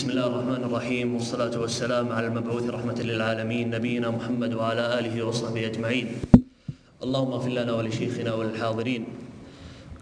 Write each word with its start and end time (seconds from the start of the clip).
بسم 0.00 0.10
الله 0.10 0.26
الرحمن 0.26 0.62
الرحيم 0.64 1.14
والصلاة 1.14 1.60
والسلام 1.60 2.12
على 2.12 2.26
المبعوث 2.26 2.70
رحمة 2.70 2.98
للعالمين 3.02 3.70
نبينا 3.70 4.10
محمد 4.10 4.54
وعلى 4.54 4.98
آله 4.98 5.22
وصحبه 5.26 5.66
أجمعين 5.66 6.06
اللهم 7.04 7.32
اغفر 7.32 7.48
لنا 7.50 7.72
ولشيخنا 7.72 8.34
وللحاضرين 8.34 9.04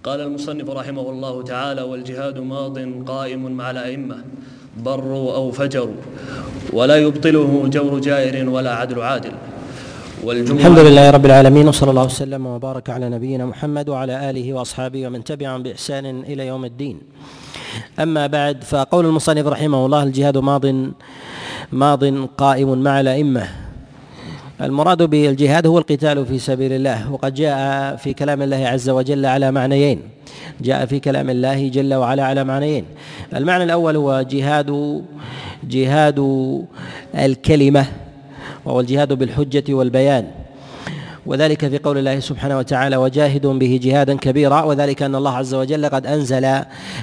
قال 0.04 0.20
المصنف 0.20 0.70
رحمه 0.70 1.10
الله 1.10 1.42
تعالى 1.42 1.82
والجهاد 1.82 2.38
ماض 2.38 2.78
قائم 3.06 3.42
مع 3.52 3.70
الأئمة 3.70 4.16
بروا 4.76 5.34
أو 5.34 5.50
فجروا 5.50 6.00
ولا 6.72 6.96
يبطله 6.96 7.68
جور 7.68 7.98
جائر 8.00 8.48
ولا 8.50 8.74
عدل 8.74 9.00
عادل 9.02 9.32
الحمد 10.24 10.78
لله 10.78 11.10
رب 11.10 11.26
العالمين 11.26 11.68
وصلى 11.68 11.90
الله 11.90 12.04
وسلم 12.04 12.46
وبارك 12.46 12.90
على 12.90 13.08
نبينا 13.08 13.46
محمد 13.46 13.88
وعلى 13.88 14.30
آله 14.30 14.52
وأصحابه 14.52 15.06
ومن 15.06 15.24
تبعهم 15.24 15.62
بإحسان 15.62 16.06
إلى 16.22 16.46
يوم 16.46 16.64
الدين 16.64 16.98
أما 17.98 18.26
بعد 18.26 18.64
فقول 18.64 19.06
المصنف 19.06 19.46
رحمه 19.46 19.86
الله 19.86 20.02
الجهاد 20.02 20.38
ماض 20.38 20.66
ماض 21.72 22.04
قائم 22.24 22.82
مع 22.82 23.00
الأئمة. 23.00 23.48
المراد 24.60 25.02
بالجهاد 25.02 25.66
هو 25.66 25.78
القتال 25.78 26.26
في 26.26 26.38
سبيل 26.38 26.72
الله 26.72 27.12
وقد 27.12 27.34
جاء 27.34 27.96
في 27.96 28.12
كلام 28.12 28.42
الله 28.42 28.66
عز 28.66 28.90
وجل 28.90 29.26
على 29.26 29.50
معنيين. 29.50 30.02
جاء 30.60 30.86
في 30.86 31.00
كلام 31.00 31.30
الله 31.30 31.68
جل 31.68 31.94
وعلا 31.94 32.24
على 32.24 32.44
معنيين. 32.44 32.84
المعنى 33.36 33.64
الأول 33.64 33.96
هو 33.96 34.22
جهاد 34.30 35.02
جهاد 35.64 36.18
الكلمة 37.14 37.86
وهو 38.64 38.80
الجهاد 38.80 39.12
بالحجة 39.12 39.74
والبيان. 39.74 40.47
وذلك 41.28 41.68
في 41.68 41.78
قول 41.78 41.98
الله 41.98 42.20
سبحانه 42.20 42.58
وتعالى 42.58 42.96
وجاهدوا 42.96 43.54
به 43.54 43.80
جهادا 43.82 44.16
كبيرا 44.16 44.62
وذلك 44.62 45.02
أن 45.02 45.14
الله 45.14 45.36
عز 45.36 45.54
وجل 45.54 45.88
قد 45.88 46.06
أنزل 46.06 46.44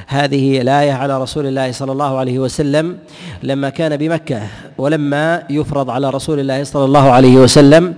هذه 0.08 0.62
الآية 0.62 0.92
على 0.92 1.22
رسول 1.22 1.46
الله 1.46 1.72
صلى 1.72 1.92
الله 1.92 2.18
عليه 2.18 2.40
وسلم 2.40 2.98
لما 3.44 3.70
كان 3.70 3.98
بمكة 3.98 4.42
ولما 4.78 5.44
يفرض 5.50 5.90
على 5.90 6.10
رسول 6.10 6.40
الله 6.40 6.64
صلى 6.64 6.86
الله 6.86 7.12
عليه 7.12 7.38
وسلم 7.38 7.94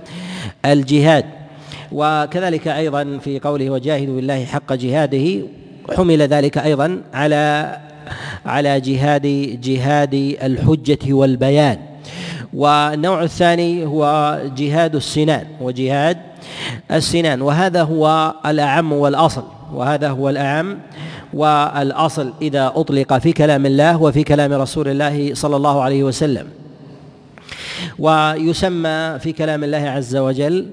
الجهاد. 0.64 1.24
وكذلك 1.92 2.68
أيضا 2.68 3.18
في 3.24 3.40
قوله 3.40 3.70
وجاهدوا 3.70 4.16
بالله 4.16 4.44
حق 4.44 4.72
جهاده 4.72 5.26
حمل 5.96 6.22
ذلك 6.22 6.58
أيضا 6.58 7.02
على 7.14 7.76
على 8.46 8.80
جهاد 8.80 9.26
جهاد 9.60 10.14
الحجة 10.42 11.12
والبيان. 11.12 11.78
والنوع 12.54 13.22
الثاني 13.22 13.86
هو 13.86 14.02
جهاد 14.56 14.94
السنان 14.94 15.46
وجهاد 15.60 16.27
السنان. 16.90 17.42
وهذا 17.42 17.82
هو 17.82 18.34
الأعم 18.46 18.92
والأصل. 18.92 19.44
وهذا 19.74 20.08
هو 20.08 20.28
الأعم 20.28 20.78
والأصل 21.34 22.32
إذا 22.42 22.72
أطلق 22.76 23.18
في 23.18 23.32
كلام 23.32 23.66
الله 23.66 24.02
وفي 24.02 24.24
كلام 24.24 24.52
رسول 24.52 24.88
الله 24.88 25.34
صلى 25.34 25.56
الله 25.56 25.82
عليه 25.82 26.04
وسلم. 26.04 26.46
ويسمى 27.98 29.18
في 29.18 29.32
كلام 29.32 29.64
الله 29.64 29.78
عز 29.88 30.16
وجل 30.16 30.66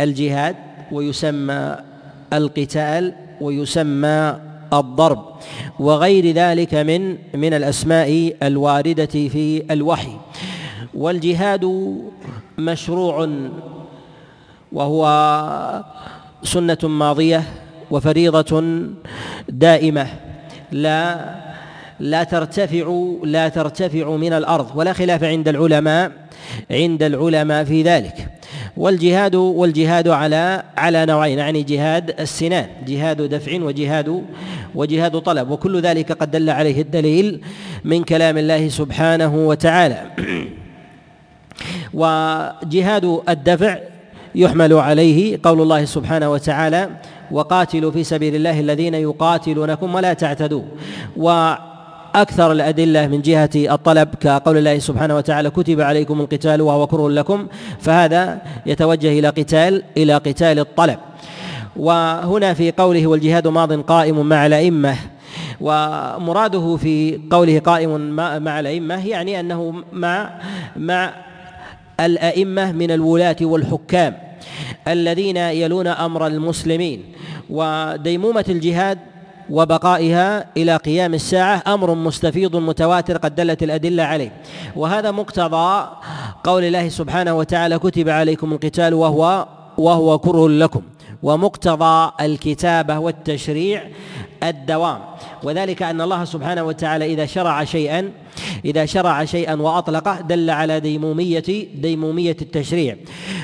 الجهاد 0.00 0.56
ويسمى 0.92 1.76
القتال 2.32 3.12
ويسمى 3.40 4.36
الضرب. 4.72 5.22
وغير 5.80 6.34
ذلك 6.34 6.74
من 6.74 7.16
من 7.34 7.54
الأسماء 7.54 8.34
الواردة 8.42 9.06
في 9.06 9.62
الوحي. 9.70 10.16
والجهاد 10.94 11.64
مشروع 12.58 13.28
وهو 14.72 15.84
سنة 16.42 16.78
ماضية 16.82 17.42
وفريضة 17.90 18.82
دائمة. 19.48 20.06
لا 20.72 21.34
لا 22.00 22.24
ترتفع 22.24 23.14
لا 23.24 23.48
ترتفع 23.48 24.16
من 24.16 24.32
الأرض 24.32 24.70
ولا 24.74 24.92
خلاف 24.92 25.24
عند 25.24 25.48
العلماء 25.48 26.12
عند 26.70 27.02
العلماء 27.02 27.64
في 27.64 27.82
ذلك. 27.82 28.28
والجهاد 28.76 29.34
والجهاد 29.34 30.08
على 30.08 30.62
على 30.76 31.06
نوعين 31.06 31.38
يعني 31.38 31.62
جهاد 31.62 32.20
السنان 32.20 32.66
جهاد 32.86 33.22
دفع 33.22 33.62
وجهاد 33.62 34.24
وجهاد 34.74 35.18
طلب. 35.20 35.50
وكل 35.50 35.80
ذلك 35.80 36.12
قد 36.12 36.30
دل 36.30 36.50
عليه 36.50 36.82
الدليل 36.82 37.40
من 37.84 38.04
كلام 38.04 38.38
الله 38.38 38.68
سبحانه 38.68 39.34
وتعالى. 39.34 40.02
وجهاد 41.94 43.20
الدفع 43.28 43.78
يحمل 44.34 44.72
عليه 44.72 45.38
قول 45.42 45.60
الله 45.60 45.84
سبحانه 45.84 46.30
وتعالى 46.30 46.88
وقاتلوا 47.30 47.90
في 47.90 48.04
سبيل 48.04 48.34
الله 48.34 48.60
الذين 48.60 48.94
يقاتلونكم 48.94 49.94
ولا 49.94 50.12
تعتدوا. 50.12 50.62
وأكثر 51.16 52.52
الأدلة 52.52 53.06
من 53.06 53.22
جهة 53.22 53.50
الطلب 53.56 54.08
كقول 54.20 54.58
الله 54.58 54.78
سبحانه 54.78 55.16
وتعالى 55.16 55.50
كتب 55.50 55.80
عليكم 55.80 56.20
القتال 56.20 56.62
وهو 56.62 56.86
كره 56.86 57.08
لكم. 57.08 57.46
فهذا 57.80 58.42
يتوجه 58.66 59.18
إلى 59.18 59.28
قتال 59.28 59.82
إلى 59.96 60.14
قتال 60.14 60.58
الطلب. 60.58 60.98
وهنا 61.76 62.54
في 62.54 62.70
قوله 62.70 63.06
والجهاد 63.06 63.48
ماض 63.48 63.72
قائم 63.72 64.28
مع 64.28 64.46
الأئمة. 64.46 64.96
ومراده 65.60 66.76
في 66.76 67.20
قوله 67.30 67.58
قائم 67.58 68.10
مع 68.16 68.60
الأئمة 68.60 69.06
يعني 69.06 69.40
أنه 69.40 69.82
مع 69.92 70.30
مع 70.76 71.12
الأئمة 72.00 72.72
من 72.72 72.90
الولاة 72.90 73.36
والحكام 73.42 74.16
الذين 74.88 75.36
يلون 75.36 75.86
أمر 75.86 76.26
المسلمين 76.26 77.04
وديمومة 77.50 78.44
الجهاد 78.48 78.98
وبقائها 79.50 80.46
إلى 80.56 80.76
قيام 80.76 81.14
الساعة 81.14 81.62
أمر 81.66 81.94
مستفيض 81.94 82.56
متواتر 82.56 83.16
قد 83.16 83.34
دلت 83.34 83.62
الأدلة 83.62 84.02
عليه. 84.02 84.32
وهذا 84.76 85.10
مقتضى 85.10 85.88
قول 86.44 86.64
الله 86.64 86.88
سبحانه 86.88 87.34
وتعالى 87.34 87.78
كتب 87.78 88.08
عليكم 88.08 88.52
القتال 88.52 88.94
وهو 88.94 89.46
وهو 89.78 90.18
كره 90.18 90.48
لكم 90.48 90.82
ومقتضى 91.22 92.12
الكتابة 92.20 92.98
والتشريع 92.98 93.82
الدوام. 94.42 94.98
وذلك 95.44 95.82
أن 95.82 96.00
الله 96.00 96.24
سبحانه 96.24 96.62
وتعالى 96.62 97.04
إذا 97.06 97.26
شرع 97.26 97.64
شيئا 97.64 98.10
إذا 98.64 98.84
شرع 98.84 99.24
شيئا 99.24 99.54
وأطلقه 99.54 100.20
دل 100.20 100.50
على 100.50 100.80
ديمومية 100.80 101.44
ديمومية 101.74 102.36
التشريع. 102.42 102.96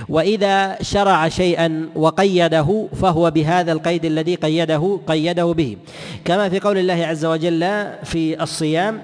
وإذا 0.08 0.82
شرع 0.82 1.28
شيئا 1.28 1.88
وقيده 1.94 2.88
فهو 3.02 3.30
بهذا 3.30 3.72
القيد 3.72 4.04
الذي 4.04 4.34
قيده 4.34 5.00
قيده 5.06 5.52
به. 5.52 5.76
كما 6.24 6.48
في 6.48 6.60
قول 6.60 6.78
الله 6.78 7.06
عز 7.06 7.24
وجل 7.24 7.86
في 8.04 8.42
الصيام 8.42 9.02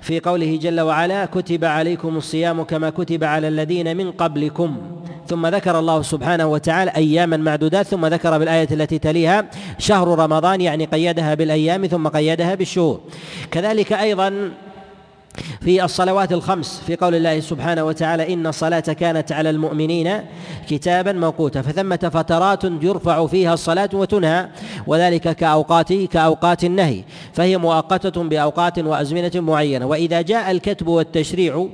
في 0.00 0.20
قوله 0.20 0.58
جل 0.62 0.80
وعلا 0.80 1.24
كتب 1.24 1.64
عليكم 1.64 2.16
الصيام 2.16 2.62
كما 2.62 2.90
كتب 2.90 3.24
على 3.24 3.48
الذين 3.48 3.96
من 3.96 4.12
قبلكم. 4.12 4.76
ثم 5.28 5.46
ذكر 5.46 5.78
الله 5.78 6.02
سبحانه 6.02 6.46
وتعالى 6.46 6.90
أياما 6.96 7.36
معدودات 7.36 7.86
ثم 7.86 8.06
ذكر 8.06 8.38
بالآية 8.38 8.68
التي 8.70 8.98
تليها 8.98 9.44
شهر 9.78 10.18
رمضان 10.18 10.60
يعني 10.60 10.84
قيدها 10.84 11.34
بالأيام 11.34 11.86
ثم 11.86 12.08
قيدها 12.08 12.54
بالشهور. 12.54 13.00
كذلك 13.50 13.92
أيضا 13.92 14.50
في 15.60 15.84
الصلوات 15.84 16.32
الخمس 16.32 16.82
في 16.86 16.96
قول 16.96 17.14
الله 17.14 17.40
سبحانه 17.40 17.84
وتعالى 17.84 18.34
إن 18.34 18.46
الصلاة 18.46 18.80
كانت 18.80 19.32
على 19.32 19.50
المؤمنين 19.50 20.20
كتابا 20.68 21.12
موقوتا 21.12 21.62
فثمه 21.62 22.10
فترات 22.12 22.64
يرفع 22.64 23.26
فيها 23.26 23.54
الصلاة 23.54 23.88
وتنهى 23.92 24.48
وذلك 24.86 25.36
كاوقات 25.36 25.92
كأوقات 25.92 26.64
النهي 26.64 27.04
فهي 27.32 27.58
مؤقتة 27.58 28.22
بأوقات 28.22 28.78
وأزمنة 28.78 29.30
معينة. 29.34 29.86
وإذا 29.86 30.20
جاء 30.20 30.50
الكتب 30.50 30.86
والتشريع 30.86 31.68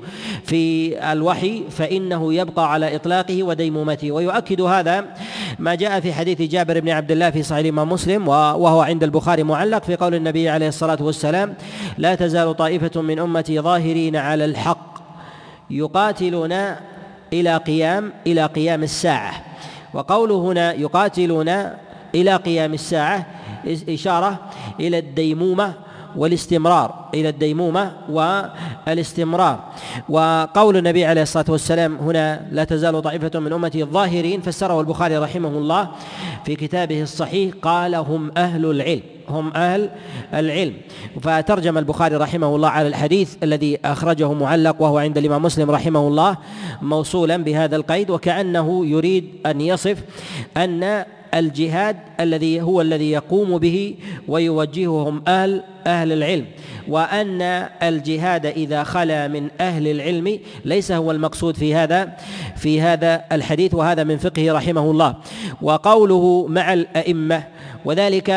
في 0.45 0.95
الوحي 1.13 1.63
فإنه 1.71 2.35
يبقى 2.35 2.73
على 2.73 2.97
إطلاقه 2.97 3.43
وديمومته. 3.43 4.13
ويؤكد 4.13 4.61
هذا 4.61 5.05
ما 5.59 5.75
جاء 5.75 6.01
في 6.01 6.13
حديث 6.13 6.43
جابر 6.43 6.81
بن 6.81 6.89
عبد 6.89 7.11
الله 7.11 7.31
في 7.31 7.43
صحيح 7.43 7.59
الإمام 7.59 7.89
مسلم 7.93 8.29
وهو 8.29 8.81
عند 8.81 9.05
البخاري 9.05 9.43
معلق 9.43 9.85
في 9.85 9.97
قول 9.97 10.15
النبي 10.15 10.49
عليه 10.49 10.69
الصلاة 10.69 10.99
والسلام 11.01 11.55
لا 11.99 12.15
تزال 12.15 12.57
طائفة 12.57 13.01
من 13.03 13.19
أمتي 13.19 13.50
ظاهرين 13.59 14.17
على 14.17 14.45
الحق 14.45 15.01
يقاتلون 15.71 16.53
إلى 17.33 17.57
قيام 17.57 18.13
إلى 18.27 18.47
قيام 18.47 18.83
الساعة. 18.83 19.33
وقوله 19.95 20.35
هنا 20.35 20.73
يقاتلون 20.73 21.49
إلى 22.15 22.37
قيام 22.37 22.75
الساعة 22.75 23.27
إشارة 23.89 24.39
إلى 24.81 24.99
الديمومة 24.99 25.75
والاستمرار 26.17 26.95
إلى 27.15 27.29
الديمومة 27.29 27.93
والاستمرار. 28.09 29.65
وقول 30.09 30.77
النبي 30.77 31.05
عليه 31.05 31.23
الصلاة 31.23 31.45
والسلام 31.49 31.97
هنا 31.97 32.47
لا 32.51 32.65
تزال 32.65 33.03
طائفة 33.03 33.41
من 33.41 33.53
أمتي 33.53 33.83
الظاهرين 33.83 34.41
فسره 34.41 34.81
البخاري 34.81 35.19
رحمه 35.19 35.49
الله 35.49 35.89
في 36.45 36.57
كتابه 36.57 37.03
الصحيح 37.03 37.55
قال 37.63 37.95
هم 37.95 38.31
أهل 38.37 38.67
العلم 38.67 39.03
هم 39.29 39.53
أهل 39.55 39.91
العلم. 40.35 40.75
فترجم 41.21 41.79
البخاري 41.79 42.17
رحمه 42.17 42.57
الله 42.57 42.69
على 42.69 42.89
الحديث 42.89 43.37
الذي 43.43 43.79
أخرجه 43.85 44.33
معلق 44.33 44.83
وهو 44.83 44.99
عند 44.99 45.19
الإمام 45.19 45.43
مسلم 45.43 45.71
رحمه 45.71 46.09
الله 46.09 46.37
موصولا 46.83 47.37
بهذا 47.37 47.77
القيد 47.77 48.11
وكأنه 48.11 48.87
يريد 48.87 49.25
أن 49.47 49.61
يصف 49.61 49.99
أن 50.57 51.05
الجهاد 51.35 51.97
الذي 52.21 52.61
هو 52.63 52.81
الذي 52.81 53.11
يقوم 53.11 53.59
به 53.59 53.95
ويوجههم 54.29 55.23
أهل 55.29 55.63
أهل 55.87 56.13
العلم. 56.13 56.47
وأن 56.89 57.43
الجهاد 57.83 58.47
إذا 58.47 58.83
خلا 58.83 59.29
من 59.29 59.49
أهل 59.61 59.89
العلم 59.89 60.39
ليس 60.65 60.93
هو 60.93 61.11
المقصود 61.11 61.57
في 61.57 61.75
هذا 61.75 62.13
في 62.57 62.81
هذا 62.81 63.25
الحديث 63.33 63.75
وهذا 63.75 64.05
من 64.05 64.19
فقهه 64.19 64.53
رحمه 64.53 64.91
الله. 64.91 65.15
وقوله 65.63 66.47
مع 66.49 66.73
الأئمة 66.73 67.45
وذلك 67.85 68.31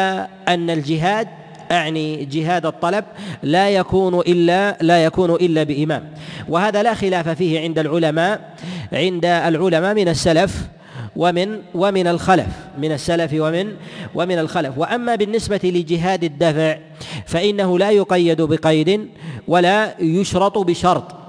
أن 0.48 0.69
الجهاد 0.69 1.28
أعني 1.72 2.25
جهاد 2.25 2.66
الطلب 2.66 3.06
لا 3.44 3.69
يكون 3.69 4.19
إلا 4.19 4.78
لا 4.81 5.04
يكون 5.06 5.31
إلا 5.31 5.63
بإمام. 5.63 6.10
وهذا 6.50 6.84
لا 6.84 6.94
خلاف 6.94 7.30
فيه 7.30 7.60
عند 7.60 7.80
العلماء 7.80 8.54
عند 8.94 9.25
العلماء 9.25 9.94
من 9.94 10.07
السلف 10.07 10.68
ومن 11.15 11.62
ومن 11.75 12.07
الخلف 12.07 12.48
من 12.77 12.92
السلف 12.92 13.31
ومن 13.33 13.74
ومن 14.15 14.39
الخلف. 14.39 14.77
وأما 14.77 15.15
بالنسبة 15.15 15.60
لجهاد 15.63 16.24
الدفع 16.24 16.77
فإنه 17.25 17.80
لا 17.80 17.92
يقيد 17.92 18.42
بقيد 18.42 19.10
ولا 19.48 20.01
يشرط 20.01 20.57
بشرط. 20.57 21.23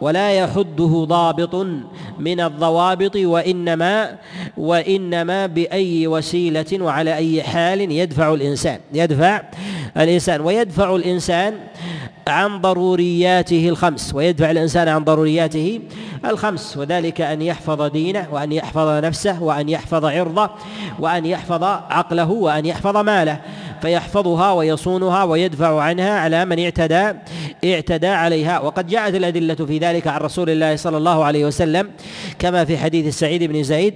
ولا 0.00 0.32
يحده 0.32 1.04
ضابط 1.08 1.54
من 2.18 2.40
الضوابط 2.40 3.16
وإنما 3.16 4.16
وإنما 4.56 5.46
بأي 5.46 6.06
وسيلة 6.06 6.66
وعلى 6.72 7.16
أي 7.16 7.42
حال 7.42 7.80
يدفع 7.80 8.34
الإنسان 8.34 8.80
يدفع 8.92 9.42
الإنسان 9.96 10.40
ويدفع 10.40 10.96
الإنسان 10.96 11.54
عن 12.28 12.60
ضرورياته 12.60 13.68
الخمس 13.68 14.14
ويدفع 14.14 14.50
الإنسان 14.50 14.88
عن 14.88 15.04
ضرورياته 15.04 15.80
الخمس 16.24 16.76
وذلك 16.76 17.20
أن 17.20 17.42
يحفظ 17.42 17.82
دينه 17.82 18.26
وأن 18.32 18.52
يحفظ 18.52 19.04
نفسه 19.04 19.42
وأن 19.42 19.68
يحفظ 19.68 20.04
عرضه 20.04 20.50
وأن 20.98 21.26
يحفظ 21.26 21.64
عقله 21.90 22.30
وأن 22.30 22.66
يحفظ 22.66 22.96
ماله. 22.96 23.40
فيحفظها 23.82 24.52
ويصونها 24.52 25.24
ويدفع 25.24 25.80
عنها 25.80 26.20
على 26.20 26.44
من 26.44 26.58
اعتدى 26.58 27.12
اعتدى 27.64 28.06
عليها. 28.06 28.60
وقد 28.60 28.86
جاءت 28.86 29.14
الأدلة 29.14 29.54
في 29.54 29.78
ذلك 29.78 30.06
عن 30.06 30.20
رسول 30.20 30.50
الله 30.50 30.76
صلى 30.76 30.96
الله 30.96 31.24
عليه 31.24 31.44
وسلم 31.44 31.90
كما 32.38 32.64
في 32.64 32.78
حديث 32.78 33.18
سعيد 33.18 33.42
بن 33.42 33.62
زيد 33.62 33.94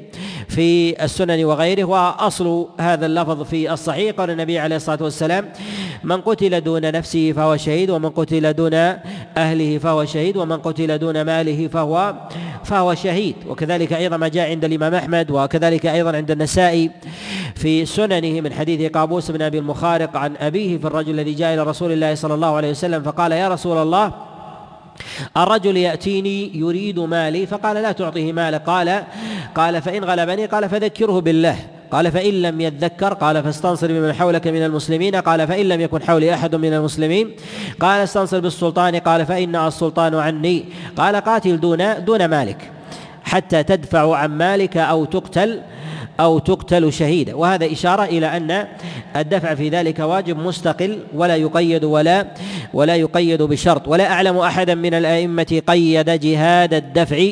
في 0.49 1.05
السنن 1.05 1.45
وغيره. 1.45 1.85
وأصل 1.85 2.69
هذا 2.81 3.07
اللفظ 3.07 3.43
في 3.43 3.73
الصحيح 3.73 4.15
قال 4.15 4.31
النبي 4.31 4.59
عليه 4.59 4.77
الصلاة 4.77 5.03
والسلام 5.03 5.49
من 6.05 6.21
قتل 6.21 6.61
دون 6.61 6.93
نفسه 6.93 7.33
فهو 7.33 7.57
شهيد 7.57 7.91
ومن 7.91 8.11
قتل 8.11 8.53
دون 8.53 8.75
أهله 9.37 9.79
فهو 9.79 10.05
شهيد 10.05 10.37
ومن 10.37 10.57
قتل 10.57 10.99
دون 10.99 11.23
ماله 11.23 11.69
فهو 11.69 12.15
فهو 12.65 12.95
شهيد. 12.95 13.37
وكذلك 13.49 13.93
أيضا 13.93 14.17
ما 14.17 14.29
جاء 14.29 14.51
عند 14.51 14.65
الإمام 14.65 14.95
أحمد 14.95 15.31
وكذلك 15.31 15.87
أيضا 15.87 16.17
عند 16.17 16.31
النسائي 16.31 16.91
في 17.55 17.87
سننه 17.87 18.41
من 18.41 18.53
حديث 18.53 18.93
قابوس 18.93 19.31
بن 19.31 19.43
أبي 19.43 19.59
المخارق 19.59 20.17
عن 20.17 20.37
أبيه 20.37 20.79
في 20.79 20.87
الرجل 20.87 21.11
الذي 21.11 21.35
جاء 21.35 21.55
إلى 21.55 21.63
رسول 21.63 21.93
الله 21.93 22.15
صلى 22.15 22.35
الله 22.35 22.57
عليه 22.57 22.71
وسلم 22.71 23.03
فقال 23.03 23.33
يا 23.33 23.49
رسول 23.49 23.79
الله 23.79 24.13
الرجل 25.37 25.77
يأتيني 25.77 26.59
يريد 26.59 26.99
مالي؟ 26.99 27.47
فقال 27.47 27.77
لا 27.77 27.93
تعطيه 27.93 28.33
مال 28.33 28.55
قال 28.55 29.05
قال 29.55 29.83
فإن 29.83 30.05
غلبني 30.05 30.47
قال 30.47 30.69
فذكره 30.69 31.21
بالله. 31.21 31.80
قال 31.91 32.13
فإن 32.13 32.43
لم 32.43 32.61
يتذكر. 32.61 33.15
قال 33.15 33.43
فاستنصر 33.43 33.87
بمن 33.87 34.13
حولك 34.13 34.47
من 34.47 34.65
المسلمين. 34.65 35.17
قال 35.17 35.47
فإن 35.47 35.67
لم 35.69 35.81
يكن 35.81 36.03
حولي 36.03 36.35
أحد 36.35 36.55
من 36.55 36.75
المسلمين. 36.75 37.31
قال 37.81 38.01
استنصر 38.01 38.41
بالسلطان. 38.41 38.97
قال 38.97 39.27
فإن 39.27 39.57
السلطان 39.57 40.15
عني. 40.15 40.65
قال 40.97 41.17
قاتل 41.17 41.61
دون 41.61 42.05
دون 42.05 42.25
مالك. 42.25 42.80
حتى 43.25 43.63
تدفع 43.63 44.17
عن 44.17 44.31
مالك 44.31 44.77
أو 44.77 45.05
تقتل 45.05 45.61
أو 46.21 46.39
تقتل 46.39 46.93
شهيدا. 46.93 47.35
وهذا 47.35 47.73
إشارة 47.73 48.05
إلى 48.05 48.27
أن 48.37 48.67
الدفع 49.17 49.55
في 49.55 49.69
ذلك 49.69 49.99
واجب 49.99 50.39
مستقل 50.39 50.99
ولا 51.15 51.37
يقيد 51.37 51.85
ولا 51.85 52.27
ولا 52.75 52.97
يقيد 52.97 53.43
بشرط. 53.43 53.89
ولا 53.89 54.13
أعلم 54.13 54.39
أحدا 54.39 54.75
من 54.75 54.95
الأئمة 54.95 55.63
قيد 55.67 56.11
جهاد 56.11 56.75
الدفع 56.75 57.31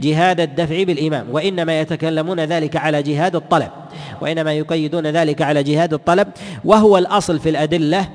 جهاد 0.00 0.40
الدفع 0.40 0.82
بالإمام. 0.82 1.26
وإنما 1.32 1.80
يتكلمون 1.80 2.40
ذلك 2.40 2.76
على 2.76 3.02
جهاد 3.02 3.36
الطلب. 3.36 3.70
وإنما 4.20 4.52
يقيدون 4.52 5.06
ذلك 5.06 5.42
على 5.42 5.62
جهاد 5.62 5.94
الطلب. 5.94 6.28
وهو 6.64 6.98
الأصل 6.98 7.38
في 7.38 7.48
الأدلة 7.48 8.08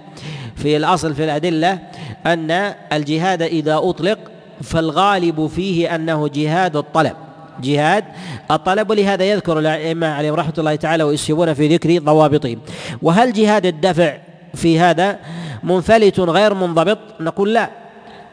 في 0.56 0.78
الأصل 0.78 1.16
في 1.16 1.24
الأدلة 1.24 1.80
أن 2.26 2.74
الجهاد 2.94 3.42
إذا 3.42 3.78
أطلق 3.78 4.18
فالغالب 4.64 5.48
فيه 5.48 5.96
أنه 5.96 6.28
جهاد 6.28 6.76
الطلب. 6.76 7.14
جهاد 7.62 8.04
الطلب 8.52 8.90
ولهذا 8.90 9.24
يذكر 9.24 9.60
الأئمة 9.60 10.08
عليهم 10.08 10.34
رحمة 10.34 10.54
الله 10.58 10.76
تعالى 10.76 11.04
ويسيبون 11.04 11.54
في 11.54 11.68
ذكر 11.68 12.00
ضوابطهم. 12.00 12.60
وهل 13.02 13.34
جهاد 13.34 13.66
الدفع 13.66 14.18
في 14.56 14.80
هذا 14.80 15.20
منفلت 15.64 16.20
غير 16.20 16.54
منضبط؟ 16.54 16.98
نقول 17.20 17.54
لا 17.54 17.70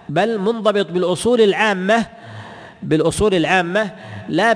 بل 0.08 0.38
منضبط 0.38 0.90
بالأصول 0.90 1.40
العامة 1.40 2.06
بالأصول 2.82 3.34
العامة 3.34 3.90
لا 4.28 4.52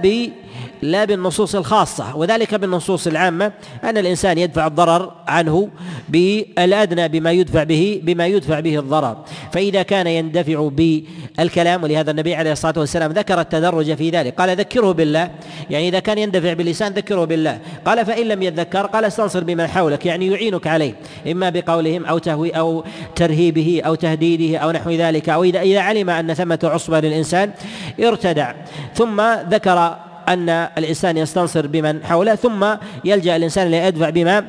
لا 0.82 1.04
بالنصوص 1.04 1.54
الخاصة 1.54 2.16
وذلك 2.16 2.54
بالنصوص 2.54 3.06
العامة 3.06 3.52
أن 3.84 3.98
الإنسان 3.98 4.38
يدفع 4.38 4.66
الضرر 4.66 5.12
عنه 5.28 5.68
بالأدنى 6.08 7.08
بما 7.08 7.30
يدفع 7.30 7.62
به 7.62 8.00
بما 8.02 8.26
يدفع 8.26 8.60
به 8.60 8.78
الضرر. 8.78 9.16
فإذا 9.52 9.82
كان 9.82 10.06
يندفع 10.06 10.68
بالكلام 10.72 11.82
ولهذا 11.82 12.10
النبي 12.10 12.34
عليه 12.34 12.52
الصلاة 12.52 12.74
والسلام 12.78 13.12
ذكر 13.12 13.40
التدرج 13.40 13.94
في 13.94 14.10
ذلك. 14.10 14.34
قال 14.34 14.56
ذكره 14.56 14.92
بالله. 14.92 15.30
يعني 15.70 15.88
إذا 15.88 15.98
كان 15.98 16.18
يندفع 16.18 16.52
باللسان 16.52 16.92
ذكره 16.92 17.24
بالله. 17.24 17.58
قال 17.86 18.06
فإن 18.06 18.28
لم 18.28 18.42
يتذكر 18.42 18.86
قال 18.86 19.04
استنصر 19.04 19.44
بمن 19.44 19.66
حولك. 19.66 20.06
يعني 20.06 20.26
يعينك 20.26 20.66
عليه 20.66 20.94
إما 21.30 21.50
بقولهم 21.50 22.04
أو 22.04 22.18
تهوي 22.18 22.50
أو 22.50 22.84
ترهيبه 23.16 23.82
أو 23.86 23.94
تهديده 23.94 24.58
أو 24.58 24.70
نحو 24.70 24.90
ذلك 24.90 25.28
أو 25.28 25.44
إذا 25.44 25.60
إذا 25.60 25.80
علم 25.80 26.10
أن 26.10 26.34
ثمة 26.34 26.58
عصبة 26.64 27.00
للإنسان 27.00 27.50
ارتدع. 28.00 28.52
ثم 28.94 29.22
ذكر 29.50 29.96
أن 30.28 30.48
الإنسان 30.48 31.16
يستنصر 31.16 31.66
بمن 31.66 32.04
حوله 32.04 32.34
ثم 32.34 32.66
يلجأ 33.04 33.36
الإنسان 33.36 33.70
ليدفع 33.70 34.10
بما 34.10 34.44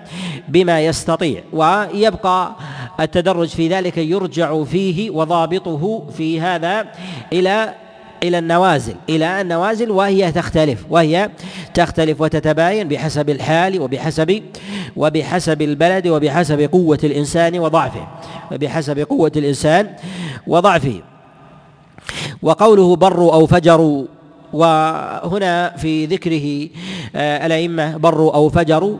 بما 0.47 0.81
يستطيع. 0.81 1.43
ويبقى 1.53 2.55
التدرج 2.99 3.47
في 3.47 3.67
ذلك 3.67 3.97
يرجع 3.97 4.63
فيه 4.63 5.09
وضابطه 5.09 6.03
في 6.17 6.41
هذا 6.41 6.85
إلى 7.33 7.73
إلى 8.23 8.39
النوازل 8.39 8.95
إلى 9.09 9.41
النوازل 9.41 9.91
وهي 9.91 10.31
تختلف 10.31 10.85
وهي 10.89 11.29
تختلف 11.73 12.21
وتتباين 12.21 12.87
بحسب 12.87 13.29
الحال 13.29 13.81
وبحسب 13.81 14.43
وبحسب 14.95 15.61
البلد 15.61 16.07
وبحسب 16.07 16.61
قوة 16.71 16.99
الإنسان 17.03 17.59
وضعفه 17.59 18.07
وبحسب 18.51 18.99
قوة 18.99 19.31
الإنسان 19.35 19.89
وضعفه. 20.47 21.01
وقوله 22.41 22.95
بروا 22.95 23.33
أو 23.33 23.47
فجروا 23.47 24.05
وهنا 24.53 25.77
في 25.77 26.05
ذكره 26.05 26.69
آه، 27.15 27.45
الأئمة 27.45 27.97
بروا 27.97 28.35
أو 28.35 28.49
فجروا. 28.49 28.97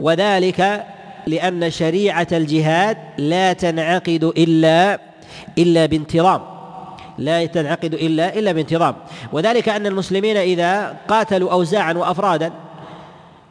وذلك 0.00 0.84
لأن 1.26 1.70
شريعة 1.70 2.26
الجهاد 2.32 2.96
لا 3.18 3.52
تنعقد 3.52 4.24
إلا 4.24 5.00
إلا 5.58 5.86
بانتظام. 5.86 6.40
لا 7.18 7.46
تنعقد 7.46 7.94
إلا 7.94 8.38
إلا 8.38 8.52
بانتظام. 8.52 8.94
وذلك 9.32 9.68
أن 9.68 9.86
المسلمين 9.86 10.36
إذا 10.36 10.96
قاتلوا 11.08 11.52
أوزاعا 11.52 11.92
وأفرادا 11.92 12.52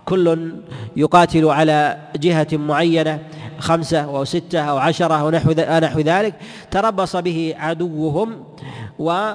كل 0.05 0.53
يقاتل 0.95 1.45
على 1.45 1.97
جهة 2.15 2.47
معينة 2.51 3.19
خمسة 3.59 4.01
أو 4.01 4.23
ستة 4.23 4.59
أو 4.59 4.77
عشرة 4.77 5.13
أو 5.13 5.29
نحو 5.79 5.99
ذلك 5.99 6.33
تربص 6.71 7.15
به 7.15 7.55
عدوهم 7.57 8.43
و 8.99 9.33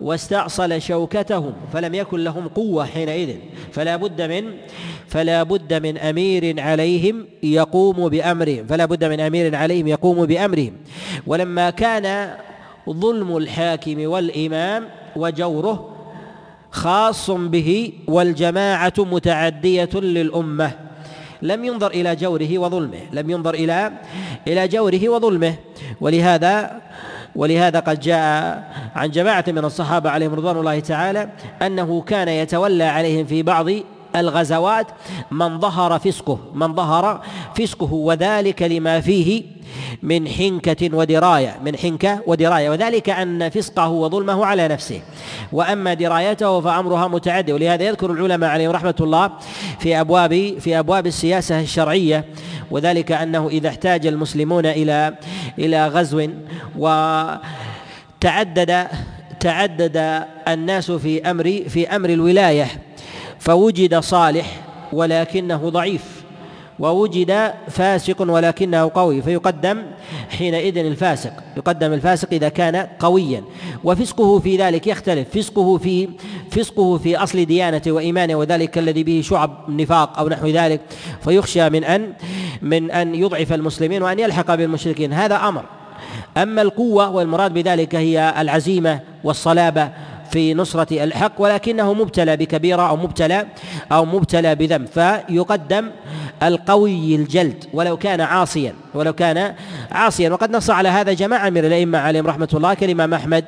واستأصل 0.00 0.82
شوكتهم 0.82 1.52
فلم 1.72 1.94
يكن 1.94 2.24
لهم 2.24 2.48
قوة 2.48 2.84
حينئذ. 2.84 3.36
فلا 3.72 3.96
بد 3.96 4.22
من 4.22 4.44
فلا 5.08 5.42
بد 5.42 5.74
من 5.74 5.98
أمير 5.98 6.60
عليهم 6.60 7.26
يقوم 7.42 8.08
بأمرهم. 8.08 8.66
فلا 8.66 8.84
بد 8.84 9.04
من 9.04 9.20
أمير 9.20 9.56
عليهم 9.56 9.88
يقوم 9.88 10.26
بأمرهم. 10.26 10.72
ولما 11.26 11.70
كان 11.70 12.36
ظلم 12.90 13.36
الحاكم 13.36 14.06
والإمام 14.06 14.88
وجوره 15.16 15.92
خاص 16.70 17.30
به 17.30 17.92
والجماعة 18.08 18.92
متعدية 18.98 19.90
للأمة 19.94 20.70
لم 21.42 21.64
ينظر 21.64 21.90
إلى 21.90 22.16
جوره 22.16 22.58
وظلمه 22.58 23.00
لم 23.12 23.30
ينظر 23.30 23.54
إلى 23.54 23.92
إلى 24.48 24.68
جوره 24.68 25.08
وظلمه. 25.08 25.54
ولهذا 26.00 26.80
ولهذا 27.36 27.80
قد 27.80 28.00
جاء 28.00 28.62
عن 28.96 29.10
جماعة 29.10 29.44
من 29.48 29.64
الصحابة 29.64 30.10
عليهم 30.10 30.34
رضوان 30.34 30.56
الله 30.56 30.80
تعالى 30.80 31.28
أنه 31.62 32.00
كان 32.02 32.28
يتولى 32.28 32.84
عليهم 32.84 33.26
في 33.26 33.42
بعض 33.42 33.66
الغزوات 34.16 34.86
من 35.30 35.60
ظهر 35.60 35.98
فسقه 35.98 36.38
من 36.54 36.74
ظهر 36.74 37.22
فسقه 37.54 37.92
وذلك 37.92 38.62
لما 38.62 39.00
فيه 39.00 39.42
من 40.02 40.28
حنكة 40.28 40.96
ودراية 40.96 41.56
من 41.64 41.76
حنكة 41.76 42.20
ودراية 42.26 42.70
وذلك 42.70 43.10
أن 43.10 43.48
فسقه 43.48 43.88
وظلمه 43.88 44.46
على 44.46 44.68
نفسه. 44.68 45.00
وأما 45.52 45.94
درايته 45.94 46.60
فأمرها 46.60 47.08
متعدي 47.08 47.52
ولهذا 47.52 47.84
يذكر 47.84 48.12
العلماء 48.12 48.50
عليهم 48.50 48.70
رحمة 48.70 48.94
الله 49.00 49.30
في 49.78 50.00
أبواب 50.00 50.58
في 50.58 50.78
أبواب 50.78 51.06
السياسة 51.06 51.60
الشرعية 51.60 52.24
وذلك 52.70 53.12
أنه 53.12 53.48
إذا 53.48 53.68
احتاج 53.68 54.06
المسلمون 54.06 54.66
إلى 54.66 55.14
إلى 55.58 55.88
غزو 55.88 56.28
وتعدد 56.78 57.46
تعدد 59.40 60.24
الناس 60.48 60.90
في 60.90 61.30
أمر 61.30 61.62
في 61.68 61.96
أمر 61.96 62.10
الولاية 62.10 62.66
فوجد 63.46 63.98
صالح 63.98 64.60
ولكنه 64.92 65.68
ضعيف 65.70 66.02
ووجد 66.78 67.52
فاسق 67.68 68.30
ولكنه 68.30 68.90
قوي 68.94 69.22
فيقدم 69.22 69.82
حينئذ 70.28 70.78
الفاسق 70.78 71.32
يقدم 71.56 71.92
الفاسق 71.92 72.28
إذا 72.32 72.48
كان 72.48 72.76
قويا 72.76 73.42
وفسقه 73.84 74.38
في 74.38 74.56
ذلك 74.56 74.86
يختلف 74.86 75.28
فسقه 75.38 75.78
في 75.78 76.08
فسقه 76.50 76.98
في 76.98 77.16
أصل 77.16 77.44
ديانته 77.44 77.92
وإيمانه 77.92 78.34
وذلك 78.34 78.78
الذي 78.78 79.02
به 79.02 79.20
شعب 79.24 79.50
نفاق 79.68 80.18
أو 80.18 80.28
نحو 80.28 80.46
ذلك 80.46 80.80
فيخشى 81.24 81.70
من 81.70 81.84
أن 81.84 82.12
من 82.62 82.90
أن 82.90 83.14
يضعف 83.14 83.52
المسلمين 83.52 84.02
وأن 84.02 84.18
يلحق 84.18 84.54
بالمشركين 84.54 85.12
هذا 85.12 85.36
أمر. 85.36 85.64
أما 86.36 86.62
القوة 86.62 87.10
والمراد 87.10 87.54
بذلك 87.54 87.94
هي 87.94 88.34
العزيمة 88.38 89.00
والصلابة 89.24 89.90
في 90.36 90.54
نصرة 90.54 91.04
الحق 91.04 91.32
ولكنه 91.38 91.92
مبتلى 91.92 92.36
بكبيرة 92.36 92.88
أو 92.88 92.96
مبتلى 92.96 93.46
أو 93.92 94.04
مبتلى 94.04 94.54
بذنب. 94.54 94.86
فيقدم 94.86 95.90
القوي 96.42 97.14
الجلد 97.14 97.64
ولو 97.72 97.96
كان 97.96 98.20
عاصيا 98.20 98.74
ولو 98.94 99.12
كان 99.12 99.54
عاصيا. 99.90 100.30
وقد 100.30 100.50
نص 100.50 100.70
على 100.70 100.88
هذا 100.88 101.12
جماعة 101.12 101.50
من 101.50 101.64
الأئمة 101.64 101.98
عليهم 101.98 102.26
رحمة 102.26 102.48
الله 102.54 102.74
كالإمام 102.74 103.14
أحمد 103.14 103.44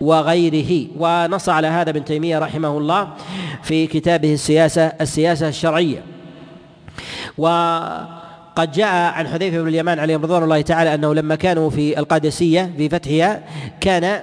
وغيره. 0.00 0.86
ونص 0.98 1.48
على 1.48 1.66
هذا 1.66 1.90
ابن 1.90 2.04
تيمية 2.04 2.38
رحمه 2.38 2.78
الله 2.78 3.08
في 3.62 3.86
كتابه 3.86 4.34
السياسة 4.34 4.82
السياسة 5.00 5.48
الشرعية. 5.48 6.02
وقد 7.38 8.72
جاء 8.72 8.94
عن 9.12 9.28
حذيفة 9.28 9.62
بن 9.62 9.68
اليمان 9.68 9.98
عليه 9.98 10.16
رضوان 10.16 10.42
الله 10.42 10.60
تعالى 10.60 10.94
أنه 10.94 11.14
لما 11.14 11.34
كانوا 11.34 11.70
في 11.70 11.98
القادسية 11.98 12.72
في 12.76 12.88
فتحها 12.88 13.42
كان 13.80 14.20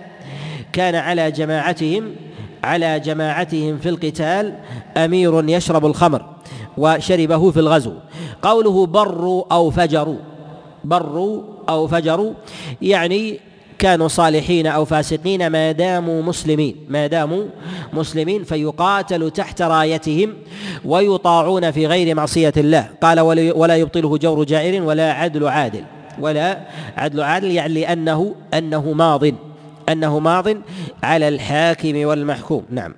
كان 0.73 0.95
على 0.95 1.31
جماعتهم 1.31 2.15
على 2.63 2.99
جماعتهم 2.99 3.77
في 3.77 3.89
القتال 3.89 4.53
أمير 4.97 5.49
يشرب 5.49 5.85
الخمر 5.85 6.25
وشربه 6.77 7.51
في 7.51 7.59
الغزو. 7.59 7.93
قوله 8.41 8.85
بروا 8.85 9.43
أو 9.51 9.69
فجروا 9.69 10.17
بروا 10.83 11.41
أو 11.69 11.87
فجروا 11.87 12.33
يعني 12.81 13.39
كانوا 13.79 14.07
صالحين 14.07 14.67
أو 14.67 14.85
فاسقين 14.85 15.47
ما 15.47 15.71
داموا 15.71 16.21
مسلمين 16.21 16.75
ما 16.89 17.07
داموا 17.07 17.43
مسلمين 17.93 18.43
فيقاتل 18.43 19.31
تحت 19.31 19.61
رايتهم 19.61 20.33
ويطاعون 20.85 21.71
في 21.71 21.87
غير 21.87 22.15
معصية 22.15 22.53
الله. 22.57 22.89
قال 23.01 23.19
ولا 23.19 23.75
يبطله 23.75 24.17
جور 24.17 24.43
جائر 24.43 24.83
ولا 24.83 25.11
عدل 25.11 25.47
عادل. 25.47 25.83
ولا 26.19 26.59
عدل 26.97 27.21
عادل 27.21 27.51
يعني 27.51 27.73
لأنه 27.73 28.35
أنه 28.53 28.93
ماض. 28.93 29.23
أنه 29.89 30.19
ماض 30.19 30.47
على 31.03 31.27
الحاكم 31.27 32.05
والمحكوم. 32.05 32.65
نعم. 32.69 32.93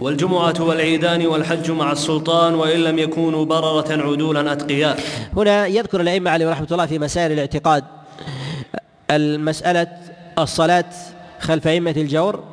والجمعة 0.00 0.54
والعيدان 0.60 1.26
والحج 1.26 1.70
مع 1.70 1.92
السلطان 1.92 2.54
وإن 2.54 2.80
لم 2.80 2.98
يكونوا 2.98 3.44
بررة 3.44 3.92
عدولا 3.92 4.52
أتقياء 4.52 5.00
هنا 5.36 5.66
يذكر 5.66 6.00
الأئمة 6.00 6.30
عليهم 6.30 6.48
رحمة 6.48 6.66
الله 6.72 6.86
في 6.86 6.98
مسائل 6.98 7.32
الاعتقاد. 7.32 7.84
المسألة 9.10 9.86
الصلاة 10.38 10.84
خلف 11.40 11.66
أئمة 11.66 11.94
الجور 11.96 12.44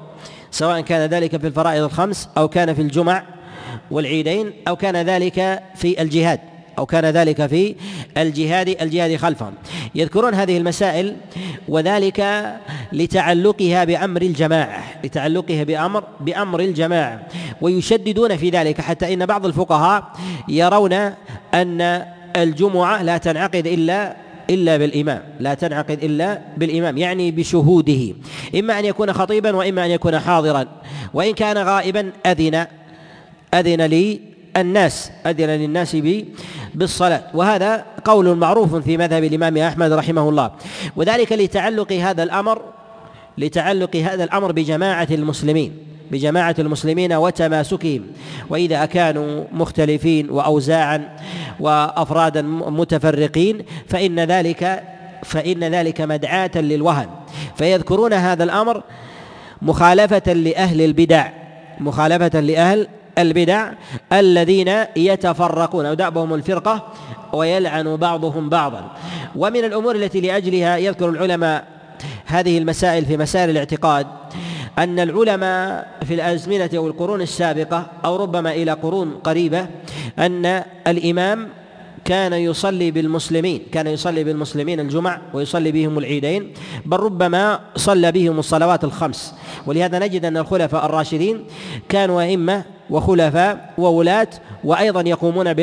سواء 0.52 0.82
كان 0.82 1.10
ذلك 1.10 1.38
في 1.38 1.48
الفرائض 1.48 1.84
الخمس 1.84 2.30
أو 2.38 2.48
كان 2.48 2.74
في 2.74 2.82
الجمع 2.82 3.24
والعيدين 3.92 4.54
أو 4.68 4.76
كان 4.76 4.96
ذلك 4.96 5.64
في 5.76 6.02
الجهاد. 6.02 6.40
أو 6.78 6.86
كان 6.86 7.06
ذلك 7.06 7.46
في 7.46 7.76
الجهاد 8.18 8.70
الجهاد 8.82 9.16
خلفهم. 9.16 9.54
يذكرون 9.96 10.34
هذه 10.34 10.58
المسائل 10.58 11.16
وذلك 11.68 12.46
لتعلقها 12.94 13.84
بأمر 13.84 14.22
الجماعة 14.22 14.84
لتعلقها 15.04 15.64
بأمر 15.64 16.04
بأمر 16.20 16.60
الجماعة 16.60 17.28
ويشددون 17.62 18.38
في 18.38 18.50
ذلك 18.50 18.82
حتى 18.82 19.14
إن 19.14 19.26
بعض 19.26 19.46
الفقهاء 19.46 20.12
يرون 20.48 20.94
أن 21.54 22.06
الجمعة 22.36 23.04
لا 23.04 23.18
تنعقد 23.18 23.68
إلا 23.68 24.16
إلا 24.50 24.78
بالإمام 24.78 25.24
لا 25.40 25.54
تنعقد 25.54 26.04
إلا 26.04 26.42
بالإمام 26.58 26.98
يعني 26.98 27.32
بشهوده. 27.32 28.14
إما 28.56 28.80
أن 28.80 28.86
يكون 28.86 29.14
خطيبا 29.14 29.56
وإما 29.56 29.86
أن 29.86 29.92
يكون 29.92 30.20
حاضرا. 30.20 30.66
وإن 31.14 31.34
كان 31.34 31.58
غائبا 31.58 32.12
أذن 32.26 32.66
أذن 33.54 33.82
لي 33.82 34.33
الناس 34.58 35.12
أذن 35.26 35.50
للناس 35.50 35.98
بالصلاة. 36.76 37.24
وهذا 37.34 37.86
قول 38.06 38.36
معروف 38.38 38.76
في 38.76 38.98
مذهب 38.98 39.24
الإمام 39.24 39.58
أحمد 39.58 39.92
رحمه 39.92 40.30
الله. 40.30 40.52
وذلك 40.96 41.32
لتعلق 41.32 41.92
هذا 41.92 42.24
الأمر 42.24 42.62
لتعلق 43.38 43.96
هذا 43.96 44.24
الأمر 44.24 44.52
بجماعة 44.52 45.08
المسلمين 45.12 45.78
بجماعة 46.12 46.56
المسلمين 46.60 47.14
وتماسكهم. 47.14 48.04
وإذا 48.50 48.86
كانوا 48.86 49.44
مختلفين 49.52 50.30
وأوزاعا 50.30 51.18
وأفرادا 51.60 52.42
متفرقين 52.42 53.66
فإن 53.88 54.20
ذلك 54.20 54.84
فإن 55.24 55.64
ذلك 55.64 56.02
مدعاة 56.02 56.52
للوهن. 56.56 57.08
فيذكرون 57.56 58.14
هذا 58.14 58.44
الأمر 58.44 58.84
مخالفة 59.62 60.34
لأهل 60.34 60.82
البدع 60.82 61.30
مخالفة 61.80 62.40
لأهل 62.40 62.88
البدع 63.18 63.72
الذين 64.14 64.86
يتفرقون 64.96 65.86
أو 65.86 65.94
دأبهم 65.94 66.34
الفرقة 66.34 66.88
ويلعن 67.34 67.96
بعضهم 67.96 68.50
بعضا. 68.50 68.92
ومن 69.36 69.64
الأمور 69.66 69.96
التي 69.96 70.22
لأجلها 70.22 70.78
يذكر 70.78 71.10
العلماء 71.10 71.66
هذه 72.26 72.58
المسائل 72.58 73.06
في 73.06 73.18
مسائل 73.18 73.50
الاعتقاد 73.50 74.08
أن 74.80 75.00
العلماء 75.00 75.88
في 76.06 76.14
الأزمنة 76.14 76.70
أو 76.76 76.88
القرون 76.88 77.22
السابقة 77.22 77.86
أو 78.06 78.16
ربما 78.16 78.52
إلى 78.52 78.72
قرون 78.72 79.12
قريبة 79.24 79.68
أن 80.20 80.64
الإمام 80.88 81.50
كان 82.06 82.34
يصلي 82.34 82.92
بالمسلمين 82.92 83.62
كان 83.72 83.88
يصلي 83.88 84.24
بالمسلمين 84.24 84.80
الجمع 84.80 85.22
ويصلي 85.34 85.72
بهم 85.72 85.98
العيدين 85.98 86.54
بل 86.86 87.00
ربما 87.00 87.60
صلى 87.76 88.12
بهم 88.12 88.40
الصلوات 88.40 88.84
الخمس. 88.84 89.34
ولهذا 89.66 90.00
نجد 90.00 90.26
أن 90.26 90.38
الخلفاء 90.38 90.86
الراشدين 90.86 91.46
كانوا 91.90 92.22
أئمة 92.22 92.64
وخلفاء 92.90 93.74
وولاة 93.78 94.28
وأيضا 94.64 95.02
يقومون 95.02 95.54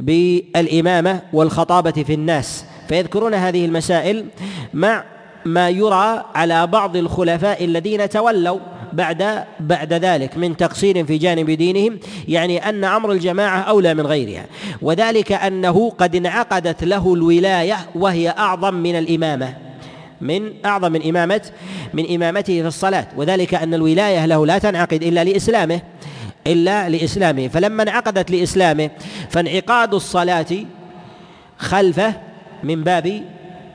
بالإمامة 0.00 1.20
والخطابة 1.32 1.90
في 1.90 2.14
الناس. 2.14 2.64
فيذكرون 2.88 3.34
هذه 3.34 3.64
المسائل 3.64 4.26
مع 4.74 5.04
ما 5.44 5.68
يرى 5.68 6.24
على 6.34 6.66
بعض 6.66 6.96
الخلفاء 6.96 7.64
الذين 7.64 8.08
تولوا. 8.08 8.58
بعد 8.92 9.44
بعد 9.60 9.92
ذلك 9.92 10.36
من 10.36 10.56
تقصير 10.56 11.04
في 11.04 11.18
جانب 11.18 11.50
دينهم 11.50 11.98
يعني 12.28 12.68
أن 12.68 12.84
أمر 12.84 13.12
الجماعة 13.12 13.60
أولى 13.60 13.94
من 13.94 14.06
غيرها 14.06 14.46
وذلك 14.82 15.32
أنه 15.32 15.90
قد 15.90 16.16
انعقدت 16.16 16.84
له 16.84 17.14
الولاية 17.14 17.76
وهي 17.94 18.30
أعظم 18.30 18.74
من 18.74 18.98
الإمامة 18.98 19.54
من 20.20 20.52
أعظم 20.64 20.92
من 20.92 21.08
إمامة 21.08 21.40
من 21.94 22.14
إمامته 22.14 22.62
في 22.62 22.68
الصلاة 22.68 23.06
وذلك 23.16 23.54
أن 23.54 23.74
الولاية 23.74 24.26
له 24.26 24.46
لا 24.46 24.58
تنعقد 24.58 25.02
إلا 25.02 25.24
لإسلامه 25.24 25.80
إلا 26.46 26.88
لإسلامه 26.88 27.48
فلما 27.48 27.82
انعقدت 27.82 28.30
لإسلامه 28.30 28.90
فانعقاد 29.30 29.94
الصلاة 29.94 30.46
خلفه 31.58 32.14
من 32.62 32.84
باب 32.84 33.22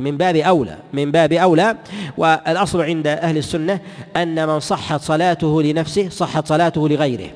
من 0.02 0.18
باب 0.18 0.36
أولى 0.36 0.78
من 0.94 1.12
باب 1.12 1.34
أولى 1.34 1.76
والأصل 2.18 2.82
عند 2.82 3.08
أهل 3.08 3.38
السنة 3.38 3.80
أن 4.16 4.48
من 4.48 4.60
صحت 4.60 5.02
صلاته 5.02 5.62
لنفسه 5.62 6.10
صحت 6.10 6.48
صلاته 6.48 6.90
لغيره. 6.90 7.30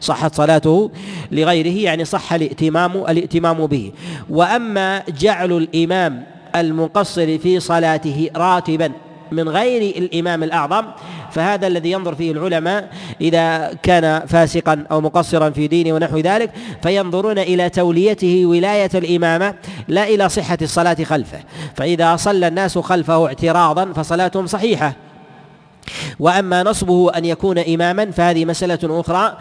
صحت 0.00 0.34
صلاته 0.34 0.90
لغيره 1.32 1.84
يعني 1.84 2.04
صح 2.04 2.32
الائتمام 2.32 2.96
الائتمام 2.96 3.66
به. 3.66 3.92
وأما 4.30 5.02
جعل 5.18 5.52
الإمام 5.52 6.24
المقصر 6.56 7.38
في 7.38 7.60
صلاته 7.60 8.30
راتبا 8.36 8.92
من 9.32 9.48
غير 9.48 9.96
الإمام 9.96 10.42
الأعظم 10.42 10.84
فهذا 11.30 11.66
الذي 11.66 11.90
ينظر 11.90 12.14
فيه 12.14 12.32
العلماء 12.32 12.88
إذا 13.20 13.74
كان 13.82 14.26
فاسقا 14.26 14.84
أو 14.90 15.00
مقصرا 15.00 15.50
في 15.50 15.66
دينه 15.66 15.92
ونحو 15.92 16.18
ذلك 16.18 16.50
فينظرون 16.82 17.38
إلى 17.38 17.68
توليته 17.68 18.46
ولاية 18.46 18.90
الإمامة 18.94 19.54
لا 19.88 20.04
إلى 20.08 20.28
صحة 20.28 20.58
الصلاة 20.62 20.96
خلفه. 21.04 21.40
فإذا 21.76 22.16
صلى 22.16 22.48
الناس 22.48 22.78
خلفه 22.78 23.26
اعتراضا 23.26 23.92
فصلاتهم 23.92 24.46
صحيحة. 24.46 24.96
وأما 26.20 26.62
نصبه 26.62 27.10
أن 27.16 27.24
يكون 27.24 27.58
اماما 27.58 28.10
فهذه 28.10 28.44
مسألة 28.44 28.78
أخرى 29.00 29.36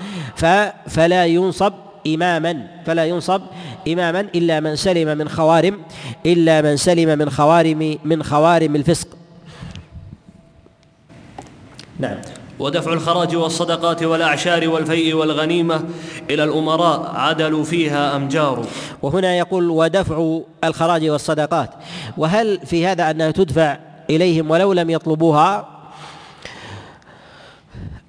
فلا 0.88 1.26
ينصب 1.26 1.74
إماما 2.08 2.68
فلا 2.86 3.06
ينصب 3.06 3.42
إماما 3.88 4.20
إلا 4.36 4.60
من 4.60 4.76
سلم 4.76 5.18
من 5.18 5.30
خوارم 5.30 5.78
إلا 6.26 6.62
من 6.62 6.78
سلم 6.78 7.20
من 7.20 7.30
خوارم 7.30 7.98
من 8.06 8.24
خوارم 8.24 8.76
الفسق. 8.76 9.21
نعم. 12.02 12.18
ودفع 12.60 12.94
الخراج 12.94 13.36
والصدقات 13.36 14.04
والأعشار 14.04 14.70
والفيء 14.70 15.14
والغنيمة 15.14 15.84
إلى 16.30 16.44
الأمراء 16.44 17.12
عدلوا 17.16 17.64
فيها 17.64 18.16
أم 18.16 18.28
جاروا؟ 18.28 18.66
وهنا 19.02 19.38
يقول 19.38 19.70
ودفع 19.70 20.40
الخراج 20.64 21.10
والصدقات. 21.10 21.70
وهل 22.18 22.60
في 22.66 22.88
هذا 22.88 23.12
أنها 23.12 23.32
تدفع 23.32 23.78
إليهم 24.10 24.52
ولو 24.52 24.74
لم 24.74 24.90
يطلبوها؟ 24.90 25.68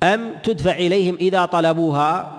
أم 0.03 0.33
تدفع 0.45 0.73
إليهم 0.73 1.17
إذا 1.21 1.45
طلبوها؟ 1.45 2.33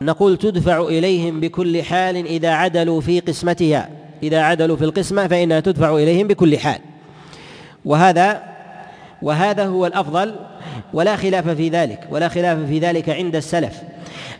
نقول 0.00 0.36
تدفع 0.36 0.80
إليهم 0.80 1.40
بكل 1.40 1.82
حال 1.82 2.26
إذا 2.26 2.50
عدلوا 2.50 3.00
في 3.00 3.20
قسمتها. 3.20 3.88
إذا 4.22 4.40
عدلوا 4.40 4.76
في 4.76 4.84
القسمة 4.84 5.26
فإنها 5.26 5.60
تدفع 5.60 5.94
إليهم 5.94 6.26
بكل 6.26 6.58
حال. 6.58 6.80
وهذا 7.84 8.42
وهذا 9.22 9.66
هو 9.66 9.86
الأفضل 9.86 10.34
ولا 10.92 11.16
خلاف 11.16 11.48
في 11.48 11.68
ذلك 11.68 12.08
ولا 12.10 12.28
خلاف 12.28 12.58
في 12.58 12.78
ذلك 12.78 13.10
عند 13.10 13.36
السلف 13.36 13.82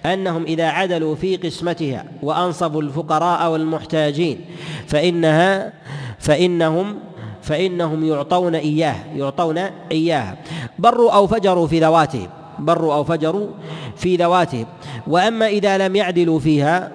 أنهم 0.06 0.44
إذا 0.44 0.66
عدلوا 0.66 1.14
في 1.14 1.36
قسمتها 1.36 2.04
وأنصفوا 2.22 2.82
الفقراء 2.82 3.50
والمحتاجين 3.52 4.40
فإنها 4.86 5.72
فإنهم 6.18 6.96
فإنهم 7.42 8.08
يعطون 8.08 8.54
إياه 8.54 8.96
يعطون 9.16 9.58
إياها 9.92 10.36
بروا 10.78 11.12
أو 11.12 11.26
فجروا 11.26 11.66
في 11.66 11.80
ذواتهم 11.80 12.28
بروا 12.58 12.94
أو 12.94 13.04
فجروا 13.04 13.48
في 13.96 14.16
ذواتهم. 14.16 14.66
وأما 15.06 15.46
إذا 15.46 15.78
لم 15.78 15.96
يعدلوا 15.96 16.38
فيها 16.38 16.90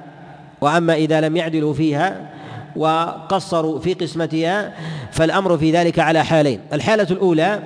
وأما 0.61 0.93
إذا 0.93 1.21
لم 1.21 1.37
يعدلوا 1.37 1.73
فيها 1.73 2.29
وقصروا 2.75 3.79
في 3.79 3.93
قسمتها 3.93 4.73
فالأمر 5.11 5.57
في 5.57 5.71
ذلك 5.71 5.99
على 5.99 6.25
حالين. 6.25 6.59
الحالة 6.73 7.07
الأولى 7.11 7.59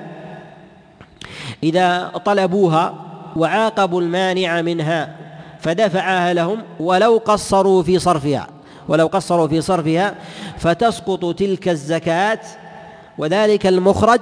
إذا 1.64 2.12
طلبوها 2.26 2.94
وعاقبوا 3.36 4.02
المانع 4.02 4.62
منها 4.62 5.16
فدفعها 5.60 6.34
لهم 6.34 6.64
ولو 6.80 7.22
قصروا 7.26 7.84
في 7.84 8.00
صرفها 8.00 8.48
ولو 8.88 9.08
قصروا 9.08 9.48
في 9.48 9.62
صرفها 9.62 10.16
فتسقط 10.58 11.36
تلك 11.36 11.68
الزكاة 11.68 12.40
وذلك 13.18 13.68
المخرج 13.68 14.20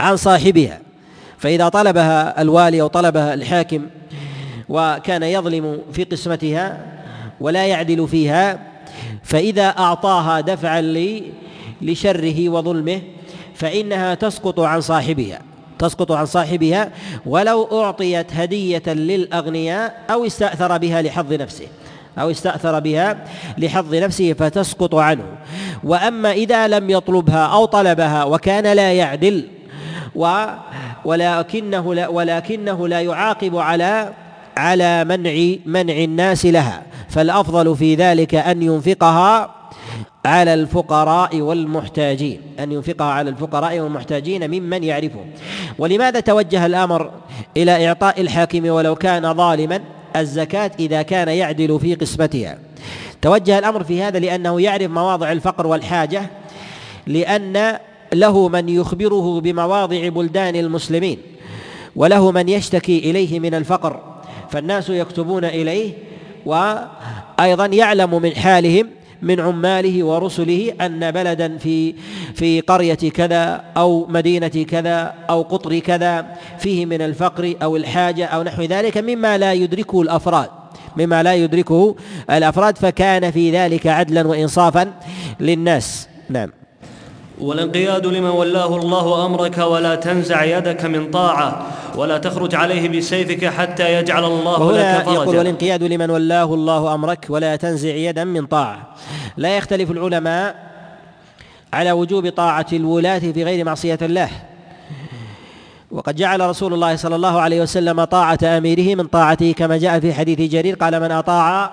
عن 0.00 0.16
صاحبها. 0.16 0.80
فإذا 1.38 1.68
طلبها 1.68 2.42
الوالي 2.42 2.80
أو 2.80 2.86
طلبها 2.86 3.34
الحاكم 3.34 3.86
وكان 4.68 5.22
يظلم 5.22 5.78
في 5.92 6.04
قسمتها 6.04 6.86
ولا 7.40 7.66
يعدل 7.66 8.08
فيها 8.08 8.58
فإذا 9.22 9.68
أعطاها 9.68 10.40
دفعا 10.40 10.80
لشره 11.82 12.48
وظلمه 12.48 13.00
فإنها 13.54 14.14
تسقط 14.14 14.60
عن 14.60 14.80
صاحبها. 14.80 15.40
تسقط 15.88 16.12
عن 16.12 16.26
صاحبها 16.26 16.90
ولو 17.26 17.82
أعطيت 17.82 18.32
هدية 18.32 18.82
للأغنياء 18.86 20.04
أو 20.10 20.26
استأثر 20.26 20.78
بها 20.78 21.02
لحظ 21.02 21.32
نفسه 21.32 21.66
أو 22.18 22.30
استأثر 22.30 22.80
بها 22.80 23.24
لحظ 23.58 23.94
نفسه 23.94 24.32
فتسقط 24.32 24.94
عنه. 24.94 25.24
وأما 25.84 26.32
إذا 26.32 26.68
لم 26.68 26.90
يطلبها 26.90 27.46
أو 27.46 27.64
طلبها 27.64 28.24
وكان 28.24 28.76
لا 28.76 28.92
يعدل 28.92 29.48
و 30.14 30.44
ولكنه 31.04 31.94
لا 31.94 32.08
ولكنه 32.08 32.88
لا 32.88 33.00
يعاقب 33.00 33.56
على 33.56 34.12
على 34.56 35.04
منع 35.04 35.56
منع 35.66 35.92
الناس 35.92 36.46
لها 36.46 36.82
فالأفضل 37.08 37.76
في 37.76 37.94
ذلك 37.94 38.34
أن 38.34 38.62
ينفقها 38.62 39.54
على 40.24 40.54
الفقراء 40.54 41.40
والمحتاجين 41.40 42.40
أن 42.60 42.72
ينفقها 42.72 43.06
على 43.06 43.30
الفقراء 43.30 43.80
والمحتاجين 43.80 44.50
ممن 44.50 44.84
يعرفهم 44.84 45.26
ولماذا 45.78 46.20
توجه 46.20 46.66
الأمر 46.66 47.10
إلى 47.56 47.88
إعطاء 47.88 48.20
الحاكم 48.20 48.68
ولو 48.68 48.94
كان 48.94 49.34
ظالما؟ 49.34 49.80
الزكاة 50.16 50.70
إذا 50.78 51.02
كان 51.02 51.28
يعدل 51.28 51.80
في 51.80 51.94
قسمتها. 51.94 52.58
توجه 53.22 53.58
الأمر 53.58 53.84
في 53.84 54.02
هذا 54.02 54.18
لأنه 54.18 54.60
يعرف 54.60 54.90
مواضع 54.90 55.32
الفقر 55.32 55.66
والحاجة 55.66 56.30
لأن 57.06 57.78
له 58.12 58.48
من 58.48 58.68
يخبره 58.68 59.40
بمواضع 59.40 60.08
بلدان 60.08 60.56
المسلمين 60.56 61.18
وله 61.96 62.30
من 62.30 62.48
يشتكي 62.48 62.98
إليه 62.98 63.40
من 63.40 63.54
الفقر. 63.54 64.00
فالناس 64.50 64.90
يكتبون 64.90 65.44
إليه 65.44 65.92
وأيضا 66.46 67.66
يعلم 67.66 68.22
من 68.22 68.36
حالهم 68.36 68.90
من 69.24 69.40
عماله 69.40 70.04
ورسله 70.04 70.72
أن 70.80 71.10
بلدا 71.10 71.58
في 71.58 71.94
في 72.34 72.60
قرية 72.60 72.94
كذا 72.94 73.64
أو 73.76 74.06
مدينة 74.06 74.48
كذا 74.48 75.14
أو 75.30 75.42
قطر 75.42 75.78
كذا 75.78 76.26
فيه 76.58 76.86
من 76.86 77.02
الفقر 77.02 77.54
أو 77.62 77.76
الحاجة 77.76 78.26
أو 78.26 78.42
نحو 78.42 78.62
ذلك 78.62 78.98
مما 78.98 79.38
لا 79.38 79.52
يدركه 79.52 80.02
الأفراد 80.02 80.48
مما 80.96 81.22
لا 81.22 81.34
يدركه 81.34 81.96
الأفراد 82.30 82.78
فكان 82.78 83.30
في 83.30 83.50
ذلك 83.50 83.86
عدلا 83.86 84.28
وإنصافا 84.28 84.92
للناس. 85.40 86.08
نعم. 86.30 86.63
والانقياد 87.40 88.06
لمن 88.06 88.30
ولاه 88.30 88.76
الله 88.76 89.26
أمرك 89.26 89.58
ولا 89.58 89.94
تنزع 89.94 90.44
يدك 90.44 90.84
من 90.84 91.10
طاعة 91.10 91.66
ولا 91.96 92.18
تخرج 92.18 92.54
عليه 92.54 92.88
بسيفك 92.88 93.46
حتى 93.46 93.94
يجعل 93.94 94.24
الله 94.24 94.72
لك 94.72 95.04
فرجا. 95.04 95.14
يقول 95.14 95.36
والانقياد 95.36 95.82
لمن 95.82 96.10
ولاه 96.10 96.54
الله 96.54 96.94
أمرك 96.94 97.26
ولا 97.28 97.56
تنزع 97.56 97.88
يدا 97.88 98.24
من 98.24 98.46
طاعة. 98.46 98.94
لا 99.36 99.56
يختلف 99.56 99.90
العلماء 99.90 100.54
على 101.72 101.92
وجوب 101.92 102.28
طاعة 102.28 102.66
الولاة 102.72 103.18
في 103.18 103.44
غير 103.44 103.64
معصية 103.64 103.98
الله. 104.02 104.28
وقد 105.94 106.16
جعل 106.16 106.40
رسول 106.40 106.74
الله 106.74 106.96
صلى 106.96 107.16
الله 107.16 107.40
عليه 107.40 107.60
وسلم 107.62 108.04
طاعة 108.04 108.38
أميره 108.42 108.94
من 108.94 109.06
طاعته 109.06 109.52
كما 109.52 109.76
جاء 109.76 110.00
في 110.00 110.14
حديث 110.14 110.40
جرير 110.52 110.74
قال 110.74 111.00
من 111.00 111.10
أطاع 111.12 111.70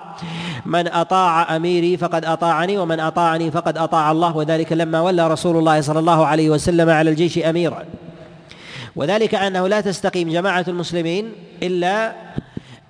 من 0.66 0.88
أطاع 0.88 1.56
أميري 1.56 1.96
فقد 1.96 2.24
أطاعني 2.24 2.78
ومن 2.78 3.00
أطاعني 3.00 3.50
فقد 3.50 3.78
أطاع 3.78 4.10
الله. 4.10 4.36
وذلك 4.36 4.72
لما 4.72 5.00
ولى 5.00 5.28
رسول 5.28 5.56
الله 5.56 5.80
صلى 5.80 5.98
الله 5.98 6.26
عليه 6.26 6.50
وسلم 6.50 6.90
على 6.90 7.10
الجيش 7.10 7.38
أميرا. 7.38 7.84
وذلك 8.96 9.34
أنه 9.34 9.68
لا 9.68 9.80
تستقيم 9.80 10.30
جماعة 10.30 10.64
المسلمين 10.68 11.32
إلا 11.62 12.12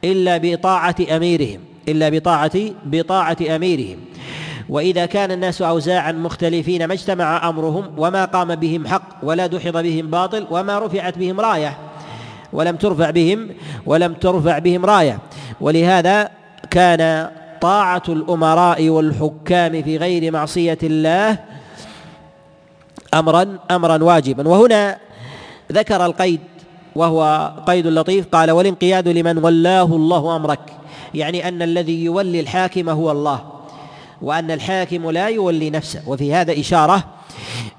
إلا 0.05 0.38
بطاعة 0.38 0.97
أميرهم 1.16 1.61
إلا 1.88 2.09
بطاعة 2.09 2.59
بطاعة 2.85 3.37
أميرهم. 3.57 3.99
وإذا 4.68 5.07
كان 5.07 5.33
الناس 5.33 5.62
أوزاعا 5.62 6.12
مختلفين 6.12 6.85
ما 6.85 6.94
اجتمع 6.94 7.48
أمرهم 7.48 7.90
وما 7.96 8.25
قام 8.25 8.55
بهم 8.55 8.87
حق 8.87 9.03
ولا 9.22 9.46
دحض 9.46 9.77
بهم 9.77 10.11
باطل 10.11 10.46
وما 10.51 10.79
رفعت 10.79 11.18
بهم 11.18 11.40
راية 11.40 11.79
ولم 12.53 12.77
ترفع 12.77 13.11
بهم 13.11 13.51
ولم 13.87 14.14
ترفع 14.14 14.59
بهم 14.59 14.87
راية. 14.87 15.18
ولهذا 15.61 16.31
كان 16.70 17.31
طاعة 17.61 18.03
الأمراء 18.09 18.88
والحكام 18.88 19.83
في 19.83 19.96
غير 19.96 20.33
معصية 20.33 20.79
الله 20.83 21.38
أمرا 23.14 23.59
أمرا 23.70 24.03
واجبا. 24.05 24.48
وهنا 24.48 24.98
ذكر 25.72 26.07
القيد 26.07 26.40
وهو 26.96 27.53
قيد 27.66 27.87
لطيف 27.87 28.27
قال 28.27 28.51
والانقياد 28.51 29.09
لمن 29.09 29.38
ولاه 29.38 29.85
الله 29.85 30.37
أمرك. 30.37 30.61
يعني 31.14 31.48
أن 31.48 31.62
الذي 31.62 32.05
يولي 32.05 32.40
الحاكم 32.40 32.88
هو 32.88 33.11
الله. 33.11 33.40
وأن 34.22 34.50
الحاكم 34.50 35.11
لا 35.11 35.28
يولي 35.28 35.70
نفسه. 35.70 36.02
وفي 36.06 36.35
هذا 36.35 36.61
إشارة 36.61 37.04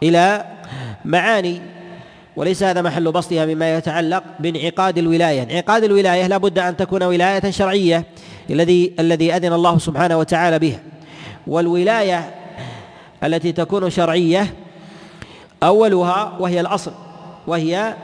إلى 0.03 0.45
معاني 1.05 1.61
وليس 2.35 2.63
هذا 2.63 2.81
محل 2.81 3.11
بسطها 3.11 3.45
مما 3.45 3.77
يتعلق 3.77 4.23
بانعقاد 4.39 4.97
الولاية. 4.97 5.43
انعقاد 5.43 5.83
الولاية 5.83 6.27
لا 6.27 6.37
بد 6.37 6.59
أن 6.59 6.77
تكون 6.77 7.03
ولاية 7.03 7.51
شرعية 7.51 8.05
الذي 8.49 8.93
الذي 8.99 9.35
أذن 9.35 9.53
الله 9.53 9.77
سبحانه 9.77 10.17
وتعالى 10.17 10.59
بها. 10.59 10.79
والولاية 11.47 12.35
التي 13.23 13.51
تكون 13.51 13.89
شرعية 13.89 14.53
أولها 15.63 16.37
وهي 16.39 16.59
الأصل 16.59 16.91
وهي 17.47 17.95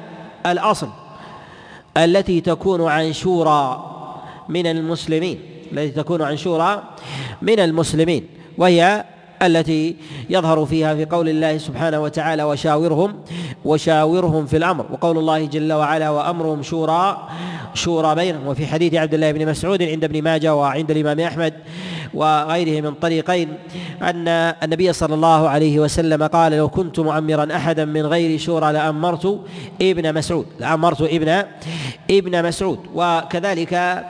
الأصل 0.46 0.90
التي 1.98 2.42
تكون 2.42 2.88
عن 2.88 3.14
شورى 3.14 3.86
من 4.50 4.68
المسلمين. 4.68 5.40
التي 5.74 5.90
تكون 5.90 6.22
عن 6.22 6.38
شورى 6.38 6.84
من 7.42 7.60
المسلمين 7.60 8.28
وهي 8.58 9.06
التي 9.42 9.96
يظهر 10.30 10.66
فيها 10.66 10.96
في 10.96 11.06
قول 11.06 11.30
الله 11.30 11.58
سبحانه 11.58 12.00
وتعالى 12.00 12.44
وشاورهم 12.44 13.16
وشاورهم 13.66 14.46
في 14.46 14.58
الأمر 14.58 14.86
وقول 14.92 15.18
الله 15.18 15.46
جل 15.46 15.74
وعلا 15.74 16.10
وأمرهم 16.10 16.64
شورى 16.64 17.28
شورى 17.74 18.16
بينهم. 18.16 18.48
وفي 18.48 18.68
حديث 18.68 18.94
عبد 18.94 19.14
الله 19.14 19.32
بن 19.32 19.50
مسعود 19.50 19.84
عند 19.84 20.04
ابن 20.04 20.22
ماجه 20.22 20.56
وعند 20.56 20.92
الإمام 20.92 21.20
أحمد 21.20 21.54
وغيره 22.14 22.82
من 22.82 22.94
طريقين 22.94 23.50
أن 24.02 24.28
النبي 24.64 24.94
صلى 24.94 25.16
الله 25.16 25.50
عليه 25.50 25.80
وسلم 25.80 26.24
قال 26.24 26.52
لو 26.52 26.70
كنت 26.70 27.00
مؤمرا 27.00 27.56
احدا 27.56 27.86
من 27.86 28.06
غير 28.06 28.40
شورى 28.40 28.74
لأمرت 28.74 29.40
ابن 29.82 30.14
مسعود. 30.14 30.46
لأمرت 30.60 31.02
ابن 31.02 31.44
ابن 32.12 32.44
مسعود. 32.46 32.80
وكذلك 32.96 34.04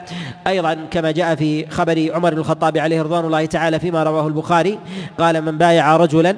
أيضا 0.46 0.74
كما 0.90 1.10
جاء 1.10 1.34
في 1.34 1.66
خبر 1.70 2.10
عمر 2.14 2.34
بن 2.34 2.38
الخطاب 2.38 2.78
عليه 2.78 3.02
رضوان 3.02 3.24
الله 3.24 3.44
تعالى 3.46 3.78
فيما 3.80 4.02
رواه 4.02 4.26
البخاري 4.26 4.78
قال 5.18 5.42
من 5.42 5.58
بايع 5.58 5.96
رجلا 5.96 6.36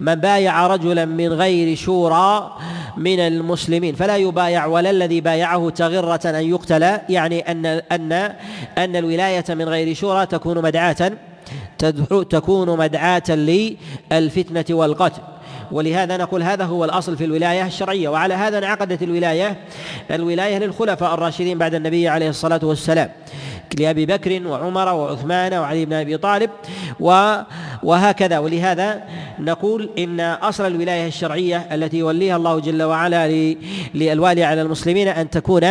من 0.00 0.14
بايع 0.14 0.66
رجلا 0.66 1.04
من 1.04 1.32
غير 1.32 1.76
شورى 1.76 2.56
من 2.96 3.20
المسلمين 3.20 3.94
فلا 3.94 4.16
يبايع 4.16 4.66
ولا 4.66 4.90
الذي 4.90 5.20
بايعه 5.20 5.70
تغرة 5.70 6.20
أن 6.24 6.44
يقتل 6.44 6.82
يعني 7.08 7.40
أن 7.40 7.66
أن 7.66 8.12
أن 8.78 8.96
الولاية 8.96 9.44
من 9.48 9.68
غير 9.68 9.94
شورى 9.94 10.26
تكون 10.26 10.62
مدعاة 10.62 11.12
تكون 12.30 12.78
مدعاة 12.78 13.30
للفتنة 13.30 14.64
والقتل. 14.70 15.22
ولهذا 15.72 16.16
نقول 16.16 16.42
هذا 16.42 16.64
هو 16.64 16.84
الأصل 16.84 17.16
في 17.16 17.24
الولاية 17.24 17.66
الشرعية. 17.66 18.08
وعلى 18.08 18.34
هذا 18.34 18.58
انعقدت 18.58 19.02
الولاية 19.02 19.56
الولاية 20.10 20.58
للخلفاء 20.58 21.14
الراشدين 21.14 21.58
بعد 21.58 21.74
النبي 21.74 22.08
عليه 22.08 22.28
الصلاة 22.28 22.60
والسلام. 22.62 23.10
لأبي 23.78 24.06
بكر 24.06 24.46
وعمر 24.46 24.94
وعثمان 24.94 25.54
وعلي 25.54 25.84
بن 25.84 25.92
أبي 25.92 26.16
طالب 26.16 26.50
وهكذا. 27.82 28.38
ولهذا 28.38 29.02
نقول 29.38 29.90
إن 29.98 30.20
أصل 30.20 30.66
الولاية 30.66 31.06
الشرعية 31.06 31.66
التي 31.72 31.98
يوليها 31.98 32.36
الله 32.36 32.60
جل 32.60 32.82
وعلا 32.82 33.28
للوالي 33.94 34.44
على 34.44 34.62
المسلمين 34.62 35.08
أن 35.08 35.30
تكون 35.30 35.64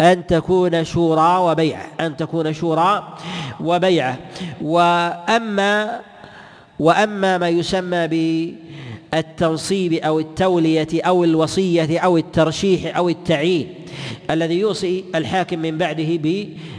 أن 0.00 0.26
تكون 0.26 0.84
شورى 0.84 1.36
وبيعة 1.38 1.86
أن 2.00 2.16
تكون 2.16 2.52
شورى 2.52 3.14
وبيعة 3.60 4.18
وأما 4.62 6.00
وأما 6.78 7.38
ما 7.38 7.48
يسمى 7.48 8.06
بالتنصيب 9.14 9.92
أو 9.92 10.20
التولية 10.20 10.88
أو 10.94 11.24
الوصية 11.24 11.98
أو 11.98 12.16
الترشيح 12.16 12.96
أو 12.96 13.08
التعيين 13.08 13.74
الذي 14.30 14.58
يوصي 14.58 15.04
الحاكم 15.14 15.58
من 15.58 15.78
بعده 15.78 16.18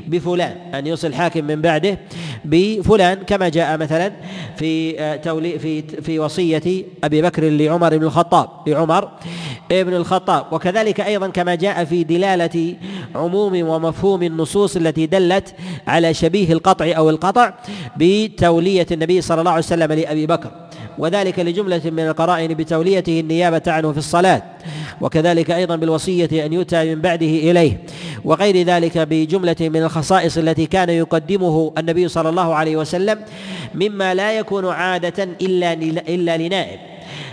بفلان 0.07 0.57
أن 0.75 0.87
يوصي 0.87 1.07
الحاكم 1.07 1.45
من 1.45 1.61
بعده 1.61 1.99
بفلان 2.45 3.15
كما 3.15 3.49
جاء 3.49 3.77
مثلا 3.77 4.11
في 4.57 4.99
آه، 4.99 5.15
تولي 5.15 5.59
في 5.59 5.81
في 5.81 6.19
وصية 6.19 6.85
أبي 7.03 7.21
بكر 7.21 7.49
لعمر 7.49 7.97
بن 7.97 8.03
الخطاب 8.03 8.49
لعمر 8.67 9.11
ابن 9.71 9.93
الخطاب. 9.93 10.45
وكذلك 10.53 11.01
أيضا 11.01 11.27
كما 11.27 11.55
جاء 11.55 11.85
في 11.85 12.03
دلالة 12.03 12.75
عموم 13.15 13.69
ومفهوم 13.69 14.23
النصوص 14.23 14.75
التي 14.75 15.05
دلت 15.05 15.55
على 15.87 16.13
شبيه 16.13 16.53
القطع 16.53 16.91
أو 16.97 17.09
القطع 17.09 17.53
بتولية 17.97 18.87
النبي 18.91 19.21
صلى 19.21 19.39
الله 19.39 19.51
عليه 19.51 19.63
وسلم 19.63 19.91
لأبي 19.93 20.25
بكر. 20.25 20.51
وذلك 20.97 21.39
لجملة 21.39 21.81
من 21.85 22.07
القرائن 22.07 22.53
بتوليته 22.53 23.19
النيابة 23.19 23.61
عنه 23.67 23.91
في 23.91 23.97
الصلاة 23.97 24.43
وكذلك 25.01 25.51
أيضا 25.51 25.75
بالوصية 25.75 26.45
أن 26.45 26.53
يؤتى 26.53 26.95
من 26.95 27.01
بعده 27.01 27.25
إليه 27.25 27.81
وغير 28.23 28.65
ذلك 28.65 28.97
بجملة 28.97 29.55
من 29.61 29.83
الخصائص 29.83 30.37
التي 30.37 30.65
كان 30.65 30.89
يقدمه 30.89 31.73
النبي 31.77 32.07
صلى 32.07 32.29
الله 32.29 32.55
عليه 32.55 32.77
وسلم 32.77 33.19
مما 33.75 34.13
لا 34.13 34.37
يكون 34.37 34.65
عادة 34.65 35.23
إلا 35.23 35.73
إلا 36.09 36.37
لنائب. 36.37 36.79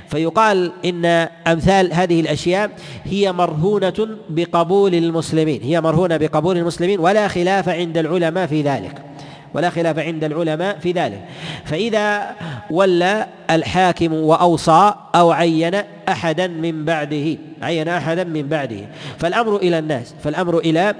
فيقال 0.08 0.72
إن 0.84 1.04
أمثال 1.46 1.92
هذه 1.92 2.20
الأشياء 2.20 2.70
هي 3.04 3.32
مرهونة 3.32 4.08
بقبول 4.30 4.94
المسلمين 4.94 5.62
هي 5.62 5.80
مرهونة 5.80 6.16
بقبول 6.16 6.58
المسلمين 6.58 7.00
ولا 7.00 7.28
خلاف 7.28 7.68
عند 7.68 7.98
العلماء 7.98 8.46
في 8.46 8.62
ذلك. 8.62 9.11
ولا 9.54 9.70
خلاف 9.70 9.98
عند 9.98 10.24
العلماء 10.24 10.78
في 10.78 10.92
ذلك. 10.92 11.24
فإذا 11.64 12.36
ولى 12.70 13.26
الحاكم 13.50 14.12
وأوصى 14.12 14.94
أو 15.14 15.32
عين 15.32 15.74
أحدا 16.08 16.46
من 16.46 16.84
بعده 16.84 17.38
عين 17.62 17.88
أحدا 17.88 18.24
من 18.24 18.48
بعده. 18.48 18.88
فالأمر 19.18 19.56
إلى 19.56 19.78
الناس 19.78 20.14
فالأمر 20.24 20.58
إلى 20.58 20.94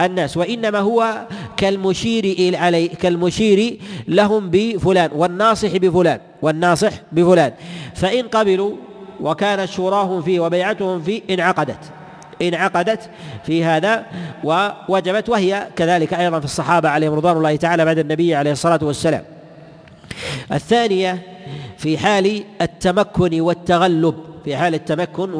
الناس. 0.00 0.36
وإنما 0.36 0.78
هو 0.78 1.26
كالمشير 1.56 2.24
إلى 2.24 2.56
علي 2.56 2.88
كالمشير 2.88 3.78
لهم 4.08 4.50
بفلان 4.50 5.10
والناصح 5.14 5.76
بفلان 5.76 6.20
والناصح 6.42 6.92
بفلان. 7.12 7.52
فإن 7.94 8.28
قبلوا 8.28 8.76
وكانت 9.20 9.70
شوراهم 9.70 10.22
فيه 10.22 10.40
وبيعتهم 10.40 11.02
فيه 11.02 11.22
انعقدت. 11.30 11.78
انعقدت 12.42 13.10
في 13.44 13.64
هذا 13.64 14.06
ووجبت 14.44 15.28
وهي 15.28 15.68
كذلك 15.76 16.14
أيضا 16.14 16.38
في 16.38 16.44
الصحابة 16.44 16.88
عليهم 16.88 17.14
رضوان 17.14 17.36
الله 17.36 17.56
تعالى 17.56 17.84
بعد 17.84 17.98
النبي 17.98 18.34
عليه 18.34 18.52
الصلاة 18.52 18.80
والسلام. 18.82 19.22
الثانية 20.52 21.22
في 21.78 21.98
حال 21.98 22.44
التمكن 22.62 23.40
والتغلب 23.40 24.14
في 24.44 24.56
حال 24.56 24.74
التمكن 24.74 25.30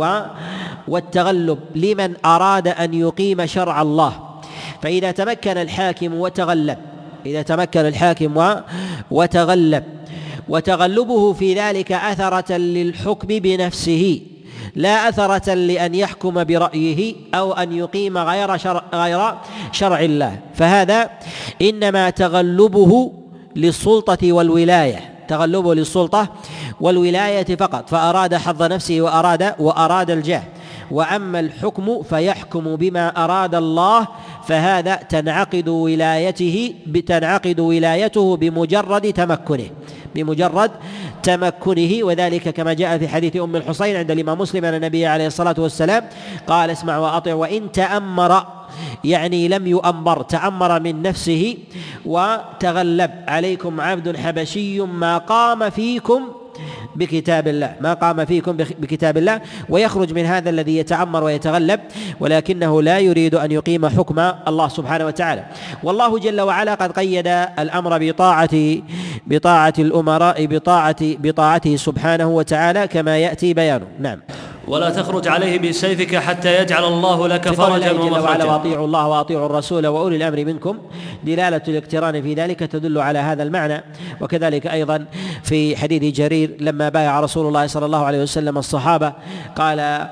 والتغلب 0.89 1.59
لمن 1.75 2.15
أراد 2.25 2.69
أن 2.69 2.95
يقيم 2.95 3.47
شرع 3.47 3.83
الله 3.83 4.13
فإذا 4.83 5.11
تمكن 5.11 5.59
الحاكم 5.59 6.15
وتغلب 6.15 6.79
إذا 7.27 7.43
تمكن 7.43 7.81
الحاكم 7.81 8.61
وتغلب 9.11 9.85
وتغلبه 10.49 11.33
في 11.33 11.55
ذلك 11.55 11.93
أثرة 11.93 12.57
للحكم 12.57 13.29
بنفسه 13.29 14.21
لا 14.75 15.09
أثرة 15.09 15.55
لأن 15.55 15.95
يحكم 15.95 16.45
برأيه 16.45 17.15
أو 17.35 17.53
أن 17.53 17.73
يقيم 17.73 18.19
غير 18.19 18.57
شرع, 18.57 18.83
غير 18.95 19.35
شرع 19.73 20.01
الله. 20.01 20.39
فهذا 20.55 21.11
إنما 21.63 22.11
تغلبه 22.11 23.13
للسلطة 23.57 24.33
والولاية. 24.33 25.15
تغلبه 25.29 25.75
للسلطة 25.75 26.29
والولاية 26.81 27.57
فقط. 27.57 27.89
فأراد 27.89 28.35
حظ 28.35 28.63
نفسه 28.63 29.01
وأراد 29.01 29.55
وأراد 29.59 30.11
الجاه. 30.11 30.43
وأما 30.91 31.41
الحكم 31.41 32.03
فيحكم 32.03 32.77
بما 32.77 33.25
أراد 33.25 33.55
الله 33.55 34.09
فهذا 34.49 34.95
تنعقد 34.95 35.69
ولايته 35.69 36.75
تنعقد 37.07 37.61
ولايته 37.61 38.37
بمجرد 38.37 39.13
تمكنه 39.13 39.71
بمجرد 40.15 40.71
تمكنه. 41.23 42.05
وذلك 42.05 42.49
كما 42.49 42.73
جاء 42.73 42.99
في 42.99 43.09
حديث 43.09 43.37
أم 43.37 43.57
الحصين 43.57 43.97
عند 43.97 44.11
الإمام 44.11 44.39
مسلم 44.39 44.65
ان 44.65 44.75
النبي 44.75 45.07
عليه 45.07 45.27
الصلاة 45.27 45.55
والسلام 45.59 46.05
قال 46.47 46.71
اسمع 46.71 46.99
واطع 46.99 47.35
وإن 47.35 47.73
تأمر 47.73 48.47
يعني 49.05 49.49
لم 49.49 49.67
يؤمر 49.67 50.23
تأمر 50.23 50.81
من 50.81 51.03
نفسه 51.03 51.57
وتغلب 52.07 53.11
عليكم 53.29 53.81
عبد 53.81 54.17
حبشي 54.17 54.81
ما 54.81 55.19
قام 55.19 55.71
فيكم 55.71 56.44
بكتاب 56.97 57.49
الله 57.49 57.75
ما 57.81 57.95
قام 57.95 58.25
فيكم 58.25 58.57
بكتاب 58.57 59.17
الله 59.17 59.41
ويخرج 59.69 60.13
من 60.15 60.25
هذا 60.25 60.51
الذي 60.51 60.77
يتعمر 60.77 61.25
ويتغلب 61.25 61.81
ولكنه 62.21 62.83
لا 62.83 62.99
يريد 62.99 63.35
أن 63.35 63.53
يقيم 63.53 63.89
حكم 63.89 64.19
الله 64.49 64.69
سبحانه 64.69 65.07
وتعالى. 65.07 65.45
والله 65.83 66.19
جل 66.19 66.41
وعلا 66.41 66.75
قد 66.75 66.93
قيد 66.93 67.27
الأمر 67.59 67.99
بطاعه 68.01 68.57
بطاعة 69.27 69.75
الأمراء 69.79 70.47
بطاعه 70.47 70.97
بطاعته 71.01 71.77
سبحانه 71.77 72.29
وتعالى 72.29 72.87
كما 72.87 73.19
يأتي 73.19 73.55
بيانه 73.55 73.87
نعم. 74.01 74.21
ولا 74.69 74.91
تخرج 74.91 75.29
عليه 75.29 75.59
بسيفك 75.59 76.17
حتى 76.17 76.63
يجعل 76.63 76.85
الله 76.85 77.29
لك 77.29 77.49
فرجا 77.49 77.93
ومخرجا. 77.93 78.45
وأطيعوا 78.45 78.87
الله 78.87 79.09
وأطيعوا 79.09 79.47
الرسول 79.47 79.87
وأولي 79.87 80.17
الأمر 80.17 80.45
منكم. 80.45 80.79
دلالة 81.25 81.63
الاقتران 81.69 82.23
في 82.23 82.35
ذلك 82.35 82.59
تدل 82.59 82.99
على 82.99 83.19
هذا 83.19 83.43
المعنى. 83.43 83.85
وكذلك 84.21 84.67
أيضا 84.67 85.05
في 85.43 85.77
حديث 85.77 86.15
جرير 86.17 86.57
لما 86.61 86.89
بايع 86.89 87.21
رسول 87.21 87.47
الله 87.47 87.67
صلى 87.67 87.87
الله 87.87 88.05
عليه 88.05 88.23
وسلم 88.23 88.59
الصحابة 88.59 89.13
قال 89.57 90.09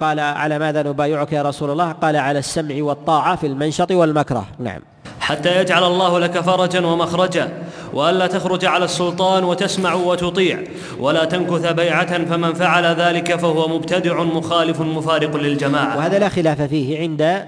قال 0.00 0.20
على 0.20 0.58
ماذا 0.58 0.82
نبايعك 0.82 1.32
يا 1.32 1.42
رسول 1.42 1.70
الله؟ 1.70 1.92
قال 1.92 2.16
على 2.16 2.38
السمع 2.38 2.74
والطاعة 2.78 3.36
في 3.36 3.46
المنشط 3.46 3.90
والمكره. 3.90 4.46
نعم. 4.58 4.80
حتى 5.24 5.60
يجعل 5.60 5.84
الله 5.84 6.18
لك 6.18 6.40
فرجا 6.40 6.86
ومخرجا 6.86 7.52
والا 7.92 8.26
تخرج 8.26 8.64
على 8.64 8.84
السلطان 8.84 9.44
وتسمع 9.44 9.94
وتطيع 9.94 10.58
ولا 10.98 11.24
تنكث 11.24 11.72
بيعة 11.72 12.24
فمن 12.24 12.54
فعل 12.54 12.84
ذلك 12.84 13.36
فهو 13.36 13.68
مبتدع 13.68 14.22
مخالف 14.22 14.80
مفارق 14.80 15.36
للجماعة. 15.36 15.96
وهذا 15.96 16.18
لا 16.18 16.28
خلاف 16.28 16.62
فيه 16.62 16.98
عند 16.98 17.44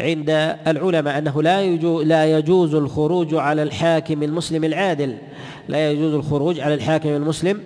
عند 0.00 0.56
العلماء 0.66 1.18
أنه 1.18 1.42
لا 1.42 1.62
يجوز 1.62 2.04
لا 2.04 2.38
يجوز 2.38 2.74
الخروج 2.74 3.34
على 3.34 3.62
الحاكم 3.62 4.22
المسلم 4.22 4.64
العادل. 4.64 5.16
لا 5.68 5.90
يجوز 5.90 6.14
الخروج 6.14 6.60
على 6.60 6.74
الحاكم 6.74 7.08
المسلم 7.08 7.60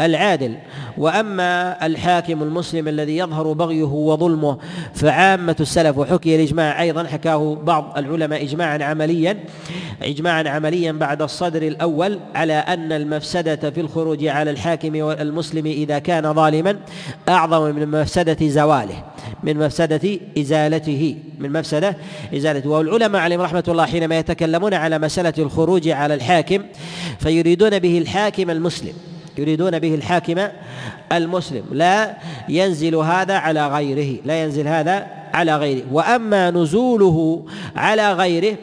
العادل. 0.00 0.54
وأما 0.98 1.86
الحاكم 1.86 2.42
المسلم 2.42 2.88
الذي 2.88 3.16
يظهر 3.16 3.52
بغيه 3.52 3.84
وظلمه 3.84 4.58
فعامة 4.94 5.56
السلف 5.60 5.98
وحكي 5.98 6.36
الإجماع 6.36 6.82
أيضا 6.82 7.04
حكاه 7.04 7.54
بعض 7.54 7.98
العلماء 7.98 8.42
اجماعا 8.42 8.78
عمليا 8.82 9.38
اجماعا 10.02 10.48
عمليا 10.48 10.92
بعد 10.92 11.22
الصدر 11.22 11.62
الأول 11.62 12.20
على 12.34 12.52
أن 12.52 12.92
المفسدة 12.92 13.70
في 13.70 13.80
الخروج 13.80 14.26
على 14.26 14.50
الحاكم 14.50 14.94
المسلم 15.10 15.66
إذا 15.66 15.98
كان 15.98 16.34
ظالما 16.34 16.76
أعظم 17.28 17.74
من 17.74 17.88
مفسدة 17.88 18.48
زواله. 18.48 19.04
من 19.42 19.56
مفسدة 19.56 20.18
إزالته 20.38 21.16
من 21.38 21.52
مفسدة 21.52 21.96
إزالته. 22.36 22.70
والعلماء 22.70 23.22
عليهم 23.22 23.40
رحمة 23.40 23.64
الله 23.68 23.86
حينما 23.86 24.18
يتكلمون 24.18 24.74
على 24.74 24.98
مسألة 24.98 25.34
الخروج 25.38 25.88
على 25.88 26.14
الحاكم 26.14 26.62
فيريدون 27.20 27.78
به 27.78 27.98
الحاكم 27.98 28.50
المسلم 28.50 28.92
يريدون 29.38 29.78
به 29.78 29.94
الحاكم 29.94 30.48
المسلم. 31.12 31.62
لا 31.72 32.16
ينزل 32.48 32.94
هذا 32.94 33.34
على 33.34 33.68
غيره 33.68 34.18
لا 34.24 34.42
ينزل 34.42 34.68
هذا 34.68 35.06
على 35.34 35.56
غيره. 35.56 35.82
وأما 35.92 36.50
نزوله 36.50 37.46
على 37.76 38.12
غيره 38.12 38.56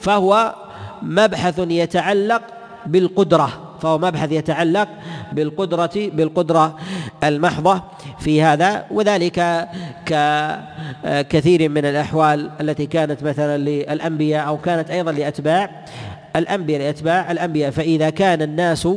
فهو 0.00 0.54
مبحث 1.02 1.58
يتعلق 1.58 2.42
بالقدرة. 2.86 3.63
فهو 3.84 3.98
مبحث 3.98 4.32
يتعلق 4.32 4.88
بالقدرة 5.32 5.90
بالقدرة 5.94 6.76
المحضة 7.24 7.82
في 8.18 8.42
هذا 8.42 8.84
وذلك 8.90 9.68
ككثير 10.06 11.68
من 11.68 11.84
الأحوال 11.84 12.50
التي 12.60 12.86
كانت 12.86 13.22
مثلا 13.22 13.58
للأنبياء 13.58 14.48
أو 14.48 14.58
كانت 14.58 14.90
أيضا 14.90 15.12
لأتباع 15.12 15.84
الأنبياء 16.36 16.80
لأتباع 16.80 17.30
الأنبياء. 17.30 17.70
فإذا 17.70 18.10
كان 18.10 18.42
الناس 18.42 18.88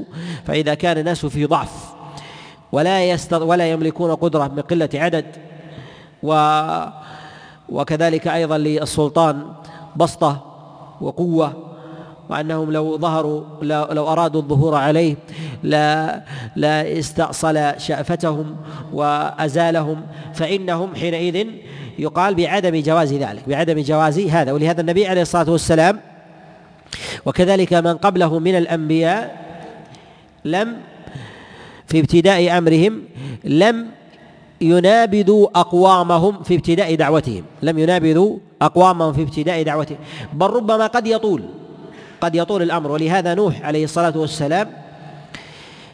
فإذا 0.45 0.73
كان 0.73 0.97
الناس 0.97 1.25
في 1.25 1.45
ضعف 1.45 1.93
ولا 2.71 3.17
ولا 3.31 3.71
يملكون 3.71 4.15
قدرة 4.15 4.47
من 4.47 4.61
قلة 4.61 4.89
عدد 4.93 5.25
و 6.23 6.59
وكذلك 7.69 8.27
أيضا 8.27 8.57
للسلطان 8.57 9.53
بسطة 9.95 10.45
وقوة 11.01 11.66
وأنهم 12.29 12.71
لو 12.71 12.97
ظهروا 12.97 13.43
لو, 13.61 14.07
أرادوا 14.07 14.41
الظهور 14.41 14.75
عليه 14.75 15.15
لا 15.63 16.21
لا 16.55 16.99
استأصل 16.99 17.73
شأفتهم 17.77 18.55
وأزالهم 18.93 20.01
فإنهم 20.33 20.95
حينئذ 20.95 21.47
يقال 21.99 22.35
بعدم 22.35 22.81
جواز 22.81 23.13
ذلك 23.13 23.43
بعدم 23.47 23.81
جواز 23.81 24.19
هذا. 24.19 24.51
ولهذا 24.51 24.81
النبي 24.81 25.07
عليه 25.07 25.21
الصلاة 25.21 25.51
والسلام 25.51 25.99
وكذلك 27.25 27.73
من 27.73 27.93
قبله 27.97 28.39
من 28.39 28.57
الأنبياء 28.57 29.47
لم 30.45 30.77
في 31.87 31.99
ابتداء 31.99 32.57
أمرهم 32.57 33.03
لم 33.43 33.87
ينابذوا 34.61 35.47
أقوامهم 35.55 36.43
في 36.43 36.55
ابتداء 36.55 36.95
دعوتهم 36.95 37.43
لم 37.61 37.79
ينابذوا 37.79 38.37
أقوامهم 38.61 39.13
في 39.13 39.21
ابتداء 39.21 39.63
دعوتهم 39.63 39.97
بل 40.33 40.47
ربما 40.47 40.87
قد 40.87 41.07
يطول. 41.07 41.43
قد 42.21 42.35
يطول 42.35 42.61
الأمر. 42.61 42.91
ولهذا 42.91 43.33
نوح 43.33 43.61
عليه 43.61 43.83
الصلاة 43.83 44.17
والسلام 44.17 44.69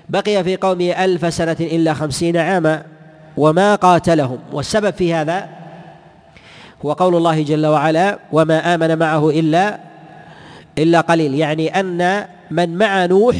بقي 0.09 0.43
في 0.43 0.55
قومه 0.55 1.05
ألف 1.05 1.33
سنة 1.33 1.57
إلا 1.59 1.93
خمسين 1.93 2.37
عاما 2.37 2.83
وما 3.37 3.75
قاتلهم. 3.75 4.39
والسبب 4.51 4.93
في 4.93 5.13
هذا 5.13 5.49
هو 6.85 6.93
قول 6.93 7.15
الله 7.15 7.43
جل 7.43 7.65
وعلا 7.65 8.19
وما 8.31 8.75
آمن 8.75 8.99
معه 8.99 9.29
إلا 9.29 9.79
إلا 10.77 11.01
قليل. 11.01 11.35
يعني 11.35 11.79
أن 11.79 12.25
من 12.51 12.77
مع 12.77 13.05
نوح 13.05 13.35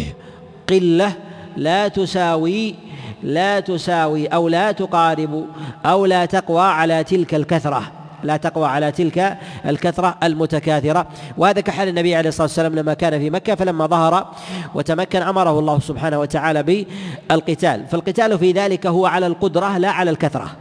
قلة 0.70 1.14
لا 1.58 1.88
تساوي 1.88 2.76
لا 3.24 3.60
تساوي 3.60 4.28
أو 4.28 4.48
لا 4.48 4.72
تقارب 4.72 5.46
أو 5.86 6.06
لا 6.06 6.26
تقوى 6.26 6.62
على 6.62 7.04
تلك 7.04 7.36
الكثرة. 7.36 7.92
لا 8.24 8.38
تقوى 8.38 8.68
على 8.68 8.92
تلك 8.92 9.38
الكثرة 9.66 10.16
المتكاثرة. 10.24 11.08
وهذا 11.38 11.62
كحال 11.62 11.88
النبي 11.88 12.16
عليه 12.16 12.30
الصلاة 12.30 12.48
والسلام 12.48 12.76
لما 12.76 12.94
كان 12.94 13.20
في 13.20 13.30
مكة 13.30 13.56
فلما 13.56 13.88
ظهر 13.88 14.34
وتمكن 14.76 15.22
أمره 15.22 15.60
الله 15.60 15.80
سبحانه 15.80 16.20
وتعالى 16.20 16.64
بالقتال. 16.64 17.86
فالقتال 17.88 18.40
في 18.40 18.52
ذلك 18.52 18.88
هو 18.88 19.06
على 19.06 19.28
القدرة 19.28 19.78
لا 19.78 19.90
على 19.90 20.12
الكثرة. 20.12 20.52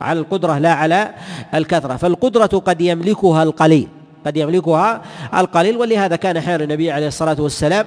على 0.00 0.20
القدرة 0.20 0.58
لا 0.58 0.72
على 0.72 1.10
الكثرة. 1.54 1.96
فالقدرة 1.96 2.46
قد 2.46 2.80
يملكها 2.80 3.42
القليل 3.42 3.88
قد 4.26 4.36
يملكها 4.36 5.02
القليل. 5.34 5.76
ولهذا 5.76 6.16
كان 6.16 6.40
حال 6.40 6.62
النبي 6.62 6.92
عليه 6.92 7.06
الصلاة 7.06 7.36
والسلام 7.40 7.86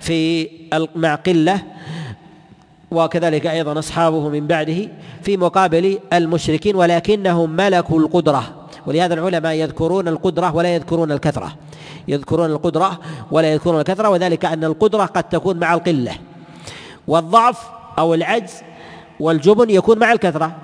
في 0.00 0.48
مع 0.96 1.14
قلة 1.14 1.60
وكذلك 2.96 3.46
أيضا 3.46 3.78
أصحابه 3.78 4.28
من 4.28 4.46
بعده 4.46 4.88
في 5.22 5.36
مقابل 5.36 5.98
المشركين 6.12 6.76
ولكنهم 6.76 7.50
ملكوا 7.50 8.00
القدرة. 8.00 8.44
ولهذا 8.86 9.14
العلماء 9.14 9.52
يذكرون 9.52 10.08
القدرة 10.08 10.54
ولا 10.54 10.74
يذكرون 10.74 11.12
الكثرة. 11.12 11.52
يذكرون 12.08 12.50
القدرة 12.50 13.00
ولا 13.30 13.52
يذكرون 13.52 13.80
الكثرة 13.80 14.08
وذلك 14.08 14.44
أن 14.44 14.64
القدرة 14.64 15.04
قد 15.04 15.24
تكون 15.24 15.58
مع 15.58 15.74
القلة. 15.74 16.12
والضعف 17.08 17.68
أو 17.98 18.14
العجز 18.14 18.62
والجبن 19.20 19.70
يكون 19.70 19.98
مع 19.98 20.12
الكثرة. 20.12 20.56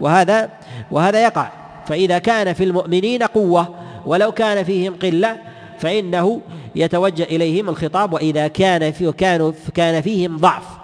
وهذا 0.00 0.50
وهذا 0.90 1.22
يقع. 1.22 1.48
فإذا 1.86 2.18
كان 2.18 2.52
في 2.52 2.64
المؤمنين 2.64 3.22
قوة 3.22 3.74
ولو 4.06 4.32
كان 4.32 4.64
فيهم 4.64 4.94
قلة 5.02 5.36
فإنه 5.78 6.40
يتوجه 6.76 7.22
إليهم 7.22 7.68
الخطاب 7.68 8.12
وإذا 8.12 8.48
كان 8.48 8.92
في 8.92 9.12
كانوا 9.12 9.52
كان 9.74 10.02
فيهم 10.02 10.36
ضعف. 10.36 10.81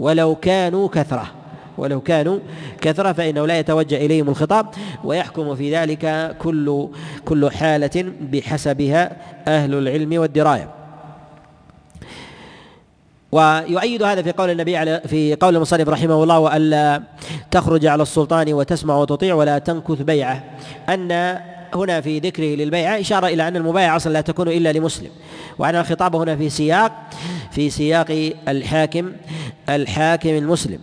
ولو 0.00 0.34
كانوا 0.34 0.88
كثرة. 0.88 1.26
ولو 1.78 2.00
كانوا 2.00 2.38
كثرة 2.80 3.12
فإنه 3.12 3.46
لا 3.46 3.58
يتوجه 3.58 3.96
إليهم 3.96 4.28
الخطاب 4.28 4.66
ويحكم 5.04 5.54
في 5.54 5.76
ذلك 5.76 6.36
كل 6.38 6.88
كل 7.24 7.50
حالة 7.50 8.12
بحسبها 8.20 9.16
أهل 9.48 9.74
العلم 9.74 10.20
والدراية. 10.20 10.68
ويؤيد 13.32 14.02
هذا 14.02 14.22
في 14.22 14.32
قول 14.32 14.50
النبي 14.50 14.76
على 14.76 15.02
في 15.06 15.34
قول 15.34 15.56
المصنف 15.56 15.88
رحمه 15.88 16.22
الله 16.22 16.38
وألا 16.38 17.02
تخرج 17.50 17.86
على 17.86 18.02
السلطان 18.02 18.52
وتسمع 18.52 18.96
وتطيع 18.96 19.34
ولا 19.34 19.58
تنكث 19.58 20.02
بيعه. 20.02 20.44
أن 20.88 21.40
هنا 21.74 22.00
في 22.00 22.18
ذكره 22.18 22.44
للبيعة 22.44 23.00
إشارة 23.00 23.26
إلى 23.26 23.48
أن 23.48 23.56
المبايعة 23.56 23.96
أصلا 23.96 24.12
لا 24.12 24.20
تكون 24.20 24.48
إلا 24.48 24.72
لمسلم 24.72 25.10
وأن 25.58 25.76
الخطاب 25.76 26.16
هنا 26.16 26.36
في 26.36 26.50
سياق 26.50 26.92
في 27.50 27.70
سياق 27.70 28.32
الحاكم 28.48 29.12
الحاكم 29.68 30.28
المسلم. 30.28 30.78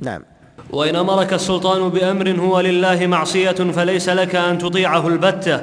نعم. 0.00 0.22
وإن 0.70 0.96
أمرك 0.96 1.32
السلطان 1.32 1.88
بأمر 1.88 2.30
هو 2.30 2.60
لله 2.60 3.06
معصية 3.06 3.50
فليس 3.52 4.08
لك 4.08 4.34
أن 4.34 4.58
تطيعه 4.58 5.08
البتة 5.08 5.60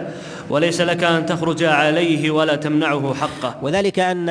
وليس 0.49 0.81
لك 0.81 1.03
أن 1.03 1.25
تخرج 1.25 1.63
عليه 1.63 2.31
ولا 2.31 2.55
تمنعه 2.55 3.13
حقه. 3.13 3.55
وذلك 3.61 3.99
أن 3.99 4.29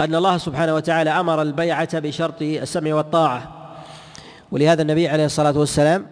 أن 0.00 0.14
الله 0.14 0.38
سبحانه 0.38 0.74
وتعالى 0.74 1.10
أمر 1.10 1.42
البيعة 1.42 1.98
بشرط 1.98 2.42
السمع 2.42 2.94
والطاعة. 2.94 3.52
ولهذا 4.52 4.82
النبي 4.82 5.08
عليه 5.08 5.24
الصلاة 5.24 5.58
والسلام 5.58 6.06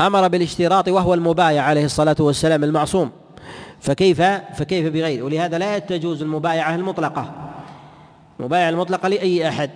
أمر 0.00 0.28
بالاشتراط 0.28 0.88
وهو 0.88 1.14
المبايع 1.14 1.62
عليه 1.62 1.84
الصلاة 1.84 2.16
والسلام 2.20 2.64
المعصوم. 2.64 3.10
فكيف؟ 3.80 4.22
فكيف 4.56 4.92
بغيره 4.92 5.22
ولهذا 5.22 5.58
لا 5.58 5.78
تجوز 5.78 6.22
المبايعة 6.22 6.74
المطلقة. 6.74 7.32
المبايعه 8.40 8.68
المطلقة 8.68 9.08
لأي 9.08 9.48
أحد. 9.48 9.70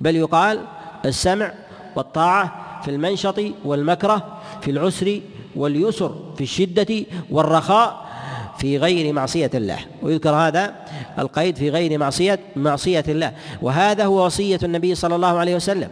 بل 0.00 0.16
يقال 0.16 0.60
السمع 1.04 1.52
والطاعة 1.96 2.80
في 2.82 2.90
المنشط 2.90 3.40
والمكره 3.64 4.38
في 4.60 4.70
العسر 4.70 5.20
واليسر 5.56 6.14
في 6.36 6.40
الشدة 6.40 7.04
والرخاء 7.30 8.10
في 8.58 8.78
غير 8.78 9.12
معصية 9.12 9.50
الله. 9.54 9.78
ويذكر 10.02 10.30
هذا 10.30 10.74
القيد 11.18 11.56
في 11.56 11.70
غير 11.70 11.98
معصية 11.98 12.38
معصية 12.56 13.04
الله. 13.08 13.32
وهذا 13.62 14.04
هو 14.04 14.26
وصية 14.26 14.58
النبي 14.62 14.94
صلى 14.94 15.16
الله 15.16 15.38
عليه 15.38 15.56
وسلم. 15.56 15.88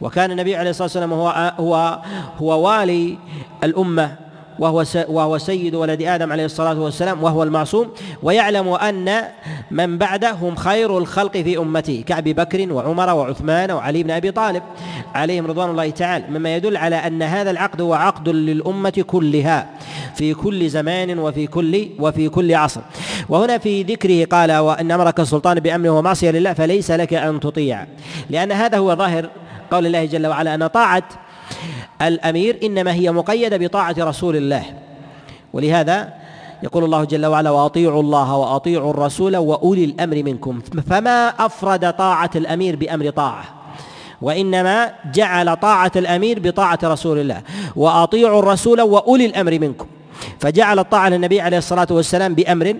وكان 0.00 0.30
النبي 0.30 0.56
عليه 0.56 0.70
الصلاة 0.70 0.84
والسلام 0.84 1.12
هو 1.12 1.52
هو 1.58 1.98
هو 2.38 2.68
والي 2.68 3.18
الأمة 3.64 4.16
وهو 4.58 4.84
وهو 5.08 5.38
سيد 5.38 5.74
ولد 5.74 6.02
آدم 6.02 6.32
عليه 6.32 6.44
الصلاة 6.44 6.80
والسلام 6.80 7.22
وهو 7.22 7.42
المعصوم. 7.42 7.88
ويعلم 8.22 8.68
أن 8.68 9.22
من 9.70 9.98
بعده 9.98 10.30
هم 10.30 10.56
خير 10.56 10.98
الخلق 10.98 11.32
في 11.32 11.58
امته 11.58 12.04
كابي 12.06 12.32
بكر 12.32 12.72
وعمر 12.72 13.14
وعثمان 13.14 13.70
وعلي 13.70 14.02
بن 14.02 14.10
أبي 14.10 14.30
طالب. 14.30 14.62
عليهم 15.14 15.46
رضوان 15.46 15.70
الله 15.70 15.90
تعالى. 15.90 16.24
مما 16.30 16.56
يدل 16.56 16.76
على 16.76 16.96
أن 16.96 17.22
هذا 17.22 17.50
العقد 17.50 17.80
هو 17.80 17.94
عقد 17.94 18.28
للأمة 18.28 19.04
كلها 19.06 19.70
في 20.14 20.34
كل 20.34 20.68
زمان 20.68 21.18
وفي 21.18 21.46
كل 21.46 21.88
وفي 21.98 22.28
كل 22.28 22.54
عصر. 22.54 22.80
وهنا 23.28 23.58
في 23.58 23.82
ذكره 23.82 24.24
قال 24.24 24.52
وإن 24.52 24.90
أمرك 24.90 25.20
السلطان 25.20 25.60
بأمره 25.60 25.90
ومعصية 25.90 26.30
لله 26.30 26.52
فليس 26.52 26.90
لك 26.90 27.14
أن 27.14 27.40
تطيع. 27.40 27.86
لأن 28.30 28.52
هذا 28.52 28.78
هو 28.78 28.94
ظاهر 28.94 29.30
قول 29.70 29.86
الله 29.86 30.04
جل 30.04 30.26
وعلا 30.26 30.54
أن 30.54 30.66
طاعة 30.66 31.02
الأمير 32.02 32.58
إنما 32.62 32.92
هي 32.92 33.12
مقيدة 33.12 33.56
بطاعة 33.56 33.94
رسول 33.98 34.36
الله. 34.36 34.64
ولهذا 35.52 36.12
يقول 36.62 36.84
الله 36.84 37.04
جل 37.04 37.26
وعلا 37.26 37.50
وأطيعوا 37.50 38.02
الله 38.02 38.36
وأطيعوا 38.36 38.90
الرسول 38.90 39.36
وأولي 39.36 39.84
الأمر 39.84 40.22
منكم. 40.22 40.60
فما 40.90 41.28
أفرد 41.28 41.92
طاعة 41.92 42.30
الأمير 42.36 42.76
بأمر 42.76 43.10
طاعة؟ 43.10 43.44
وإنما 44.22 44.92
جعل 45.14 45.56
طاعة 45.56 45.92
الأمير 45.96 46.38
بطاعة 46.40 46.78
رسول 46.84 47.18
الله. 47.18 47.42
وأطيعوا 47.76 48.38
الرسول 48.38 48.80
وأولي 48.80 49.26
الأمر 49.26 49.58
منكم. 49.58 49.86
فجعل 50.40 50.78
الطاعة 50.78 51.08
للنبي 51.08 51.40
عليه 51.40 51.58
الصلاة 51.58 51.86
والسلام 51.90 52.34
بأمر 52.34 52.76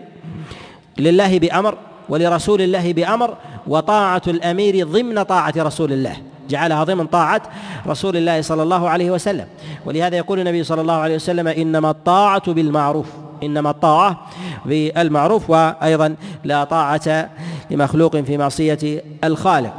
لله 0.98 1.38
بأمر 1.38 1.78
ولرسول 2.08 2.62
الله 2.62 2.92
بأمر 2.92 3.36
وطاعة 3.66 4.22
الأمير 4.26 4.86
ضمن 4.86 5.22
طاعة 5.22 5.54
رسول 5.56 5.92
الله. 5.92 6.16
جعلها 6.50 6.84
ضمن 6.84 7.06
طاعة 7.06 7.42
رسول 7.86 8.16
الله 8.16 8.40
صلى 8.42 8.62
الله 8.62 8.88
عليه 8.88 9.10
وسلم. 9.10 9.46
ولهذا 9.86 10.16
يقول 10.16 10.40
النبي 10.40 10.64
صلى 10.64 10.80
الله 10.80 10.94
عليه 10.94 11.14
وسلم 11.14 11.48
إنما 11.48 11.90
الطاعة 11.90 12.52
بالمعروف. 12.52 13.06
إنما 13.42 13.70
الطاعة 13.70 14.26
بالمعروف 14.66 15.50
وأيضا 15.50 16.16
لا 16.44 16.64
طاعة 16.64 17.30
لمخلوق 17.70 18.16
في 18.16 18.38
معصية 18.38 19.02
الخالق. 19.24 19.72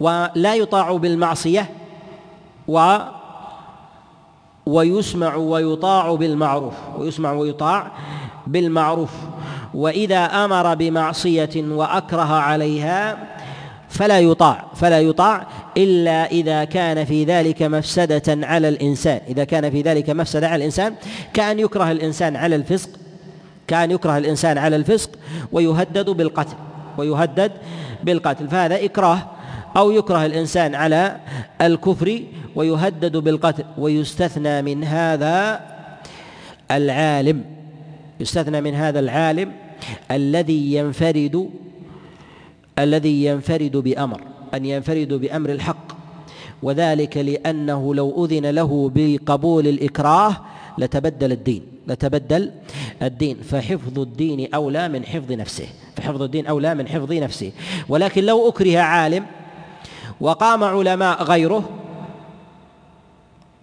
ولا 0.00 0.54
يطاع 0.54 0.92
بالمعصية 0.92 1.70
و 2.68 2.96
ويسمع 4.66 5.34
ويطاع 5.34 6.14
بالمعروف. 6.14 6.74
ويسمع 6.98 7.32
ويطاع 7.32 7.86
بالمعروف. 8.46 9.10
وإذا 9.74 10.24
أمر 10.24 10.74
بمعصية 10.74 11.50
وأكره 11.56 12.32
عليها 12.32 13.18
فلا 13.92 14.20
يطاع 14.20 14.64
فلا 14.74 15.00
يطاع 15.00 15.46
إلا 15.76 16.30
إذا 16.30 16.64
كان 16.64 17.04
في 17.04 17.24
ذلك 17.24 17.62
مفسدة 17.62 18.46
على 18.46 18.68
الإنسان. 18.68 19.20
إذا 19.28 19.44
كان 19.44 19.70
في 19.70 19.82
ذلك 19.82 20.10
مفسدة 20.10 20.48
على 20.48 20.56
الإنسان 20.56 20.94
كأن 21.34 21.58
يكره 21.58 21.90
الإنسان 21.90 22.36
على 22.36 22.56
الفسق 22.56 22.90
كأن 23.66 23.90
يكره 23.90 24.18
الإنسان 24.18 24.58
على 24.58 24.76
الفسق 24.76 25.10
ويهدد 25.52 26.10
بالقتل 26.10 26.56
ويهدد 26.98 27.52
بالقتل. 28.04 28.48
فهذا 28.48 28.84
إكراه 28.84 29.18
أو 29.76 29.90
يكره 29.90 30.26
الإنسان 30.26 30.74
على 30.74 31.16
الكفر 31.60 32.22
ويهدد 32.56 33.16
بالقتل. 33.16 33.64
ويستثنى 33.78 34.62
من 34.62 34.84
هذا 34.84 35.60
العالم 36.70 37.44
يستثنى 38.20 38.60
من 38.60 38.74
هذا 38.74 39.00
العالم 39.00 39.52
الذي 40.10 40.74
ينفرد 40.74 41.50
الذي 42.78 43.24
ينفرد 43.24 43.76
بأمر 43.76 44.20
أن 44.54 44.64
ينفرد 44.64 45.12
بأمر 45.12 45.50
الحق. 45.50 45.92
وذلك 46.62 47.16
لأنه 47.16 47.94
لو 47.94 48.24
أذن 48.24 48.46
له 48.46 48.90
بقبول 48.94 49.66
الإكراه 49.66 50.36
لتبدل 50.78 51.32
الدين 51.32 51.62
لتبدل 51.86 52.50
الدين. 53.02 53.36
فحفظ 53.36 53.98
الدين 53.98 54.54
أولى 54.54 54.88
من 54.88 55.04
حفظ 55.04 55.32
نفسه 55.32 55.66
فحفظ 55.96 56.22
الدين 56.22 56.46
أولى 56.46 56.74
من 56.74 56.88
حفظ 56.88 57.12
نفسه. 57.12 57.52
ولكن 57.88 58.24
لو 58.24 58.48
أكره 58.48 58.78
عالم 58.78 59.26
وقام 60.20 60.64
علماء 60.64 61.22
غيره 61.22 61.70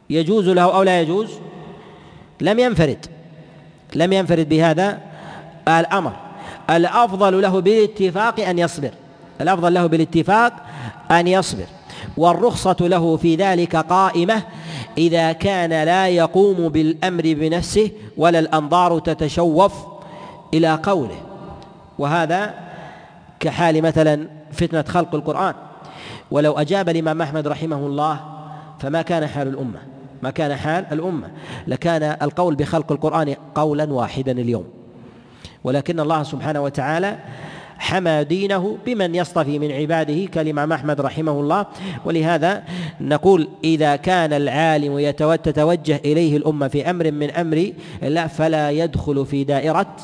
يجوز 0.10 0.50
له 0.50 0.76
أو 0.76 0.84
لا 0.84 1.02
يجوز؟ 1.02 1.30
لم 2.42 2.60
ينفرد. 2.60 3.06
لم 3.96 4.14
ينفرد 4.14 4.50
بهذا 4.50 5.00
الأمر. 5.68 6.29
الأفضل 6.70 7.42
له 7.42 7.60
بالاتفاق 7.60 8.40
أن 8.40 8.60
يصبر. 8.60 8.92
الأفضل 9.42 9.74
له 9.74 9.86
بالاتفاق 9.86 10.54
أن 11.12 11.28
يصبر. 11.28 11.66
والرخصة 12.18 12.76
له 12.80 13.18
في 13.18 13.36
ذلك 13.36 13.76
قائمة 13.76 14.44
إذا 14.98 15.32
كان 15.32 15.70
لا 15.70 16.08
يقوم 16.08 16.70
بالأمر 16.70 17.24
بنفسه 17.26 17.92
ولا 18.18 18.40
الأنظار 18.40 19.00
تتشوف 19.00 19.74
إلى 20.54 20.80
قوله. 20.84 21.18
وهذا 22.00 22.54
كحال 23.40 23.82
مثلا 23.82 24.28
فتنة 24.52 24.82
خلق 24.82 25.16
القرآن. 25.16 25.54
ولو 26.32 26.54
أجاب 26.54 26.90
الإمام 26.90 27.22
أحمد 27.22 27.48
رحمه 27.48 27.78
الله 27.78 28.20
فما 28.80 29.02
كان 29.02 29.28
حال 29.28 29.48
الأمة. 29.48 29.80
ما 30.24 30.30
كان 30.30 30.56
حال 30.56 30.86
الأمة. 30.92 31.28
لكان 31.68 32.18
القول 32.22 32.56
بخلق 32.56 32.92
القرآن 32.92 33.36
قولا 33.56 33.94
واحدا 33.94 34.32
اليوم. 34.32 34.79
ولكن 35.64 36.00
الله 36.00 36.24
سبحانه 36.24 36.62
وتعالى 36.64 37.18
حمى 37.78 38.24
دينه 38.24 38.78
بمن 38.86 39.16
يصطفي 39.16 39.60
من 39.60 39.72
عباده 39.72 40.26
كالإمام 40.26 40.74
أحمد 40.74 41.02
رحمه 41.02 41.32
الله. 41.32 41.66
ولهذا 42.06 42.64
نقول 43.02 43.48
إذا 43.64 43.96
كان 43.96 44.34
العالم 44.34 45.00
يتوجه 45.00 46.02
إليه 46.06 46.38
الأمة 46.38 46.68
في 46.68 46.90
أمر 46.90 47.12
من 47.12 47.32
أمر 47.32 47.72
الله 48.04 48.28
فلا 48.28 48.72
يدخل 48.72 49.26
في 49.26 49.44
دائرة 49.44 49.96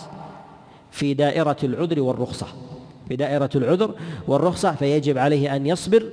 في 0.92 1.14
دائرة 1.14 1.58
العذر 1.64 2.02
والرخصة. 2.02 2.48
في 3.08 3.16
دائرة 3.16 3.50
العذر 3.56 3.96
والرخصة 4.28 4.72
فيجب 4.72 5.18
عليه 5.18 5.56
أن 5.56 5.66
يصبر 5.66 6.04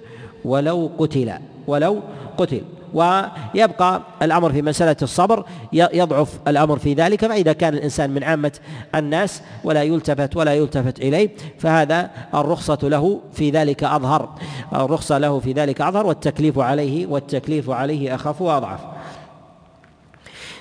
ولو 0.44 0.90
قتل 0.98 1.32
ولو 1.66 2.00
قتل. 2.36 2.62
ويبقى 2.94 4.02
الأمر 4.22 4.52
في 4.52 4.62
مسألة 4.62 4.96
الصبر 5.02 5.44
يضعف 5.72 6.38
الأمر 6.48 6.78
في 6.78 6.94
ذلك 6.94 7.26
فاذا 7.26 7.52
كان 7.52 7.74
الإنسان 7.74 8.10
من 8.10 8.24
عامة 8.24 8.52
الناس 8.94 9.42
ولا 9.64 9.82
يلتفت 9.82 10.36
ولا 10.36 10.54
يلتفت 10.54 11.00
إليه 11.00 11.30
فهذا 11.58 12.10
الرخصة 12.34 12.78
له 12.82 13.20
في 13.32 13.50
ذلك 13.50 13.84
أظهر. 13.84 14.28
الرخصة 14.72 15.18
له 15.18 15.38
في 15.40 15.52
ذلك 15.52 15.80
أظهر 15.80 16.06
والتكليف 16.06 16.58
عليه 16.58 17.06
والتكليف 17.06 17.70
عليه 17.70 18.14
أخف 18.14 18.42
وأضعف. 18.42 18.80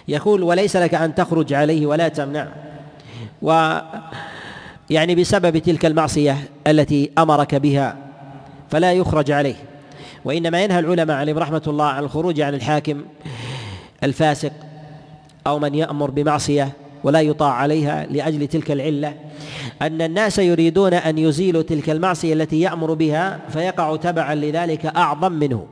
يقول 0.08 0.44
وليس 0.44 0.76
لك 0.76 0.94
أن 0.94 1.16
تخرج 1.16 1.54
عليه 1.54 1.86
ولا 1.86 2.08
تمنع. 2.08 2.48
و 3.42 3.78
يعني 4.90 5.16
بسبب 5.16 5.58
تلك 5.58 5.86
المعصية 5.86 6.38
التي 6.68 7.12
أمرك 7.18 7.56
بها 7.56 7.98
فلا 8.70 8.94
يخرج 8.94 9.32
عليه. 9.32 9.71
وإنما 10.26 10.64
ينهى 10.64 10.80
العلماء 10.80 11.18
عليهم 11.18 11.38
رحمة 11.38 11.62
الله 11.68 11.86
عن 11.86 12.04
الخروج 12.04 12.42
عن 12.42 12.54
الحاكم 12.54 13.02
الفاسق 14.04 14.52
أو 15.48 15.60
من 15.60 15.76
يأمر 15.76 16.12
بمعصية 16.12 16.72
ولا 17.04 17.22
يطاع 17.22 17.54
عليها 17.54 18.06
لأجل 18.06 18.48
تلك 18.48 18.72
العلة. 18.72 19.14
أن 19.82 20.02
الناس 20.02 20.40
يريدون 20.40 20.94
أن 20.94 21.18
يزيلوا 21.18 21.62
تلك 21.62 21.90
المعصية 21.90 22.34
التي 22.34 22.62
يأمر 22.62 22.94
بها 22.94 23.40
فيقع 23.50 23.96
تبعا 23.96 24.36
لذلك 24.36 24.86
أعظم 24.86 25.32
منه 25.32 25.66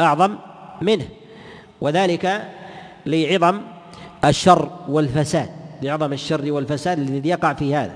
أعظم 0.00 0.36
منه 0.82 1.04
وذلك 1.80 2.42
لعظم 3.06 3.60
الشر 4.24 4.70
والفساد 4.88 5.48
لعظم 5.82 6.12
الشر 6.12 6.52
والفساد 6.52 6.98
الذي 6.98 7.28
يقع 7.28 7.52
في 7.52 7.74
هذا. 7.74 7.92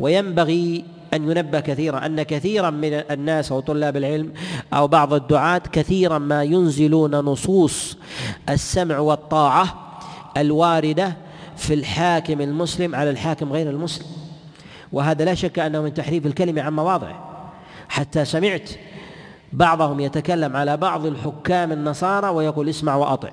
وينبغي 0.00 0.84
أن 1.14 1.30
ينبه 1.30 1.60
كثيرا 1.60 2.06
أن 2.06 2.22
كثيرا 2.22 2.70
من 2.70 2.92
الناس 2.92 3.52
أو 3.52 3.60
طلاب 3.60 3.96
العلم 3.96 4.32
أو 4.74 4.88
بعض 4.88 5.12
الدعاة 5.12 5.62
كثيرا 5.72 6.18
ما 6.18 6.42
ينزلون 6.42 7.14
نصوص 7.14 7.96
السمع 8.48 8.98
والطاعة 8.98 9.98
الواردة 10.36 11.12
في 11.56 11.74
الحاكم 11.74 12.40
المسلم 12.40 12.94
على 12.94 13.10
الحاكم 13.10 13.52
غير 13.52 13.70
المسلم. 13.70 14.06
وهذا 14.92 15.24
لا 15.24 15.34
شك 15.34 15.58
أنه 15.58 15.82
من 15.82 15.94
تحريف 15.94 16.26
الكلمة 16.26 16.62
عن 16.62 16.76
مواضعه. 16.76 17.48
حتى 17.88 18.24
سمعت 18.24 18.70
بعضهم 19.52 20.00
يتكلم 20.00 20.56
على 20.56 20.76
بعض 20.76 21.06
الحكام 21.06 21.72
النصارى 21.72 22.28
ويقول 22.28 22.68
اسمع 22.68 22.94
وأطع. 22.94 23.30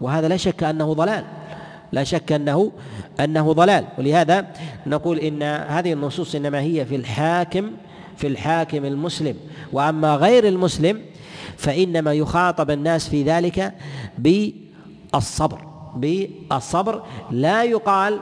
وهذا 0.00 0.28
لا 0.28 0.36
شك 0.36 0.62
أنه 0.62 0.92
ضلال. 0.92 1.24
لا 1.94 2.04
شك 2.04 2.32
انه 2.32 2.72
أنه 3.20 3.52
ضلال. 3.52 3.84
ولهذا 3.98 4.46
نقول 4.86 5.18
إن 5.18 5.42
هذه 5.42 5.92
النصوص 5.92 6.34
إنما 6.34 6.60
هي 6.60 6.86
في 6.86 6.96
الحاكم 6.96 7.70
في 8.16 8.26
الحاكم 8.26 8.84
المسلم. 8.84 9.36
وأما 9.72 10.14
غير 10.16 10.48
المسلم 10.48 11.00
فإنما 11.56 12.12
يخاطب 12.12 12.70
الناس 12.70 13.08
في 13.08 13.22
ذلك 13.22 13.74
بالصبر. 14.18 15.58
بالصبر. 15.96 17.02
لا 17.30 17.64
يقال 17.64 18.20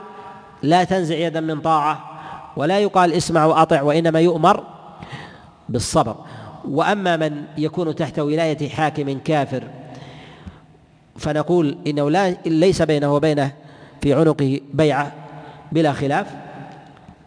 لا 0.61 0.83
تنزع 0.83 1.15
يدا 1.15 1.39
من 1.39 1.61
طاعة 1.61 2.09
ولا 2.57 2.79
يقال 2.79 3.13
اسمع 3.13 3.45
وأطع 3.45 3.81
وإنما 3.81 4.19
يؤمر 4.19 4.63
بالصبر. 5.69 6.15
وأما 6.69 7.17
من 7.17 7.43
يكون 7.57 7.95
تحت 7.95 8.19
ولاية 8.19 8.69
حاكم 8.69 9.19
كافر 9.19 9.63
فنقول 11.17 11.77
إنه 11.87 12.09
لا 12.09 12.31
ليس 12.45 12.81
بينه 12.81 13.15
وبينه 13.15 13.51
في 14.03 14.13
عنقه 14.13 14.59
بيعة 14.73 15.11
بلا 15.71 15.93
خلاف 15.93 16.27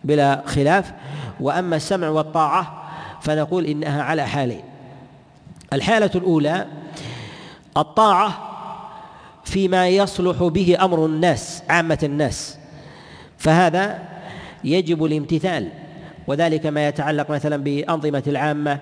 بلا 0.04 0.42
خلاف. 0.46 0.92
وأما 1.40 1.76
السمع 1.76 2.08
والطاعة 2.08 2.88
فنقول 3.20 3.64
إنها 3.64 4.02
على 4.02 4.26
حالين. 4.26 4.62
الحالة 5.72 6.10
الأولى 6.14 6.66
الطاعة 7.76 8.38
فيما 9.44 9.88
يصلح 9.88 10.42
به 10.42 10.76
أمر 10.80 11.06
الناس 11.06 11.62
عامة 11.68 11.98
الناس. 12.02 12.58
فهذا 13.38 14.02
يجب 14.64 15.04
الامتثال. 15.04 15.68
وذلك 16.26 16.66
ما 16.66 16.88
يتعلق 16.88 17.30
مثلا 17.30 17.56
بأنظمة 17.56 18.22
العامة 18.26 18.78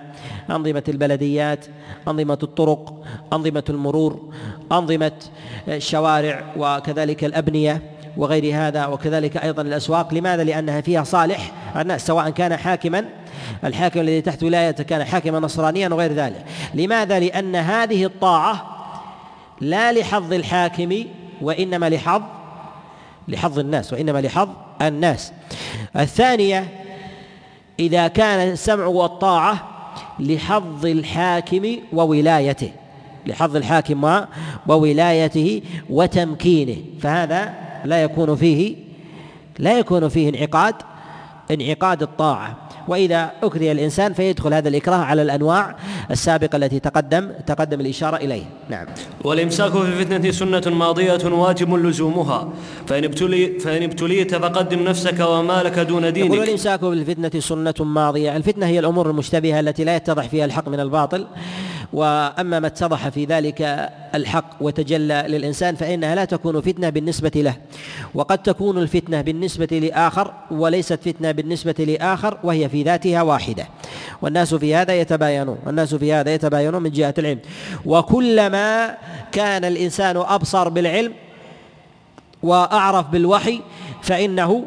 أنظمة 0.49 0.83
البلديات 0.87 1.65
أنظمة 2.07 2.39
الطرق 2.43 3.03
أنظمة 3.33 3.63
المرور 3.69 4.33
أنظمة 4.71 5.11
الشوارع 5.67 6.43
وكذلك 6.57 7.23
الأبنية 7.23 7.81
وغير 8.17 8.55
هذا 8.55 8.85
وكذلك 8.85 9.37
أيضا 9.37 9.61
الأسواق 9.61 10.13
لماذا؟ 10.13 10.43
لأنها 10.43 10.81
فيها 10.81 11.03
صالح 11.03 11.51
الناس 11.75 12.07
سواء 12.07 12.29
كان 12.29 12.57
حاكما 12.57 13.05
الحاكم 13.63 13.99
الذي 13.99 14.21
تحت 14.21 14.43
ولايته 14.43 14.83
كان 14.83 15.03
حاكما 15.03 15.39
نصرانيا 15.39 15.89
وغير 15.89 16.13
ذلك 16.13 16.45
لماذا؟ 16.73 17.19
لأن 17.19 17.55
هذه 17.55 18.05
الطاعة 18.05 18.75
لا 19.61 19.91
لحظ 19.91 20.33
الحاكم 20.33 21.03
وإنما 21.41 21.89
لحظ 21.89 22.21
لحظ 23.27 23.59
الناس 23.59 23.93
وإنما 23.93 24.21
لحظ 24.21 24.49
الناس 24.81 25.33
الثانية 25.95 26.84
إذا 27.79 28.07
كان 28.07 28.51
السمع 28.51 28.85
والطاعة 28.85 29.67
لحظ 30.19 30.85
الحاكم 30.85 31.75
وولايته. 31.93 32.71
لحظ 33.25 33.55
الحاكم 33.55 34.25
وولايته 34.67 35.61
وتمكينه. 35.89 36.77
فهذا 37.01 37.53
لا 37.85 38.03
يكون 38.03 38.35
فيه 38.35 38.75
لا 39.59 39.79
يكون 39.79 40.09
فيه 40.09 40.29
انعقاد 40.29 40.75
انعقاد 41.51 42.01
الطاعة. 42.01 42.64
وإذا 42.87 43.31
أكره 43.43 43.71
الإنسان 43.71 44.13
فيدخل 44.13 44.53
هذا 44.53 44.69
الإكراه 44.69 44.97
على 44.97 45.21
الأنواع 45.21 45.75
السابقة 46.11 46.55
التي 46.55 46.79
تقدم 46.79 47.29
تقدم 47.47 47.79
الإشارة 47.79 48.17
إليه. 48.17 48.43
نعم. 48.69 48.85
والإمساك 49.23 49.71
في 49.71 49.81
الفتنة 49.81 50.31
سنة 50.31 50.75
ماضية 50.75 51.25
واجب 51.25 51.75
لزومها. 51.75 52.49
فإن 52.87 53.03
ابتلي 53.03 53.59
فإن 53.59 53.83
ابتليت 53.83 54.35
فقدم 54.35 54.83
نفسك 54.83 55.19
ومالك 55.19 55.79
دون 55.79 56.13
دينك. 56.13 56.27
يقول 56.27 56.39
والإمساك 56.39 56.81
بالفتنة 56.81 57.39
سنة 57.39 57.73
ماضية. 57.79 58.35
الفتنة 58.35 58.65
هي 58.65 58.79
الأمور 58.79 59.09
المشتبهة 59.09 59.59
التي 59.59 59.83
لا 59.83 59.95
يتضح 59.95 60.27
فيها 60.27 60.45
الحق 60.45 60.69
من 60.69 60.79
الباطل. 60.79 61.27
وأما 61.93 62.59
ما 62.59 62.67
اتضح 62.67 63.09
في 63.09 63.25
ذلك 63.25 63.89
الحق 64.15 64.49
وتجلى 64.61 65.25
للإنسان 65.27 65.75
فإنها 65.75 66.15
لا 66.15 66.25
تكون 66.25 66.61
فتنة 66.61 66.89
بالنسبة 66.89 67.31
له. 67.35 67.55
وقد 68.13 68.43
تكون 68.43 68.77
الفتنة 68.77 69.21
بالنسبة 69.21 69.65
لآخر 69.65 70.33
وليست 70.51 70.99
فتنة 71.09 71.31
بالنسبة 71.31 71.75
لآخر 71.79 72.37
وهي 72.43 72.69
في 72.69 72.83
ذاتها 72.83 73.21
واحدة. 73.21 73.67
والناس 74.21 74.53
في 74.53 74.75
هذا 74.75 74.93
يتباينون. 74.93 75.57
والناس 75.65 75.95
في 75.95 76.13
هذا 76.13 76.33
يتباينون 76.33 76.83
من 76.83 76.91
جهة 76.91 77.13
العلم. 77.17 77.39
وكلما 77.85 78.97
كان 79.31 79.65
الإنسان 79.65 80.17
أبصر 80.17 80.69
بالعلم 80.69 81.13
وأعرف 82.43 83.07
بالوحي 83.07 83.61
فإنه 84.01 84.65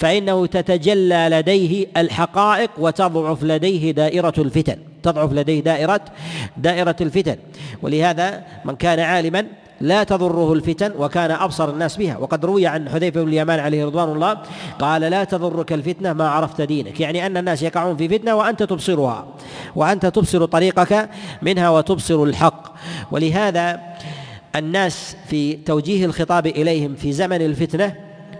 فإنه 0.00 0.46
تتجلى 0.46 1.28
لديه 1.30 1.86
الحقائق 1.96 2.70
وتضعف 2.78 3.42
لديه 3.42 3.90
دائرة 3.90 4.34
الفتن 4.38 4.76
تضعف 5.02 5.32
لديه 5.32 5.60
دائرة 5.60 6.00
دائرة 6.56 6.96
الفتن. 7.00 7.36
ولهذا 7.82 8.42
من 8.64 8.76
كان 8.76 9.00
عالما 9.00 9.46
لا 9.80 10.04
تضره 10.04 10.52
الفتن 10.52 10.92
وكان 10.98 11.30
أبصر 11.30 11.70
الناس 11.70 11.96
بها. 11.96 12.16
وقد 12.16 12.44
روي 12.44 12.66
عن 12.66 12.88
حذيفة 12.88 13.22
بن 13.22 13.28
اليمان 13.28 13.58
عليه 13.58 13.84
رضوان 13.84 14.08
الله 14.08 14.38
قال 14.78 15.02
لا 15.02 15.24
تضرك 15.24 15.72
الفتنة 15.72 16.12
ما 16.12 16.28
عرفت 16.28 16.60
دينك. 16.60 17.00
يعني 17.00 17.26
أن 17.26 17.36
الناس 17.36 17.62
يقعون 17.62 17.96
في 17.96 18.08
فتنة 18.08 18.34
وأنت 18.34 18.62
تبصرها 18.62 19.26
وأنت 19.76 20.06
تبصر 20.06 20.44
طريقك 20.44 21.08
منها 21.42 21.70
وتبصر 21.70 22.22
الحق. 22.22 22.72
ولهذا 23.10 23.80
الناس 24.56 25.16
في 25.26 25.56
توجيه 25.56 26.04
الخطاب 26.04 26.46
إليهم 26.46 26.94
في 26.94 27.12
زمن 27.12 27.42
الفتنة 27.42 27.94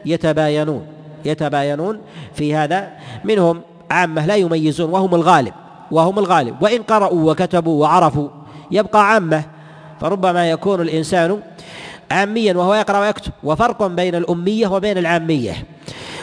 يتباينون. 0.07 1.00
يتباينون 1.25 2.01
في 2.35 2.55
هذا. 2.55 2.89
منهم 3.25 3.61
عامة 3.91 4.27
لا 4.27 4.37
يميزون 4.37 4.91
وهم 4.91 5.15
الغالب 5.15 5.53
وهم 5.91 6.19
الغالب. 6.19 6.63
وإن 6.63 6.83
قرأوا 6.83 7.31
وكتبوا 7.33 7.83
وعرفوا 7.83 8.29
يبقى 8.71 9.13
عامة. 9.13 9.45
فربما 10.01 10.51
يكون 10.51 10.81
الإنسان 10.81 11.41
عاميا 12.11 12.55
وهو 12.55 12.75
يقرأ 12.75 12.99
ويكتب. 13.01 13.33
وفرق 13.45 13.87
بين 13.87 14.15
الأمية 14.15 14.67
وبين 14.67 14.99
العامية. 14.99 15.53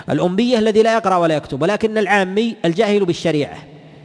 الأمية 0.09 0.59
الذي 0.59 0.83
لا 0.83 0.93
يقرأ 0.93 1.15
ولا 1.15 1.35
يكتب 1.35 1.61
ولكن 1.61 1.97
العامي 1.97 2.55
الجاهل 2.65 3.05
بالشريعة. 3.05 3.57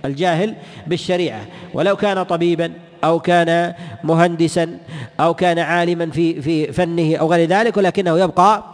الجاهل 0.04 0.54
بالشريعة. 0.86 1.40
ولو 1.74 1.96
كان 1.96 2.22
طبيبا 2.22 2.72
أو 3.04 3.20
كان 3.20 3.74
مهندسا 4.04 4.78
أو 5.20 5.34
كان 5.34 5.58
عالما 5.58 6.10
في 6.10 6.42
في 6.42 6.72
فنه 6.72 7.16
أو 7.16 7.32
غير 7.32 7.48
ذلك 7.48 7.76
ولكنه 7.76 8.18
يبقى 8.18 8.64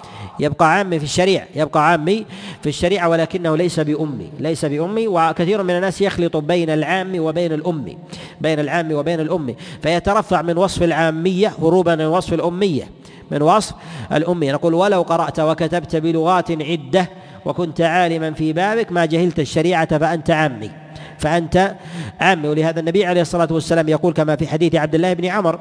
يبقى 0.40 0.72
عامي 0.72 0.98
في 0.98 1.04
الشريعة 1.04 1.46
يبقى 1.54 1.90
عامي 1.90 2.26
في 2.62 2.68
الشريعة 2.68 3.08
ولكنه 3.08 3.56
ليس 3.56 3.80
بأمي 3.80 4.30
ليس 4.40 4.64
بأمي 4.64 5.08
وكثير 5.08 5.62
من 5.62 5.76
الناس 5.76 6.02
يخلط 6.02 6.36
بين 6.36 6.70
العام 6.70 7.20
وبين 7.20 7.52
الأمي 7.52 7.98
بين 8.40 8.60
العام 8.60 8.92
وبين 8.92 9.20
الأمي 9.20 9.56
فيترفع 9.82 10.42
من 10.42 10.58
وصف 10.58 10.82
العامية 10.82 11.52
هروبا 11.62 11.94
من 11.96 12.06
وصف 12.06 12.32
الأمية 12.32 12.88
من 13.30 13.42
وصف 13.42 13.74
الأمية. 14.12 14.52
نقول 14.52 14.74
ولو 14.74 15.02
قرأت 15.02 15.40
وكتبت 15.40 15.96
بلغات 15.96 16.50
عدة 16.62 17.08
وكنت 17.44 17.80
عالما 17.80 18.32
في 18.32 18.52
بابك 18.52 18.92
ما 18.92 19.04
جهلت 19.04 19.40
الشريعة 19.40 19.98
فأنت 19.98 20.30
عامي 20.30 20.70
فأنت 21.18 21.74
عامي. 22.20 22.48
ولهذا 22.48 22.80
النبي 22.80 23.06
عليه 23.06 23.20
الصلاة 23.20 23.48
والسلام 23.50 23.88
يقول 23.88 24.12
كما 24.12 24.36
في 24.36 24.46
حديث 24.48 24.74
عبد 24.74 24.94
الله 24.94 25.12
بن 25.12 25.24
عمر 25.24 25.60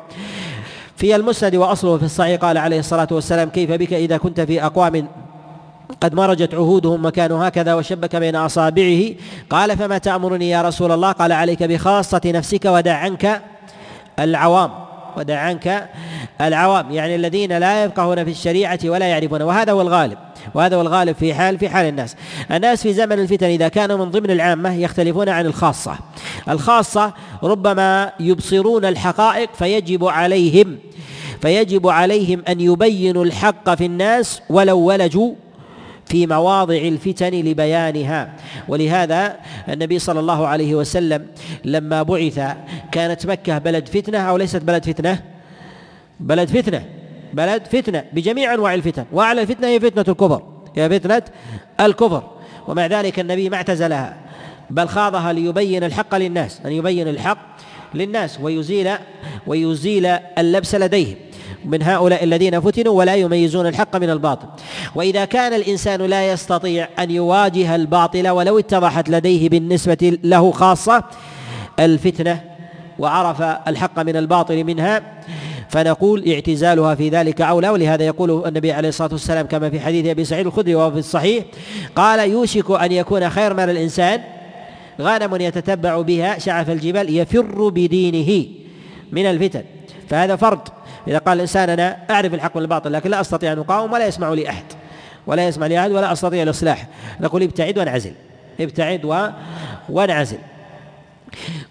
في 0.97 1.15
المسند 1.15 1.55
وأصله 1.55 1.97
في 1.97 2.03
الصحيح 2.03 2.41
قال 2.41 2.57
عليه 2.57 2.79
الصلاة 2.79 3.07
والسلام 3.11 3.49
كيف 3.49 3.71
بك 3.71 3.93
إذا 3.93 4.17
كنت 4.17 4.41
في 4.41 4.63
أقوام 4.63 5.07
قد 6.01 6.13
مرجت 6.13 6.53
عهودهم 6.53 7.05
وكانوا 7.05 7.47
هكذا 7.47 7.73
وشبك 7.73 8.15
بين 8.15 8.35
أصابعه؟ 8.35 9.03
قال 9.49 9.77
فما 9.77 9.97
تأمرني 9.97 10.49
يا 10.49 10.61
رسول 10.61 10.91
الله؟ 10.91 11.11
قال 11.11 11.31
عليك 11.31 11.63
بخاصة 11.63 12.21
نفسك 12.25 12.65
ودع 12.65 12.97
عنك 12.97 13.41
العوام. 14.19 14.86
ودع 15.17 15.39
عنك 15.39 15.89
العوام 16.41 16.91
يعني 16.91 17.15
الذين 17.15 17.57
لا 17.57 17.83
يفقهون 17.83 18.23
في 18.23 18.31
الشريعة 18.31 18.79
ولا 18.85 19.05
يعرفون. 19.05 19.41
وهذا 19.41 19.71
هو 19.71 19.81
الغالب 19.81 20.17
وهذا 20.53 20.75
هو 20.75 20.81
الغالب 20.81 21.15
في 21.15 21.33
حال 21.33 21.59
في 21.59 21.69
حال 21.69 21.85
الناس. 21.85 22.15
الناس 22.51 22.83
في 22.83 22.93
زمن 22.93 23.19
الفتن 23.19 23.47
إذا 23.47 23.67
كانوا 23.67 23.97
من 23.97 24.11
ضمن 24.11 24.31
العامة 24.31 24.73
يختلفون 24.75 25.29
عن 25.29 25.45
الخاصة. 25.45 25.95
الخاصة 26.49 27.13
ربما 27.43 28.11
يبصرون 28.19 28.85
الحقائق 28.85 29.49
فيجب 29.53 30.05
عليهم 30.05 30.77
فيجب 31.41 31.87
عليهم 31.87 32.43
أن 32.49 32.61
يبينوا 32.61 33.25
الحق 33.25 33.75
في 33.75 33.85
الناس 33.85 34.41
ولو 34.49 34.79
ولجوا 34.79 35.33
في 36.07 36.27
مواضع 36.27 36.75
الفتن 36.75 37.31
لبيانها. 37.31 38.33
ولهذا 38.67 39.35
النبي 39.69 39.99
صلى 39.99 40.19
الله 40.19 40.47
عليه 40.47 40.75
وسلم 40.75 41.27
لما 41.65 42.03
بعث 42.03 42.39
كانت 42.91 43.25
مكة 43.25 43.57
بلد 43.57 43.87
فتنة 43.87 44.17
أو 44.17 44.37
ليست 44.37 44.61
بلد 44.61 44.85
فتنة؟ 44.85 45.19
بلد 46.19 46.49
فتنة. 46.49 46.85
بلد 47.33 47.67
فتنة 47.67 48.03
بجميع 48.13 48.53
أنواع 48.53 48.73
الفتن. 48.73 49.05
واعلى 49.11 49.41
الفتنة 49.41 49.67
هي 49.67 49.79
فتنة 49.79 50.05
الكفر. 50.07 50.43
هي 50.75 50.89
فتنة 50.89 51.21
الكفر. 51.79 52.23
ومع 52.67 52.85
ذلك 52.85 53.19
النبي 53.19 53.49
ما 53.49 53.57
اعتزلها 53.57 54.17
بل 54.69 54.87
خاضها 54.87 55.33
ليبين 55.33 55.83
الحق 55.83 56.15
للناس 56.15 56.61
أن 56.65 56.71
يبين 56.71 57.07
الحق 57.07 57.57
للناس 57.93 58.39
ويزيل 58.41 58.89
ويزيل 59.47 60.05
اللبس 60.37 60.75
لديهم. 60.75 61.15
من 61.67 61.83
هؤلاء 61.83 62.23
الذين 62.23 62.59
فتنوا 62.59 62.97
ولا 62.97 63.15
يميزون 63.15 63.67
الحق 63.67 63.95
من 63.95 64.09
الباطل. 64.09 64.47
وإذا 64.95 65.25
كان 65.25 65.53
الإنسان 65.53 66.01
لا 66.01 66.31
يستطيع 66.31 66.87
أن 66.99 67.11
يواجه 67.11 67.75
الباطل 67.75 68.29
ولو 68.29 68.59
اتضحت 68.59 69.09
لديه 69.09 69.49
بالنسبة 69.49 70.17
له 70.23 70.51
خاصة 70.51 71.03
الفتنة 71.79 72.41
وعرف 72.99 73.41
الحق 73.41 73.99
من 73.99 74.15
الباطل 74.17 74.63
منها 74.63 75.01
فنقول 75.69 76.31
اعتزالها 76.31 76.95
في 76.95 77.09
ذلك 77.09 77.41
اولى 77.41 77.69
ولهذا 77.69 78.03
يقول 78.03 78.47
النبي 78.47 78.71
عليه 78.71 78.89
الصلاة 78.89 79.09
والسلام 79.11 79.45
كما 79.45 79.69
في 79.69 79.79
حديث 79.79 80.05
أبي 80.05 80.25
سعيد 80.25 80.45
الخدري 80.45 80.75
وهو 80.75 80.91
في 80.91 80.97
الصحيح 80.97 81.45
قال 81.95 82.31
يوشك 82.31 82.71
أن 82.71 82.91
يكون 82.91 83.29
خير 83.29 83.53
من 83.53 83.63
الإنسان 83.63 84.21
غنم 85.01 85.41
يتتبع 85.41 86.01
بها 86.01 86.39
شعف 86.39 86.69
الجبال 86.69 87.17
يفر 87.17 87.69
بدينه 87.69 88.45
من 89.11 89.25
الفتن. 89.25 89.63
فهذا 90.09 90.35
فرد 90.35 90.59
إذا 91.07 91.17
قال 91.17 91.37
الإنسان 91.37 91.69
أنا 91.69 91.97
أعرف 92.09 92.33
الحق 92.33 92.57
من 92.57 92.61
الباطل 92.61 92.93
لكن 92.93 93.09
لا 93.09 93.21
أستطيع 93.21 93.53
أن 93.53 93.59
أقاوم 93.59 93.93
ولا 93.93 94.07
يسمع 94.07 94.33
لي 94.33 94.49
أحد 94.49 94.63
ولا 95.27 95.47
يسمع 95.47 95.67
لي 95.67 95.79
أحد 95.79 95.91
ولا 95.91 96.11
أستطيع 96.11 96.43
الإصلاح. 96.43 96.87
نقول 97.21 97.43
ابتعد 97.43 97.77
وانعزل 97.77 98.11
ابتعد 98.59 99.05
و... 99.05 99.27
وانعزل. 99.89 100.37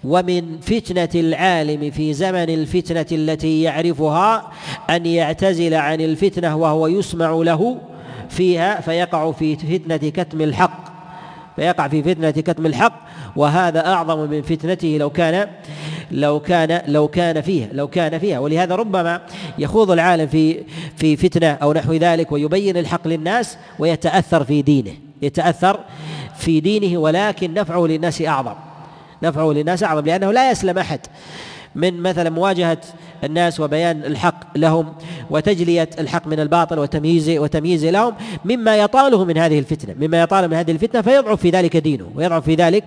ومن 0.05 0.61
فتنة 0.61 1.09
العالم 1.15 1.91
في 1.91 2.13
زمن 2.13 2.51
الفتنة 2.51 3.07
التي 3.13 3.63
يعرفها 3.63 4.53
أن 4.91 5.07
يعتزل 5.07 5.75
عن 5.75 6.01
الفتنة 6.01 6.57
وهو 6.57 6.87
يسمع 6.87 7.31
له 7.31 7.81
فيها 8.29 8.81
فيقع 8.81 9.33
في 9.33 9.57
فتنة 9.57 9.97
كتم 9.97 10.41
الحق. 10.41 10.87
فيقع 11.57 11.89
في 11.89 12.03
فتنة 12.03 12.31
كتم 12.31 12.67
الحق 12.67 13.07
وهذا 13.37 13.87
أعظم 13.87 14.31
من 14.31 14.43
فتنته 14.43 14.97
لو 15.01 15.11
كان 15.11 15.49
لو 16.11 16.41
كان 16.41 16.83
لو 16.87 17.09
كان 17.09 17.41
فيها 17.41 17.69
لو 17.73 17.89
كان 17.89 18.19
فيها. 18.19 18.39
ولهذا 18.39 18.75
ربما 18.75 19.21
يخوض 19.59 19.91
العالم 19.91 20.27
في 20.27 20.63
في 20.97 21.17
فتنة 21.17 21.47
أو 21.47 21.73
نحو 21.73 21.93
ذلك 21.93 22.33
ويبين 22.33 22.77
الحق 22.77 23.09
للناس 23.09 23.59
ويتأثر 23.79 24.45
في 24.45 24.63
دينه. 24.63 24.93
يتأثر 25.23 25.81
في 26.37 26.61
دينه 26.61 26.99
ولكن 26.99 27.55
نفعه 27.55 27.87
للناس 27.87 28.23
أعظم. 28.23 28.55
نفعه 29.23 29.53
للناس 29.53 29.83
أعظم 29.83 30.07
لأنه 30.07 30.33
لا 30.33 30.51
يسلم 30.51 30.79
أحد. 30.79 31.01
من 31.75 32.03
مثلا 32.03 32.31
مواجهة 32.31 32.79
الناس 33.25 33.61
وبيان 33.61 34.05
الحق 34.05 34.59
لهم 34.59 34.93
وتجلية 35.31 35.91
الحق 35.99 36.27
من 36.27 36.41
الباطل 36.41 36.79
وتمييزه 36.79 37.39
وتمييزه 37.39 37.91
لهم 37.91 38.15
مما 38.45 38.77
يطاله 38.77 39.25
من 39.25 39.39
هذه 39.39 39.59
الفتنة 39.59 39.95
مما 40.07 40.21
يطاله 40.21 40.47
من 40.47 40.55
هذه 40.55 40.71
الفتنة 40.71 41.03
فيضعف 41.03 41.41
في 41.41 41.51
ذلك 41.51 41.77
دينه 41.77 42.11
ويضعف 42.15 42.45
في 42.45 42.55
ذلك 42.55 42.85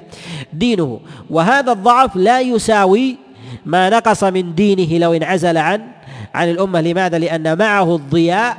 دينه. 0.54 1.00
وهذا 1.30 1.72
الضعف 1.72 2.16
لا 2.16 2.40
يساوي 2.40 3.18
ما 3.66 3.90
نقص 3.90 4.24
من 4.24 4.56
دينه 4.56 4.98
لو 4.98 5.14
انعزل 5.14 5.58
عن 5.58 5.82
عن 6.34 6.50
الأمة. 6.50 6.82
لماذا؟ 6.82 7.20
لأن 7.20 7.58
معه 7.58 7.96
الضياء 7.96 8.58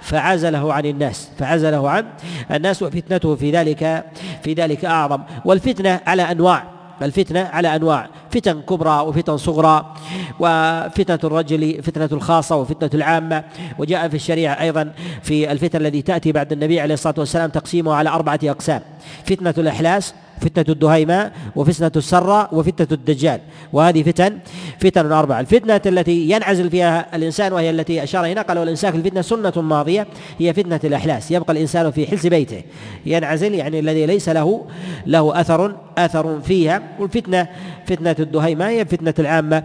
فعزله 0.00 0.72
عن 0.72 0.86
الناس 0.86 1.28
فعزله 1.38 1.90
عن 1.90 2.04
الناس 2.50 2.82
وفتنته 2.82 3.36
في 3.36 3.50
ذلك 3.50 4.04
في 4.42 4.52
ذلك 4.52 4.84
أعظم. 4.84 5.22
والفتنة 5.44 6.00
على 6.06 6.22
أنواع. 6.22 6.73
الفتنة 7.02 7.40
على 7.40 7.76
أنواع 7.76 8.08
فتن 8.30 8.60
كبرى 8.60 9.00
وفتن 9.00 9.36
صغرى 9.36 9.94
وفتنة 10.40 11.18
الرجل 11.24 11.82
فتنة 11.82 12.08
الخاصة 12.12 12.56
وفتنة 12.56 12.90
العامة. 12.94 13.44
وجاء 13.78 14.08
في 14.08 14.14
الشريعة 14.16 14.60
أيضا 14.60 14.92
في 15.22 15.52
الفتن 15.52 15.86
التي 15.86 16.02
تأتي 16.02 16.32
بعد 16.32 16.52
النبي 16.52 16.80
عليه 16.80 16.94
الصلاة 16.94 17.14
والسلام 17.18 17.50
تقسيمها 17.50 17.96
على 17.96 18.10
أربعة 18.10 18.40
أقسام. 18.44 18.80
فتنة 19.26 19.54
الإحلاس 19.58 20.14
فتنة 20.40 20.64
الدهيماء 20.68 21.32
وفتنة 21.56 21.92
السرة 21.96 22.54
وفتنة 22.54 22.88
الدجال. 22.92 23.40
وهذه 23.72 24.02
فتن 24.02 24.38
فتن 24.78 25.12
أربعة 25.12 25.40
الفتنة 25.40 25.80
التي 25.86 26.30
ينعزل 26.30 26.70
فيها 26.70 27.16
الإنسان 27.16 27.52
وهي 27.52 27.70
التي 27.70 28.02
أشار 28.02 28.26
هنا 28.26 28.42
قال 28.42 28.58
والإنسان 28.58 28.92
في 28.92 28.98
الفتنة 28.98 29.22
سنة 29.22 29.62
ماضية 29.62 30.06
هي 30.38 30.52
فتنة 30.52 30.80
الإحلاس 30.84 31.30
يبقى 31.30 31.52
الإنسان 31.52 31.90
في 31.90 32.06
حلس 32.06 32.26
بيته. 32.26 32.62
ينعزل 33.06 33.54
يعني 33.54 33.78
الذي 33.78 34.06
ليس 34.06 34.28
له 34.28 34.64
له 35.06 35.40
أثر 35.40 35.76
أثر 35.98 36.40
فيها. 36.40 36.82
والفتنة 37.00 37.48
فتنة 37.86 38.16
الدهيماء 38.18 38.68
هي 38.68 38.84
فتنة 38.84 39.14
العامة 39.18 39.64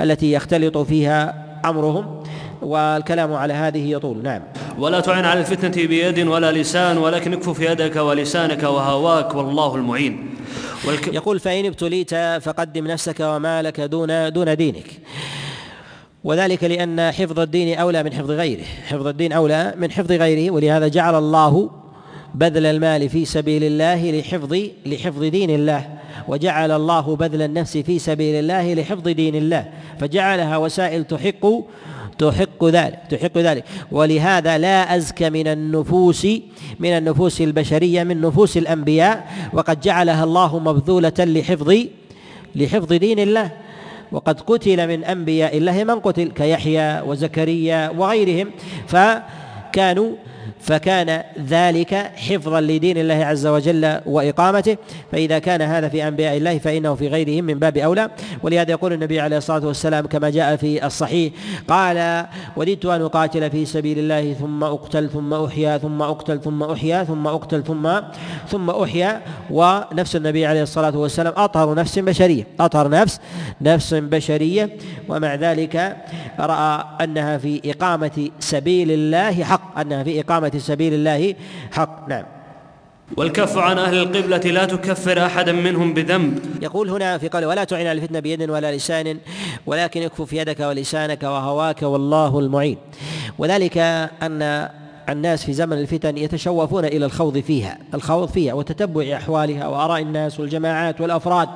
التي 0.00 0.32
يختلط 0.32 0.78
فيها 0.78 1.49
أمرهم 1.64 2.22
والكلام 2.62 3.34
على 3.34 3.52
هذه 3.52 3.90
يطول. 3.90 4.22
نعم. 4.22 4.42
ولا 4.78 5.00
تعن 5.00 5.24
على 5.24 5.40
الفتنة 5.40 5.86
بيد 5.86 6.26
ولا 6.26 6.52
لسان 6.52 6.98
ولكن 6.98 7.32
اكفف 7.32 7.60
يدك 7.60 7.96
ولسانك 7.96 8.62
وهواك 8.62 9.34
والله 9.34 9.74
المعين. 9.74 10.34
والك... 10.84 11.14
يقول 11.14 11.40
فإن 11.40 11.66
ابتليت 11.66 12.14
فقدم 12.14 12.86
نفسك 12.86 13.20
ومالك 13.20 13.80
دون 13.80 14.32
دون 14.32 14.56
دينك. 14.56 14.86
وذلك 16.24 16.64
لأن 16.64 17.10
حفظ 17.10 17.40
الدين 17.40 17.78
أولى 17.78 18.02
من 18.02 18.12
حفظ 18.12 18.30
غيره. 18.30 18.64
حفظ 18.86 19.06
الدين 19.06 19.32
أولى 19.32 19.74
من 19.76 19.90
حفظ 19.90 20.12
غيره 20.12 20.50
ولهذا 20.50 20.88
جعل 20.88 21.14
الله 21.14 21.70
بذل 22.34 22.66
المال 22.66 23.08
في 23.08 23.24
سبيل 23.24 23.64
الله 23.64 24.10
لحفظ 24.10 24.56
لحفظ 24.86 25.22
دين 25.24 25.50
الله. 25.50 25.88
وجعل 26.28 26.70
الله 26.70 27.16
بذل 27.16 27.42
النفس 27.42 27.76
في 27.78 27.98
سبيل 27.98 28.34
الله 28.34 28.74
لحفظ 28.74 29.08
دين 29.08 29.34
الله. 29.34 29.64
فجعلها 30.00 30.56
وسائل 30.56 31.04
تحق 31.04 31.46
تحق 32.18 32.64
ذلك 32.64 32.98
تحق 33.10 33.38
ذلك. 33.38 33.64
ولهذا 33.92 34.58
لا 34.58 34.96
أزكى 34.96 35.30
من 35.30 35.46
النفوس 35.46 36.26
من 36.80 36.90
النفوس 36.90 37.40
البشرية 37.40 38.04
من 38.04 38.20
نفوس 38.20 38.56
الأنبياء. 38.56 39.28
وقد 39.52 39.80
جعلها 39.80 40.24
الله 40.24 40.58
مبذولة 40.58 41.18
لحفظ 41.18 41.74
لحفظ 42.54 42.92
دين 42.92 43.18
الله. 43.18 43.50
وقد 44.12 44.40
قتل 44.40 44.88
من 44.88 45.04
أنبياء 45.04 45.56
الله 45.56 45.84
من 45.84 46.00
قتل 46.00 46.30
كيحيى 46.30 47.00
وزكريا 47.00 47.90
وغيرهم. 47.90 48.50
فكانوا 48.86 50.10
فكان 50.60 51.22
ذلك 51.48 51.94
حفظا 51.94 52.60
لدين 52.60 52.98
الله 52.98 53.24
عز 53.24 53.46
وجل 53.46 54.00
وإقامته. 54.06 54.76
فإذا 55.12 55.38
كان 55.38 55.62
هذا 55.62 55.88
في 55.88 56.08
أنبياء 56.08 56.36
الله 56.36 56.58
فإنه 56.58 56.94
في 56.94 57.08
غيرهم 57.08 57.44
من 57.44 57.58
باب 57.58 57.76
أولى. 57.76 58.10
ولهذا 58.42 58.70
يقول 58.70 58.92
النبي 58.92 59.20
عليه 59.20 59.36
الصلاة 59.36 59.66
والسلام 59.66 60.06
كما 60.06 60.30
جاء 60.30 60.56
في 60.56 60.86
الصحيح 60.86 61.32
قال 61.68 62.26
وددت 62.56 62.86
أن 62.86 63.02
أقاتل 63.02 63.50
في 63.50 63.64
سبيل 63.64 63.98
الله 63.98 64.32
ثم 64.32 64.64
أقتل 64.64 65.10
ثم 65.10 65.34
أحيا 65.34 65.78
ثم 65.78 66.02
أقتل 66.02 66.40
ثم 66.40 66.62
أحيا 66.62 67.04
ثم 67.04 67.26
أقتل 67.26 67.62
ثم 67.64 68.00
ثم 68.48 68.70
أحيا. 68.70 69.22
ونفس 69.50 70.16
النبي 70.16 70.46
عليه 70.46 70.62
الصلاة 70.62 70.98
والسلام 70.98 71.32
أطهر 71.36 71.74
نفس 71.74 71.98
بشرية 71.98 72.46
أطهر 72.60 72.88
نفس 72.88 73.20
نفس 73.60 73.94
بشرية. 73.94 74.70
ومع 75.08 75.34
ذلك 75.34 75.96
رأى 76.40 76.84
أنها 77.00 77.38
في 77.38 77.60
إقامة 77.64 78.30
سبيل 78.40 78.90
الله 78.90 79.44
حق 79.44 79.78
أنها 79.78 80.02
في 80.02 80.20
إقامة 80.20 80.39
سبيل 80.56 80.94
الله 80.94 81.34
حق. 81.72 82.08
نعم. 82.08 82.24
والكف 83.16 83.58
عن 83.58 83.78
أهل 83.78 83.94
القبلة 83.94 84.38
لا 84.38 84.64
تكفر 84.64 85.26
أحدا 85.26 85.52
منهم 85.52 85.94
بذنب. 85.94 86.38
يقول 86.62 86.90
هنا 86.90 87.18
في 87.18 87.28
قوله 87.28 87.46
ولا 87.46 87.64
تعين 87.64 87.86
على 87.86 87.98
الفتنة 87.98 88.20
بيد 88.20 88.50
ولا 88.50 88.76
لسان 88.76 89.18
ولكن 89.66 90.02
اكفف 90.02 90.32
يدك 90.32 90.60
ولسانك 90.60 91.22
وهواك 91.22 91.82
والله 91.82 92.38
المعين. 92.38 92.76
وذلك 93.38 93.78
أن 94.22 94.68
الناس 95.08 95.44
في 95.44 95.52
زمن 95.52 95.78
الفتن 95.78 96.18
يتشوفون 96.18 96.84
إلى 96.84 97.06
الخوض 97.06 97.38
فيها، 97.38 97.78
الخوض 97.94 98.28
فيها 98.28 98.54
وتتبع 98.54 99.16
أحوالها 99.16 99.66
وآراء 99.66 100.02
الناس 100.02 100.40
والجماعات 100.40 101.00
والأفراد 101.00 101.48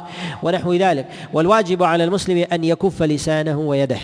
ونحو 0.42 0.74
ذلك، 0.74 1.06
والواجب 1.32 1.82
على 1.82 2.04
المسلم 2.04 2.46
أن 2.52 2.64
يكف 2.64 3.02
لسانه 3.02 3.58
ويده، 3.58 3.98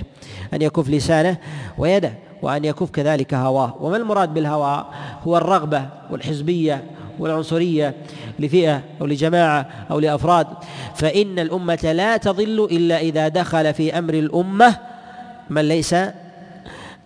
أن 0.55 0.63
يكف 0.63 0.89
لسانه 0.89 1.37
ويده، 1.79 2.13
وأن 2.43 2.65
يكف 2.65 2.91
كذلك 2.91 3.35
هواه. 3.35 3.77
وما 3.81 3.97
المراد 3.97 4.35
بالهوى؟ 4.35 4.87
هو 5.27 5.37
الرغبة 5.37 5.87
والحزبية 6.11 6.85
والعنصرية 7.19 7.95
لفئة 8.39 8.83
أو 9.01 9.07
لجماعة 9.07 9.67
أو 9.91 10.01
لأفراد. 10.01 10.47
فإن 10.95 11.39
الأمة 11.39 11.93
لا 11.93 12.17
تضل 12.17 12.69
إلا 12.71 13.01
إذا 13.01 13.29
دخل 13.29 13.75
في 13.75 13.99
أمر 13.99 14.15
الأمة 14.15 14.77
من 15.51 15.69
ليس 15.69 15.95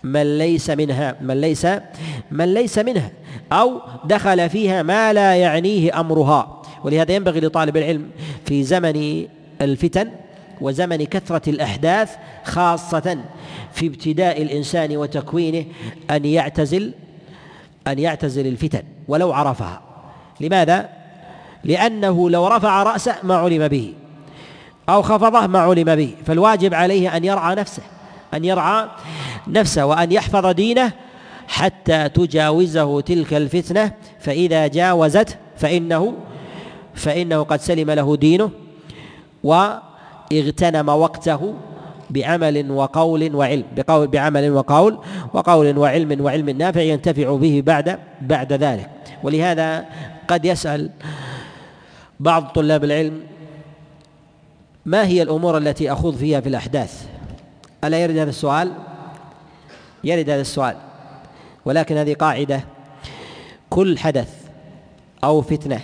من 0.02 0.38
ليس 0.38 0.70
منها 0.70 1.16
من 1.20 1.40
ليس 1.40 1.66
من 2.30 2.54
ليس 2.54 2.78
منها 2.78 3.10
أو 3.52 3.80
دخل 4.04 4.50
فيها 4.50 4.82
ما 4.82 5.12
لا 5.12 5.36
يعنيه 5.36 6.00
أمرها. 6.00 6.62
ولهذا 6.84 7.12
ينبغي 7.12 7.40
لطالب 7.40 7.76
العلم 7.76 8.10
في 8.46 8.62
زمن 8.62 9.26
الفتن 9.60 10.10
وزمن 10.60 11.04
كثرة 11.04 11.50
الأحداث 11.50 12.16
خاصة 12.44 13.18
في 13.72 13.86
ابتداء 13.86 14.42
الإنسان 14.42 14.96
وتكوينه 14.96 15.64
أن 16.10 16.24
يعتزل 16.24 16.92
أن 17.86 17.98
يعتزل 17.98 18.46
الفتن 18.46 18.82
ولو 19.08 19.32
عرفها. 19.32 19.82
لماذا؟ 20.40 20.88
لأنه 21.64 22.30
لو 22.30 22.46
رفع 22.48 22.82
رأسه 22.82 23.14
ما 23.22 23.34
علم 23.34 23.68
به 23.68 23.94
أو 24.88 25.02
خفضه 25.02 25.46
ما 25.46 25.58
علم 25.58 25.96
به. 25.96 26.14
فالواجب 26.26 26.74
عليه 26.74 27.16
أن 27.16 27.24
يرعى 27.24 27.54
نفسه 27.54 27.82
أن 28.34 28.44
يرعى 28.44 28.88
نفسه 29.48 29.86
وأن 29.86 30.12
يحفظ 30.12 30.46
دينه 30.46 30.92
حتى 31.48 32.08
تجاوزه 32.08 33.00
تلك 33.00 33.34
الفتنة. 33.34 33.92
فإذا 34.20 34.66
جاوزت 34.66 35.38
فإنه 35.56 36.14
فإنه 36.94 37.42
قد 37.42 37.60
سلم 37.60 37.90
له 37.90 38.16
دينه 38.16 38.50
واغتنم 40.32 40.88
وقته 40.88 41.54
بعمل 42.10 42.70
وقول 42.70 43.34
وعلم 43.34 43.64
بقول 43.76 44.06
بعمل 44.06 44.50
وقول 44.50 44.98
وقول 45.32 45.78
وعلم 45.78 46.20
وعلم 46.20 46.50
نافع 46.50 46.80
ينتفع 46.80 47.36
به 47.36 47.62
بعد 47.66 47.98
بعد 48.20 48.52
ذلك. 48.52 48.90
ولهذا 49.22 49.84
قد 50.28 50.44
يسأل 50.44 50.90
بعض 52.20 52.42
طلاب 52.42 52.84
العلم 52.84 53.20
ما 54.86 55.06
هي 55.06 55.22
الأمور 55.22 55.58
التي 55.58 55.92
أخوض 55.92 56.16
فيها 56.16 56.40
في 56.40 56.48
الأحداث؟ 56.48 57.06
ألا 57.84 57.98
يرد 57.98 58.16
هذا 58.18 58.30
السؤال؟ 58.30 58.72
يرد 60.04 60.30
هذا 60.30 60.40
السؤال. 60.40 60.76
ولكن 61.64 61.96
هذه 61.96 62.14
قاعدة 62.14 62.60
كل 63.70 63.98
حدث 63.98 64.34
أو 65.24 65.42
فتنة 65.42 65.80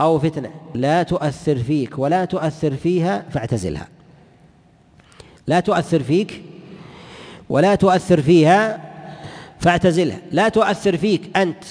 أو 0.00 0.18
فتنة. 0.18 0.50
لا 0.74 1.02
تؤثر 1.02 1.56
فيك 1.56 1.98
ولا 1.98 2.24
تؤثر 2.24 2.76
فيها 2.76 3.24
فاعتزلها. 3.30 3.88
لا 5.46 5.60
تؤثر 5.60 6.02
فيك 6.02 6.42
ولا 7.48 7.74
تؤثر 7.74 8.22
فيها 8.22 8.80
فاعتزلها. 9.60 10.18
لا 10.32 10.48
تؤثر 10.48 10.96
فيك 10.96 11.36
أنت 11.36 11.64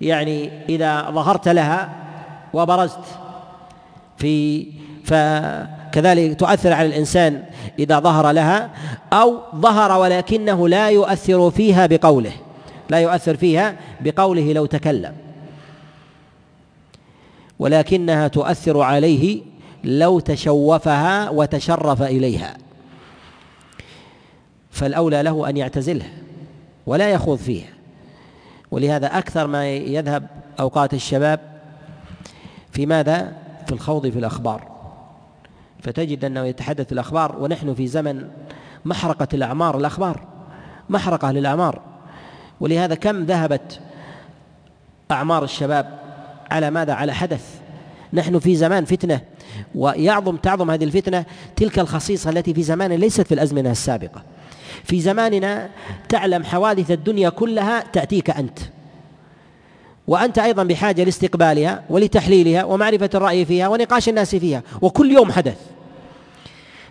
يعني 0.00 0.50
إذا 0.68 1.10
ظهرت 1.10 1.48
لها 1.48 1.90
وبرزت 2.52 3.04
في 4.18 4.66
فكذلك 5.04 6.40
تؤثر 6.40 6.72
على 6.72 6.88
الإنسان 6.88 7.42
إذا 7.78 8.00
ظهر 8.00 8.30
لها 8.30 8.70
أو 9.12 9.40
ظهر 9.56 10.00
ولكنه 10.00 10.68
لا 10.68 10.90
يؤثر 10.90 11.50
فيها 11.50 11.86
بقوله. 11.86 12.32
لا 12.90 12.98
يؤثر 12.98 13.36
فيها 13.36 13.76
بقوله 14.00 14.52
لو 14.52 14.66
تكلم. 14.66 15.25
ولكنها 17.58 18.28
تؤثر 18.28 18.80
عليه 18.80 19.42
لو 19.84 20.20
تشوفها 20.20 21.30
وتشرف 21.30 22.02
إليها. 22.02 22.56
فالأولى 24.70 25.22
له 25.22 25.48
أن 25.48 25.56
يعتزلها 25.56 26.10
ولا 26.86 27.10
يخوض 27.10 27.38
فيها. 27.38 27.68
ولهذا 28.70 29.18
أكثر 29.18 29.46
ما 29.46 29.68
يذهب 29.70 30.26
أوقات 30.60 30.94
الشباب 30.94 31.40
في 32.72 32.86
ماذا؟ 32.86 33.32
في 33.66 33.72
الخوض 33.72 34.08
في 34.08 34.18
الأخبار. 34.18 34.68
فتجد 35.82 36.24
أنه 36.24 36.44
يتحدث 36.44 36.92
الأخبار 36.92 37.36
ونحن 37.40 37.74
في 37.74 37.86
زمن 37.86 38.28
محرقة 38.84 39.28
الأعمار. 39.34 39.78
الأخبار 39.78 40.20
محرقة 40.88 41.32
للأعمار. 41.32 41.80
ولهذا 42.60 42.94
كم 42.94 43.24
ذهبت 43.24 43.80
أعمار 45.10 45.44
الشباب 45.44 46.05
على 46.50 46.70
ماذا؟ 46.70 46.92
على 46.92 47.14
حدث. 47.14 47.44
نحن 48.12 48.38
في 48.38 48.56
زمان 48.56 48.84
فتنة 48.84 49.20
ويعظم 49.74 50.36
تعظم 50.36 50.70
هذه 50.70 50.84
الفتنة 50.84 51.24
تلك 51.56 51.78
الخصيصة 51.78 52.30
التي 52.30 52.54
في 52.54 52.62
زمان 52.62 52.92
ليست 52.92 53.20
في 53.20 53.34
الأزمنة 53.34 53.70
السابقة. 53.70 54.22
في 54.84 55.00
زماننا 55.00 55.68
تعلم 56.08 56.44
حوادث 56.44 56.90
الدنيا 56.90 57.28
كلها 57.28 57.84
تأتيك 57.92 58.30
أنت. 58.30 58.58
وأنت 60.06 60.38
أيضا 60.38 60.64
بحاجة 60.64 61.04
لاستقبالها 61.04 61.84
ولتحليلها 61.90 62.64
ومعرفة 62.64 63.10
الرأي 63.14 63.44
فيها 63.44 63.68
ونقاش 63.68 64.08
الناس 64.08 64.36
فيها. 64.36 64.62
وكل 64.82 65.12
يوم 65.12 65.32
حدث. 65.32 65.58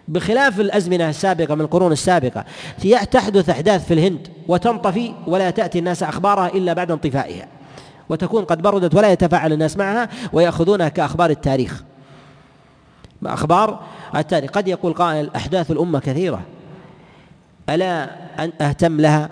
بخلاف 0.07 0.59
الأزمنة 0.59 1.09
السابقة 1.09 1.55
من 1.55 1.61
القرون 1.61 1.91
السابقة 1.91 2.45
تحدث 3.11 3.49
أحداث 3.49 3.87
في 3.87 3.93
الهند 3.93 4.27
وتنطفي 4.47 5.13
ولا 5.27 5.49
تأتي 5.49 5.79
الناس 5.79 6.03
أخبارها 6.03 6.47
إلا 6.47 6.73
بعد 6.73 6.91
انطفائها. 6.91 7.47
وتكون 8.09 8.45
قد 8.45 8.61
بردت 8.61 8.95
ولا 8.95 9.11
يتفاعل 9.11 9.53
الناس 9.53 9.77
معها 9.77 10.09
ويأخذونها 10.33 10.89
كأخبار 10.89 11.29
التاريخ. 11.29 11.83
أخبار 13.25 13.79
التاريخ. 14.15 14.51
قد 14.51 14.67
يقول 14.67 14.93
قائل 14.93 15.29
أحداث 15.35 15.71
الأمة 15.71 15.99
كثيرة. 15.99 16.41
ألا 17.69 18.09
أن 18.43 18.51
أهتم 18.61 19.01
لها؟ 19.01 19.29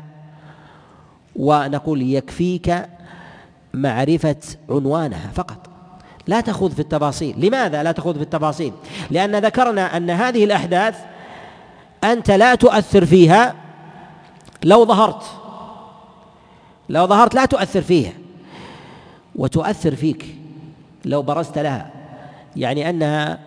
ونقول 1.36 2.02
يكفيك 2.02 2.86
معرفة 3.74 4.36
عنوانها 4.70 5.32
فقط. 5.36 5.70
لا 6.28 6.42
تخوض 6.42 6.72
في 6.72 6.80
التفاصيل. 6.80 7.46
لماذا 7.46 7.84
لا 7.84 7.92
تخوض 7.92 8.16
في 8.16 8.24
التفاصيل؟ 8.24 8.74
لأن 9.12 9.36
ذكرنا 9.36 9.98
أن 9.98 10.10
هذه 10.10 10.44
الأحداث 10.44 11.00
أنت 12.04 12.32
لا 12.32 12.56
تؤثر 12.56 13.06
فيها 13.06 13.56
لو 14.64 14.86
ظهرت. 14.86 15.24
لو 16.90 17.08
ظهرت 17.08 17.36
لا 17.36 17.46
تؤثر 17.46 17.82
فيها. 17.82 18.12
وتؤثر 19.36 19.96
فيك 19.96 20.36
لو 21.06 21.22
برزت 21.22 21.58
لها. 21.58 21.92
يعني 22.56 22.90
أنها 22.90 23.40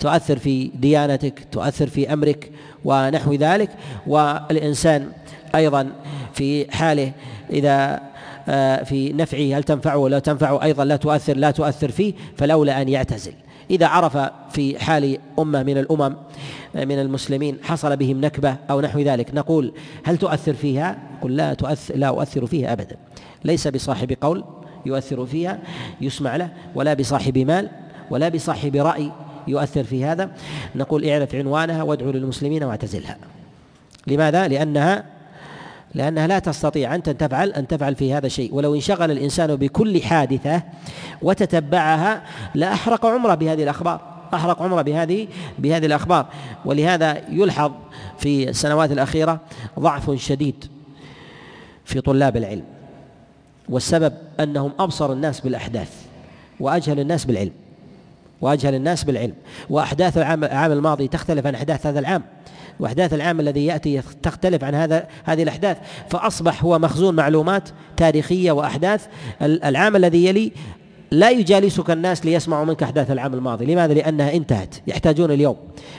تؤثر 0.00 0.38
في 0.38 0.70
ديانتك 0.74 1.46
تؤثر 1.52 1.86
في 1.86 2.12
أمرك 2.12 2.52
ونحو 2.84 3.32
ذلك. 3.34 3.70
والإنسان 4.06 5.12
أيضا 5.54 5.92
في 6.34 6.70
حاله 6.70 7.12
إذا 7.50 8.00
آه، 8.48 8.82
في 8.82 9.12
نفعه 9.12 9.58
هل 9.58 9.62
تنفعه 9.62 9.96
ولا 9.96 10.18
تنفعه 10.18 10.62
أيضا 10.62 10.84
لا 10.84 10.96
تؤثر 10.96 11.36
لا 11.36 11.50
تؤثر 11.50 11.90
فيه 11.90 12.14
فلولا 12.36 12.82
أن 12.82 12.88
يعتزل. 12.88 13.32
إذا 13.70 13.86
عرف 13.86 14.16
في 14.50 14.78
حال 14.78 15.18
أمة 15.38 15.62
من 15.62 15.78
الأمم 15.78 16.16
آه، 16.76 16.84
من 16.84 16.98
المسلمين 17.00 17.58
حصل 17.62 17.96
بهم 17.96 18.20
نكبة 18.20 18.56
أو 18.70 18.80
نحو 18.80 19.00
ذلك 19.00 19.34
نقول 19.34 19.72
هل 20.04 20.16
تؤثر 20.16 20.54
فيها؟ 20.54 20.98
قل 21.22 21.36
لا 21.36 21.54
تؤثر 21.54 21.96
لا 21.96 22.08
أؤثر 22.08 22.46
فيها 22.46 22.72
أبدا. 22.72 22.96
ليس 23.44 23.68
بصاحب 23.68 24.16
قول. 24.20 24.44
يؤثر 24.86 25.26
فيها 25.26 25.58
يسمع 26.00 26.36
له 26.36 26.48
ولا 26.74 26.94
بصاحب 26.94 27.38
مال 27.38 27.68
ولا 28.10 28.28
بصاحب 28.28 28.76
رأي 28.76 29.12
يؤثر 29.48 29.84
في 29.84 30.04
هذا. 30.04 30.30
نقول 30.74 31.08
اعرف 31.08 31.34
عنوانها 31.34 31.82
وادعو 31.82 32.10
للمسلمين 32.10 32.64
واعتزلها. 32.64 33.16
لماذا؟ 34.06 34.48
لأنها 34.48 35.04
لأنها 35.94 36.26
لا 36.26 36.38
تستطيع 36.38 36.94
أنت 36.94 37.08
أن 37.08 37.16
تفعل 37.18 37.48
أن 37.48 37.66
تفعل 37.66 37.94
في 37.94 38.14
هذا 38.14 38.26
الشيء. 38.26 38.54
ولو 38.54 38.74
انشغل 38.74 39.10
الإنسان 39.10 39.56
بكل 39.56 40.02
حادثة 40.02 40.62
وتتبعها 41.22 42.22
لأحرق 42.54 43.06
عمره 43.06 43.34
بهذه 43.34 43.62
الأخبار. 43.62 44.00
أحرق 44.34 44.62
عمره 44.62 44.82
بهذه 44.82 45.28
بهذه 45.58 45.86
الأخبار. 45.86 46.26
ولهذا 46.64 47.22
يلحظ 47.28 47.72
في 48.18 48.48
السنوات 48.48 48.92
الأخيرة 48.92 49.40
ضعف 49.78 50.10
شديد 50.10 50.64
في 51.84 52.00
طلاب 52.00 52.36
العلم. 52.36 52.64
والسبب 53.72 54.12
أنهم 54.40 54.72
أبصر 54.78 55.12
الناس 55.12 55.40
بالأحداث 55.40 55.90
وأجهل 56.60 57.00
الناس 57.00 57.24
بالعلم 57.24 57.52
وأجهل 58.40 58.74
الناس 58.74 59.04
بالعلم. 59.04 59.34
وأحداث 59.70 60.18
العام, 60.18 60.44
العام 60.44 60.72
الماضي 60.72 61.08
تختلف 61.08 61.46
عن 61.46 61.54
أحداث 61.54 61.86
هذا 61.86 61.98
العام 61.98 62.22
وأحداث 62.80 63.14
العام 63.14 63.40
الذي 63.40 63.66
يأتي 63.66 64.02
تختلف 64.22 64.64
عن 64.64 64.74
هذا 64.74 65.06
هذه 65.24 65.42
الأحداث. 65.42 65.76
فأصبح 66.10 66.64
هو 66.64 66.78
مخزون 66.78 67.14
معلومات 67.14 67.68
تاريخية 67.96 68.52
وأحداث. 68.52 69.06
العام 69.42 69.96
الذي 69.96 70.26
يلي 70.26 70.52
لا 71.10 71.30
يجالسك 71.30 71.90
الناس 71.90 72.26
ليسمعوا 72.26 72.64
منك 72.64 72.82
أحداث 72.82 73.10
العام 73.10 73.34
الماضي، 73.34 73.64
لماذا؟ 73.66 73.94
لأنها 73.94 74.32
انتهت، 74.32 74.74
يحتاجون 74.86 75.30
اليوم، 75.30 75.56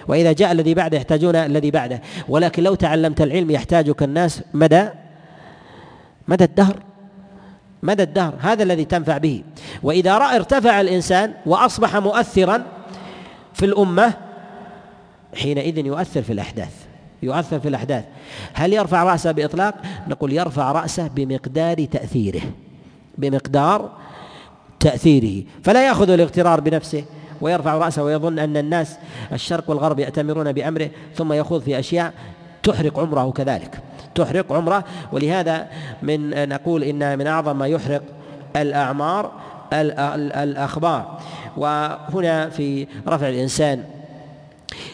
وإذا 0.08 0.32
جاء 0.32 0.52
الذي 0.52 0.74
بعده 0.74 0.98
يحتاجون 0.98 1.36
الذي 1.36 1.72
بعده، 1.72 2.02
ولكن 2.30 2.64
لو 2.64 2.76
تعلمت 2.76 3.22
العلم 3.22 3.52
يحتاجك 3.52 4.04
الناس 4.04 4.42
مدى 4.54 4.90
مدى 6.28 6.44
الدهر. 6.44 6.93
مدى 7.84 8.04
الدهر 8.04 8.34
هذا 8.40 8.64
الذي 8.64 8.86
تنفع 8.86 9.18
به. 9.18 9.44
وإذا 9.84 10.18
رأى 10.18 10.36
ارتفع 10.36 10.82
الإنسان 10.82 11.34
وأصبح 11.46 11.96
مؤثرا 11.96 12.64
في 13.54 13.66
الأمة 13.66 14.14
حينئذ 15.36 15.78
يؤثر 15.78 16.22
في 16.22 16.34
الأحداث. 16.34 16.74
يؤثر 17.24 17.60
في 17.60 17.68
الأحداث. 17.68 18.04
هل 18.54 18.74
يرفع 18.74 19.04
رأسه 19.04 19.32
بإطلاق؟ 19.32 19.76
نقول 20.08 20.34
يرفع 20.34 20.72
رأسه 20.72 21.08
بمقدار 21.08 21.86
تأثيره. 21.86 22.42
بمقدار 23.18 23.92
تأثيره. 24.80 25.44
فلا 25.64 25.88
يأخذ 25.88 26.10
الاغترار 26.10 26.62
بنفسه 26.62 27.04
ويرفع 27.42 27.78
رأسه 27.78 28.04
ويظن 28.04 28.40
أن 28.40 28.58
الناس 28.58 28.98
الشرق 29.32 29.70
والغرب 29.70 30.00
يأتمرون 30.00 30.52
بأمره 30.52 30.90
ثم 31.16 31.34
يخوض 31.34 31.62
في 31.62 31.80
أشياء 31.80 32.14
تحرق 32.64 33.00
عمره 33.00 33.32
كذلك. 33.32 33.80
تحرق 34.16 34.54
عمره. 34.54 34.84
ولهذا 35.12 35.68
من 36.02 36.50
نقول 36.50 36.84
إن 36.84 37.18
من 37.18 37.28
أعظم 37.28 37.58
ما 37.60 37.68
يحرق 37.68 38.02
الأعمار 38.56 39.32
الأخبار. 39.74 41.20
وهنا 41.58 42.50
في 42.50 42.88
رفع 43.08 43.30
الإنسان 43.30 43.84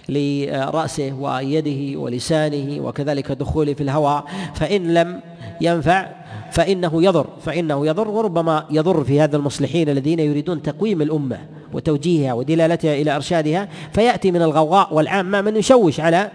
لرأسه 0.10 1.14
ويده 1.14 2.00
ولسانه 2.00 2.82
وكذلك 2.82 3.32
دخوله 3.32 3.74
في 3.74 3.84
الهواء 3.84 4.26
فإن 4.54 4.94
لم 4.94 5.22
ينفع 5.62 6.08
فإنه 6.52 7.04
يضر 7.04 7.28
فإنه 7.42 7.88
يضر 7.88 8.08
وربما 8.08 8.66
يضر 8.72 9.04
في 9.04 9.22
هذا 9.22 9.38
المصلحين 9.38 9.90
الذين 9.90 10.20
يريدون 10.20 10.62
تقويم 10.62 11.02
الأمة. 11.02 11.40
وتوجيهها 11.74 12.34
ودلالتها 12.34 12.94
إلى 12.94 13.16
إرشادها 13.16 13.70
فيأتي 13.94 14.32
من 14.32 14.42
الغوغاء 14.42 14.94
والعامة 14.94 15.42
من 15.42 15.56
يشوش 15.56 16.00
على 16.00 16.32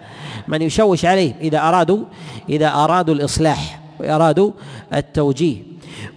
من 0.49 0.62
يشوش 0.62 1.05
عليه 1.05 1.35
إذا 1.41 1.59
أرادوا 1.59 2.05
إذا 2.49 2.68
أرادوا 2.68 3.14
الإصلاح 3.14 3.80
وأرادوا 4.01 4.51
التوجيه. 4.95 5.57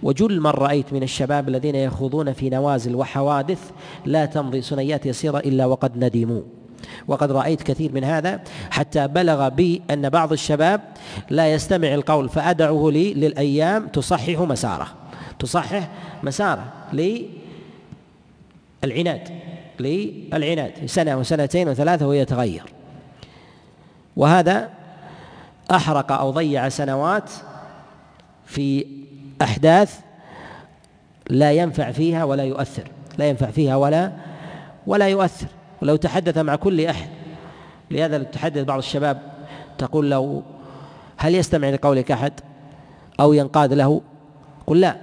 وجل 0.02 0.40
من 0.40 0.50
رأيت 0.50 0.92
من 0.92 1.02
الشباب 1.02 1.48
الذين 1.48 1.74
يخوضون 1.74 2.32
في 2.32 2.50
نوازل 2.50 2.94
وحوادث 2.94 3.70
لا 4.04 4.24
تمضي 4.24 4.62
سنيات 4.62 5.06
يسيرة 5.06 5.38
إلا 5.38 5.66
وقد 5.66 6.04
ندموا. 6.04 6.42
وقد 7.08 7.32
رأيت 7.32 7.62
كثير 7.62 7.92
من 7.92 8.04
هذا 8.04 8.40
حتى 8.70 9.08
بلغ 9.08 9.48
بي 9.48 9.82
أن 9.90 10.08
بعض 10.08 10.32
الشباب 10.32 10.80
لا 11.30 11.52
يستمع 11.52 11.94
القول 11.94 12.28
فأدعه 12.28 12.90
لي 12.90 13.14
للأيام 13.14 13.86
تصحح 13.86 14.40
مساره 14.40 14.86
تصحح 15.38 15.90
مساره 16.22 16.64
للعناد 18.84 19.28
للعناد 19.80 20.86
سنة 20.86 21.16
وسنتين 21.16 21.68
وثلاثة 21.68 22.06
ويتغير 22.06 22.62
وهذا 24.16 24.70
أحرق 25.70 26.12
أو 26.12 26.30
ضيع 26.30 26.68
سنوات 26.68 27.30
في 28.46 28.86
أحداث 29.42 30.00
لا 31.30 31.52
ينفع 31.52 31.90
فيها 31.90 32.24
ولا 32.24 32.44
يؤثر. 32.44 32.90
لا 33.18 33.28
ينفع 33.28 33.50
فيها 33.50 33.76
ولا 33.76 34.12
ولا 34.86 35.08
يؤثر. 35.08 35.46
ولو 35.82 35.96
تحدث 35.96 36.38
مع 36.38 36.56
كل 36.56 36.86
أحد. 36.86 37.08
لهذا 37.90 38.18
تحدث 38.18 38.64
بعض 38.64 38.78
الشباب 38.78 39.22
تقول 39.78 40.10
له 40.10 40.42
هل 41.16 41.34
يستمع 41.34 41.70
لقولك 41.70 42.10
أحد؟ 42.10 42.32
أو 43.20 43.32
ينقاد 43.32 43.72
له؟ 43.72 44.00
قل 44.66 44.80
لا. 44.80 44.96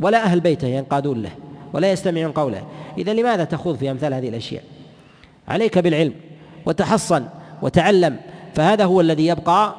ولا 0.00 0.24
أهل 0.24 0.40
بيته 0.40 0.68
ينقادون 0.68 1.22
له. 1.22 1.30
ولا 1.72 1.92
يستمعون 1.92 2.32
قوله. 2.32 2.62
إذا 2.98 3.12
لماذا 3.12 3.44
تخوض 3.44 3.76
في 3.76 3.90
أمثال 3.90 4.14
هذه 4.14 4.28
الأشياء؟ 4.28 4.62
عليك 5.48 5.78
بالعلم 5.78 6.12
وتحصن 6.66 7.24
وتعلم 7.62 8.16
فهذا 8.54 8.84
هو 8.84 9.00
الذي 9.00 9.26
يبقى 9.26 9.74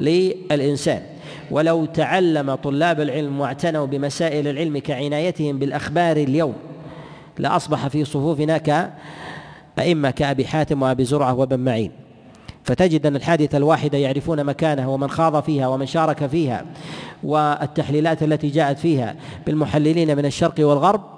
للإنسان. 0.00 1.02
ولو 1.50 1.84
تعلم 1.84 2.54
طلاب 2.54 3.00
العلم 3.00 3.40
واعتنوا 3.40 3.86
بمسائل 3.86 4.48
العلم 4.48 4.78
كعنايتهم 4.78 5.58
بالأخبار 5.58 6.16
اليوم 6.16 6.54
لأصبح 7.38 7.88
في 7.88 8.04
صفوفنا 8.04 8.90
أئمة 9.78 10.10
كأبي 10.10 10.46
حاتم 10.46 10.82
وأبي 10.82 11.04
زرعة 11.04 11.34
وابن 11.34 11.58
معين. 11.60 11.90
فتجد 12.64 13.06
أن 13.06 13.16
الحادثة 13.16 13.58
الواحدة 13.58 13.98
يعرفون 13.98 14.44
مكانه 14.44 14.94
ومن 14.94 15.10
خاض 15.10 15.42
فيها 15.42 15.68
ومن 15.68 15.86
شارك 15.86 16.26
فيها 16.26 16.64
والتحليلات 17.24 18.22
التي 18.22 18.48
جاءت 18.48 18.78
فيها 18.78 19.16
بالمحللين 19.46 20.16
من 20.16 20.26
الشرق 20.26 20.54
والغرب 20.58 21.13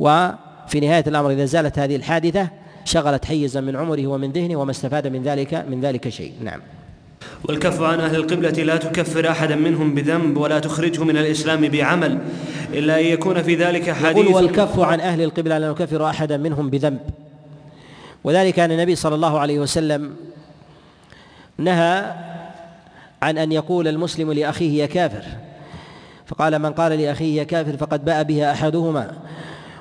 وفي 0.00 0.80
نهاية 0.80 1.04
الأمر 1.06 1.30
إذا 1.30 1.44
زالت 1.44 1.78
هذه 1.78 1.96
الحادثة 1.96 2.48
شغلت 2.84 3.24
حيزا 3.24 3.60
من 3.60 3.76
عمره 3.76 4.06
ومن 4.06 4.32
ذهنه 4.32 4.56
وما 4.56 4.70
استفاد 4.70 5.06
من 5.06 5.22
ذلك 5.22 5.54
من 5.54 5.80
ذلك 5.80 6.08
شيء. 6.08 6.32
نعم. 6.42 6.60
والكف 7.48 7.82
عن 7.82 8.00
أهل 8.00 8.16
القبلة 8.16 8.50
لا 8.50 8.76
تكفر 8.76 9.30
أحدا 9.30 9.56
منهم 9.56 9.94
بذنب 9.94 10.36
ولا 10.36 10.58
تخرجه 10.58 11.04
من 11.04 11.16
الإسلام 11.16 11.68
بعمل 11.68 12.18
إلا 12.72 13.00
أن 13.00 13.04
يكون 13.04 13.42
في 13.42 13.54
ذلك 13.54 13.90
حديث. 13.90 14.24
يقول 14.24 14.34
والكف 14.34 14.80
عن 14.80 15.00
أهل 15.00 15.22
القبلة 15.22 15.58
لا 15.58 15.70
نكفر 15.70 16.06
أحدا 16.06 16.36
منهم 16.36 16.70
بذنب. 16.70 17.00
وذلك 18.24 18.58
أن 18.58 18.70
النبي 18.70 18.94
صلى 18.94 19.14
الله 19.14 19.38
عليه 19.38 19.58
وسلم 19.58 20.14
نهى 21.58 22.14
عن 23.22 23.38
أن 23.38 23.52
يقول 23.52 23.88
المسلم 23.88 24.32
لأخيه 24.32 24.82
يا 24.82 24.86
كافر. 24.86 25.24
فقال 26.26 26.58
من 26.58 26.72
قال 26.72 26.92
لأخيه 26.92 27.38
يا 27.38 27.44
كافر 27.44 27.76
فقد 27.76 28.04
باء 28.04 28.22
بها 28.22 28.52
أحدهما. 28.52 29.12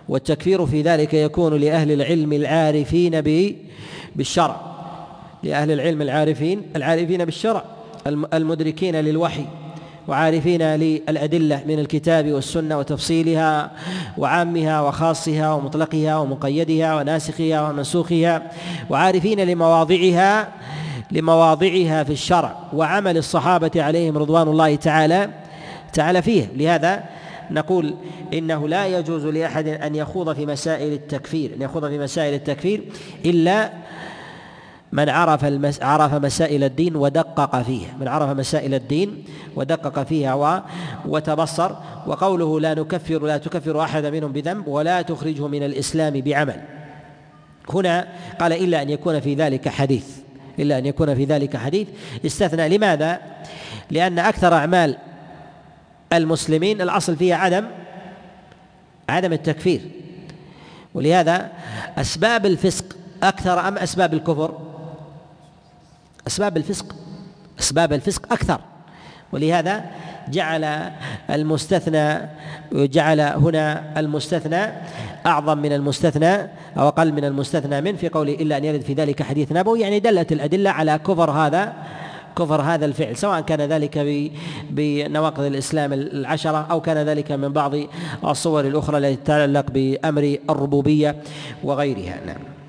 والتكفير 0.10 0.66
في 0.66 0.82
ذلك 0.82 1.14
يكون 1.14 1.54
لأهل 1.54 1.92
العلم 1.92 2.34
العارفين 2.34 3.22
بالشرع. 4.16 4.62
لأهل 5.44 5.72
العلم 5.72 6.02
العارفين 6.02 6.62
العارفين 6.76 7.26
بالشرع. 7.26 7.64
المدركين 8.08 8.96
للوحي. 8.96 9.46
وعارفين 10.08 10.62
للأدلة 10.62 11.64
من 11.68 11.80
الكتاب 11.80 12.32
والسنة 12.32 12.78
وتفصيلها 12.78 13.72
وعامها 14.18 14.82
وخاصها 14.82 15.54
ومطلقها 15.54 16.18
ومقيدها 16.18 16.96
وناسخها 16.96 17.70
ومنسوخها 17.70 18.52
وعارفين 18.90 19.40
لمواضعها 19.40 20.48
لمواضعها 21.12 22.04
في 22.04 22.14
الشرع. 22.14 22.56
وعمل 22.74 23.18
الصحابة 23.18 23.72
عليهم 23.76 24.18
رضوان 24.18 24.48
الله 24.48 24.76
تعالى 24.76 25.30
تعالى 25.94 26.22
فيه. 26.22 26.50
لهذا 26.56 27.04
نقول 27.52 27.96
إنه 28.34 28.68
لا 28.68 28.88
يجوز 28.88 29.26
لأحد 29.26 29.68
أن 29.68 29.96
يخوض 29.96 30.36
في 30.36 30.46
مسائل 30.46 30.94
التكفير 30.94 31.54
أن 31.56 31.62
يخوض 31.62 31.88
في 31.88 32.00
مسائل 32.00 32.34
التكفير 32.34 32.84
إلا 33.26 33.72
من 34.92 35.10
عرف 35.10 35.46
المس... 35.46 35.82
عرف 35.82 36.14
مسائل 36.14 36.64
الدين 36.64 36.96
ودقق 36.96 37.62
فيها 37.62 37.98
من 38.00 38.08
عرف 38.08 38.30
مسائل 38.30 38.74
الدين 38.74 39.24
ودقق 39.56 40.04
فيها 40.04 40.34
و... 40.34 40.62
وتبصر 41.06 41.72
وقوله 42.08 42.60
لا 42.60 42.74
نكفر 42.74 43.24
لا 43.24 43.38
تكفر 43.38 43.82
احدا 43.82 44.10
منهم 44.10 44.32
بذنب 44.32 44.68
ولا 44.68 45.02
تخرجه 45.02 45.48
من 45.48 45.64
الإسلام 45.64 46.22
بعمل 46.22 46.62
هنا 47.70 48.08
قال 48.40 48.54
إلا 48.54 48.82
أن 48.82 48.90
يكون 48.90 49.20
في 49.20 49.34
ذلك 49.36 49.70
حديث 49.70 50.06
إلا 50.60 50.78
أن 50.78 50.86
يكون 50.86 51.16
في 51.16 51.26
ذلك 51.26 51.58
حديث 51.58 51.88
استثنى 52.26 52.78
لماذا؟ 52.78 53.20
لأن 53.92 54.20
أكثر 54.20 54.54
أعمال 54.54 54.98
المسلمين 56.14 56.82
الأصل 56.82 57.16
فيها 57.16 57.36
عدم 57.36 57.66
عدم 59.10 59.34
التكفير 59.34 59.82
ولهذا 60.94 61.52
أسباب 61.98 62.46
الفسق 62.46 62.86
أكثر 63.24 63.68
أم 63.68 63.78
أسباب 63.78 64.14
الكفر؟ 64.14 64.58
أسباب 66.28 66.58
الفسق 66.58 66.96
أسباب 67.60 67.94
الفسق 67.94 68.34
أكثر 68.34 68.62
ولهذا 69.32 69.86
جعل 70.30 70.92
المستثنى 71.30 72.30
جعل 72.74 73.20
هنا 73.22 74.00
المستثنى 74.00 74.74
أعظم 75.26 75.58
من 75.58 75.74
المستثنى 75.74 76.36
أو 76.78 76.88
أقل 76.88 77.14
من 77.14 77.26
المستثنى 77.26 77.82
من 77.82 77.96
في 77.96 78.10
قوله 78.10 78.34
إلا 78.34 78.58
أن 78.58 78.66
يرد 78.66 78.82
في 78.82 78.94
ذلك 78.94 79.24
حديث 79.24 79.52
نبوي 79.52 79.80
يعني 79.80 80.00
دلت 80.00 80.32
الأدلة 80.32 80.70
على 80.70 80.98
كفر 80.98 81.32
هذا 81.32 81.74
كفر 82.38 82.62
هذا 82.62 82.86
الفعل 82.86 83.18
سواء 83.18 83.42
كان 83.42 83.62
ذلك 83.62 83.98
بنواقض 84.70 85.44
الإسلام 85.44 85.94
العشرة 85.94 86.68
أو 86.72 86.82
كان 86.82 86.98
ذلك 86.98 87.32
من 87.32 87.54
بعض 87.54 87.74
الصور 88.26 88.68
الأخرى 88.68 88.98
التي 88.98 89.16
تتعلق 89.16 89.66
بأمر 89.72 90.38
الربوبية 90.50 91.16
وغيرها. 91.64 92.20
نعم. 92.26 92.60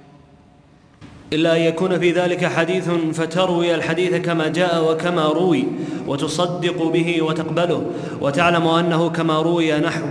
إلا 1.32 1.56
أن 1.56 1.60
يكون 1.60 1.98
في 1.98 2.12
ذلك 2.12 2.44
حديث 2.44 2.88
فتروي 3.12 3.74
الحديث 3.74 4.14
كما 4.14 4.48
جاء 4.48 4.92
وكما 4.92 5.24
روي 5.26 5.64
وتصدق 6.06 6.82
به 6.82 7.22
وتقبله 7.22 7.82
وتعلم 8.20 8.66
أنه 8.66 9.10
كما 9.10 9.42
روي 9.42 9.72
نحو 9.78 10.06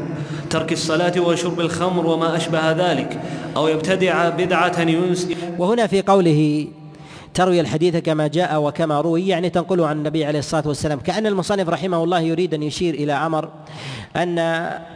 ترك 0.50 0.72
الصلاة 0.72 1.20
وشرب 1.20 1.60
الخمر 1.60 2.06
وما 2.06 2.36
أشبه 2.36 2.72
ذلك 2.72 3.22
أو 3.58 3.68
يبتدع 3.68 4.30
بدعة 4.30 4.82
ينسي 4.82 5.36
وهنا 5.58 5.88
في 5.88 6.02
قوله 6.02 6.68
تروي 7.40 7.60
الحديث 7.60 7.96
كما 7.98 8.28
جاء 8.28 8.62
وكما 8.62 9.02
روي 9.02 9.28
يعني 9.28 9.50
تنقله 9.50 9.88
عن 9.88 9.98
النبي 9.98 10.26
عليه 10.26 10.40
الصلاة 10.40 10.68
والسلام. 10.68 11.00
كأن 11.00 11.28
المصنف 11.28 11.70
رحمه 11.70 12.04
الله 12.04 12.20
يريد 12.20 12.54
أن 12.54 12.64
يشير 12.64 12.94
إلى 12.94 13.14
أمر 13.14 13.50
أن 14.16 14.40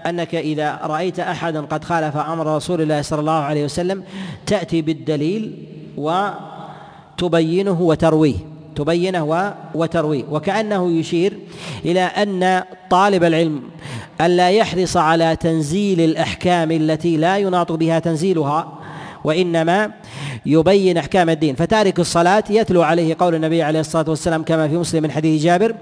أنك 0.08 0.36
إذا 0.36 0.80
رأيت 0.84 1.20
أحدا 1.20 1.62
قد 1.62 1.84
خالف 1.84 2.18
أمر 2.18 2.56
رسول 2.56 2.82
الله 2.82 3.02
صلى 3.02 3.20
الله 3.20 3.32
عليه 3.32 3.66
وسلم 3.66 4.04
تأتي 4.46 4.82
بالدليل 4.82 5.68
وتبينه 5.98 7.82
وترويه 7.82 8.36
تبينه 8.76 9.54
وترويه. 9.76 10.24
وكأنه 10.32 10.92
يشير 10.92 11.40
إلى 11.86 12.02
أن 12.02 12.64
طالب 12.90 13.24
العلم 13.24 13.62
ألا 14.22 14.50
يحرص 14.50 14.98
على 14.98 15.36
تنزيل 15.36 16.02
الأحكام 16.02 16.72
التي 16.72 17.18
لا 17.18 17.38
يناط 17.38 17.72
بها 17.72 18.00
تنزيلها 18.00 18.80
وإنما 19.24 19.92
يبين 20.46 20.98
أحكام 20.98 21.30
الدين. 21.30 21.56
فتارك 21.56 22.00
الصلاة 22.00 22.44
يتلو 22.50 22.84
عليه 22.84 23.16
قول 23.20 23.36
النبي 23.36 23.64
عليه 23.64 23.80
الصلاة 23.80 24.10
والسلام 24.10 24.44
كما 24.44 24.68
في 24.68 24.78
مسلم 24.78 25.04
من 25.04 25.12
حديث 25.12 25.44
جابر 25.44 25.76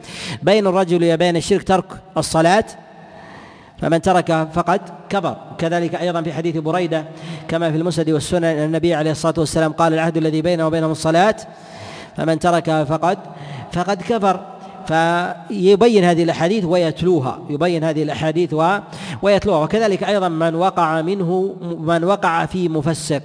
بين 0.44 0.68
الرجل 0.68 1.14
وبين 1.14 1.38
الشرك 1.38 1.64
ترك 1.64 1.86
الصلاة 2.18 2.66
فمن 3.82 4.02
ترك 4.02 4.48
فقد 4.54 4.82
كفر 5.10 5.38
كذلك 5.58 5.96
أيضا 5.96 6.22
في 6.22 6.34
حديث 6.34 6.58
بريدة 6.58 7.06
كما 7.48 7.72
في 7.72 7.78
المسند 7.78 8.10
والسنن 8.10 8.44
النبي 8.44 8.94
عليه 8.94 9.12
الصلاة 9.12 9.34
والسلام 9.38 9.72
قال 9.72 9.94
العهد 9.94 10.18
الذي 10.18 10.42
بينه 10.42 10.68
وبينهم 10.68 10.92
الصلاة 10.92 11.36
فمن 12.18 12.40
تركها 12.40 12.84
فقد 12.84 13.18
فقد 13.72 14.02
كفر. 14.02 14.51
فيبين 14.88 16.04
هذه 16.04 16.24
الأحاديث 16.24 16.66
ويتلوها 16.66 17.40
يبين 17.50 17.84
هذه 17.84 18.04
الأحاديث 18.04 18.56
ويتلوها. 19.22 19.64
وكذلك 19.64 20.04
أيضا 20.04 20.30
من 20.30 20.56
وقع 20.56 21.02
منه 21.02 21.56
من 21.62 22.04
وقع 22.04 22.46
في 22.46 22.70
مفسق 22.70 23.22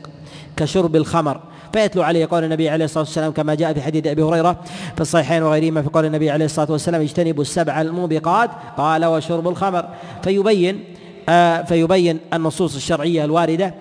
كشرب 0.57 0.97
الخمر 0.97 1.41
فيتلو 1.73 2.03
عليه 2.03 2.29
قول 2.31 2.45
النبي 2.45 2.69
عليه 2.69 2.85
الصلاة 2.85 3.05
والسلام 3.05 3.33
كما 3.33 3.55
جاء 3.55 3.73
في 3.73 3.83
حديث 3.83 4.07
أبي 4.07 4.23
هريرة 4.23 4.61
في 4.95 5.01
الصحيحين 5.01 5.43
وغيرهما 5.43 5.83
في 5.83 5.89
قول 5.89 6.05
النبي 6.05 6.31
عليه 6.31 6.45
الصلاة 6.45 6.73
والسلام 6.73 7.01
اجتنبوا 7.03 7.43
السبع 7.43 7.81
الموبقات 7.81 8.51
قال 8.77 9.05
وشرب 9.05 9.49
الخمر 9.49 9.89
فيبين 10.23 10.85
آه 11.29 11.63
فيبين 11.63 12.19
النصوص 12.33 12.75
الشرعية 12.75 13.25
الواردة 13.25 13.75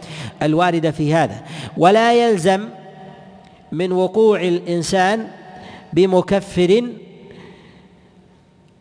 الواردة 0.43 0.91
في 0.91 1.13
هذا. 1.13 1.35
ولا 1.77 2.13
يلزم 2.13 2.65
من 3.71 3.91
وقوع 3.91 4.41
الإنسان 4.41 5.27
بمكفر 5.93 6.83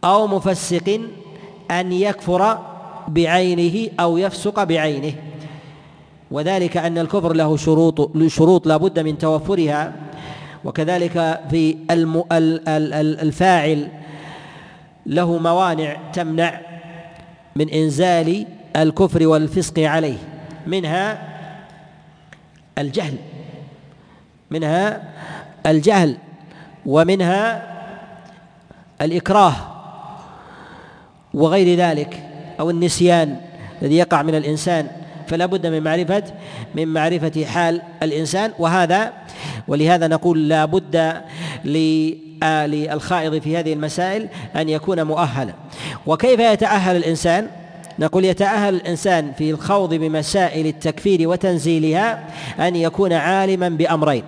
أو 0.04 0.26
مفسق 0.26 1.00
أن 1.70 1.92
يكفر 1.92 2.58
بعينه 3.08 3.90
أو 4.00 4.18
يفسق 4.18 4.64
بعينه. 4.64 5.12
وذلك 6.30 6.76
أن 6.76 6.98
الكفر 6.98 7.32
له 7.32 7.56
شروط 7.56 8.16
شروط 8.26 8.66
لا 8.66 8.76
بد 8.76 8.98
من 8.98 9.18
توفرها. 9.18 9.92
وكذلك 10.64 11.40
في 11.50 11.76
الفاعل 13.22 13.88
له 15.06 15.38
موانع 15.38 15.96
تمنع 16.12 16.60
من 17.56 17.70
إنزال 17.70 18.46
الكفر 18.76 19.26
والفسق 19.26 19.78
عليه. 19.78 20.18
منها 20.66 21.28
الجهل 22.78 23.16
منها 24.50 25.02
الجهل 25.66 26.16
ومنها 26.86 27.74
الإكراه. 29.00 29.73
وغير 31.34 31.78
ذلك 31.78 32.22
أو 32.60 32.70
النسيان 32.70 33.36
الذي 33.82 33.96
يقع 33.96 34.22
من 34.22 34.34
الإنسان 34.34 34.86
فلا 35.26 35.46
بد 35.46 35.66
من 35.66 35.82
معرفة 35.82 36.22
من 36.74 36.88
معرفة 36.88 37.44
حال 37.44 37.82
الإنسان 38.02 38.52
وهذا 38.58 39.12
ولهذا 39.68 40.08
نقول 40.08 40.48
لا 40.48 40.64
بد 40.64 41.22
للخائض 41.64 43.38
في 43.38 43.56
هذه 43.56 43.72
المسائل 43.72 44.28
أن 44.56 44.68
يكون 44.68 45.02
مؤهلا. 45.02 45.52
وكيف 46.06 46.40
يتأهل 46.40 46.96
الإنسان؟ 46.96 47.48
نقول 47.98 48.24
يتأهل 48.24 48.74
الإنسان 48.74 49.32
في 49.38 49.50
الخوض 49.50 49.94
بمسائل 49.94 50.66
التكفير 50.66 51.28
وتنزيلها 51.28 52.24
أن 52.60 52.76
يكون 52.76 53.12
عالما 53.12 53.68
بأمرين. 53.68 54.22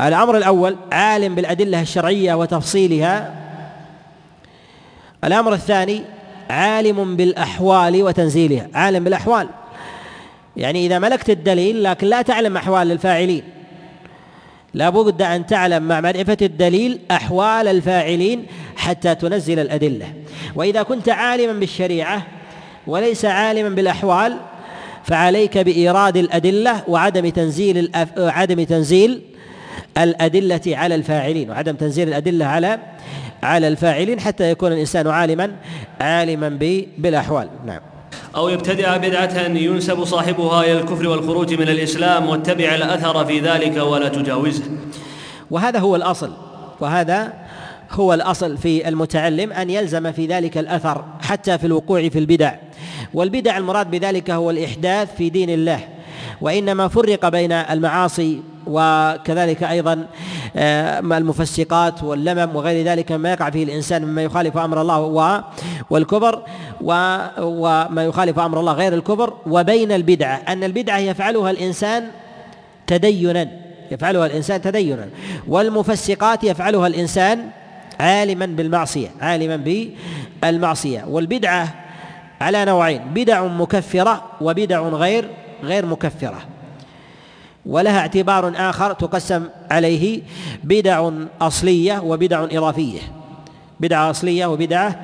الأمر 0.00 0.36
الأول 0.36 0.76
عالم 0.92 1.34
بالأدلة 1.34 1.80
الشرعية 1.80 2.34
وتفصيلها 2.34 3.39
الأمر 5.24 5.52
الثاني 5.52 6.02
عالم 6.50 7.16
بالأحوال 7.16 8.02
وتنزيلها 8.02 8.68
عالم 8.74 9.04
بالأحوال. 9.04 9.48
يعني 10.56 10.86
إذا 10.86 10.98
ملكت 10.98 11.30
الدليل 11.30 11.82
لكن 11.82 12.06
لا 12.06 12.22
تعلم 12.22 12.56
أحوال 12.56 12.92
الفاعلين. 12.92 13.42
لا 14.74 14.90
بد 14.90 15.22
أن 15.22 15.46
تعلم 15.46 15.82
مع 15.82 16.00
معرفة 16.00 16.36
الدليل 16.42 16.98
أحوال 17.10 17.68
الفاعلين 17.68 18.46
حتى 18.76 19.14
تنزل 19.14 19.58
الأدلة. 19.58 20.12
وإذا 20.54 20.82
كنت 20.82 21.08
عالما 21.08 21.52
بالشريعة 21.52 22.26
وليس 22.86 23.24
عالما 23.24 23.68
بالأحوال 23.68 24.36
فعليك 25.04 25.58
بإيراد 25.58 26.16
الأدلة 26.16 26.82
وعدم 26.88 27.28
تنزيل. 27.28 27.90
عدم 28.16 28.64
تنزيل 28.64 29.22
الأدلة 29.98 30.60
على 30.66 30.94
الفاعلين 30.94 31.50
وعدم 31.50 31.74
تنزيل 31.76 32.08
الأدلة 32.08 32.46
على 32.46 32.78
على 33.42 33.68
الفاعلين 33.68 34.20
حتى 34.20 34.50
يكون 34.50 34.72
الإنسان 34.72 35.06
عالما 35.06 35.50
عالما 36.00 36.48
بالأحوال. 36.98 37.48
نعم. 37.66 37.80
أو 38.36 38.48
يبتدع 38.48 38.96
بدعة 38.96 39.40
ينسب 39.48 40.04
صاحبها 40.04 40.64
إلى 40.64 40.80
الكفر 40.80 41.08
والخروج 41.08 41.54
من 41.54 41.68
الإسلام 41.68 42.28
واتبع 42.28 42.74
الأثر 42.74 43.24
في 43.24 43.40
ذلك 43.40 43.76
ولا 43.76 44.08
تجاوزه. 44.08 44.64
وهذا 45.50 45.78
هو 45.78 45.96
الأصل 45.96 46.32
وهذا 46.80 47.32
هو 47.90 48.14
الأصل 48.14 48.58
في 48.58 48.88
المتعلم 48.88 49.52
أن 49.52 49.70
يلزم 49.70 50.12
في 50.12 50.26
ذلك 50.26 50.58
الأثر 50.58 51.04
حتى 51.20 51.58
في 51.58 51.66
الوقوع 51.66 52.08
في 52.08 52.18
البدع. 52.18 52.54
والبدع 53.14 53.56
المراد 53.56 53.90
بذلك 53.90 54.30
هو 54.30 54.50
الإحداث 54.50 55.16
في 55.16 55.30
دين 55.30 55.50
الله 55.50 55.80
وإنما 56.40 56.88
فرق 56.88 57.28
بين 57.28 57.52
المعاصي 57.52 58.40
وكذلك 58.70 59.62
أيضا 59.62 60.06
آه، 60.56 61.00
المفسقات 61.00 62.02
واللمم 62.02 62.56
وغير 62.56 62.84
ذلك 62.86 63.12
مما 63.12 63.32
يقع 63.32 63.50
فيه 63.50 63.64
الإنسان 63.64 64.04
مما 64.04 64.22
يخالف 64.22 64.56
أمر 64.56 64.80
الله 64.80 65.44
والكبر 65.90 66.42
وما 66.80 68.04
يخالف 68.04 68.38
أمر 68.38 68.60
الله 68.60 68.72
غير 68.72 68.94
الكبر 68.94 69.34
وبين 69.46 69.92
البدعه 69.92 70.40
أن 70.48 70.64
البدعه 70.64 70.98
يفعلها 70.98 71.50
الإنسان 71.50 72.08
تدينا 72.86 73.48
يفعلها 73.90 74.26
الإنسان 74.26 74.62
تدينا. 74.62 75.08
والمفسقات 75.48 76.44
يفعلها 76.44 76.86
الإنسان 76.86 77.48
عالما 78.00 78.46
بالمعصية 78.46 79.08
عالما 79.20 79.56
بالمعصية. 80.42 81.04
والبدعة 81.08 81.74
على 82.40 82.64
نوعين 82.64 83.02
بدع 83.14 83.44
مكفرة 83.46 84.22
وبدع 84.40 84.80
غير 84.80 85.28
غير 85.62 85.86
مكفرة. 85.86 86.40
ولها 87.66 87.98
اعتبار 87.98 88.52
آخر 88.56 88.92
تقسم 88.92 89.44
عليه 89.70 90.22
بدع 90.64 91.10
أصلية 91.40 91.98
وبدع 91.98 92.44
إضافية. 92.44 93.00
بدعة 93.80 94.10
أصلية 94.10 94.46
وبدعة 94.46 95.00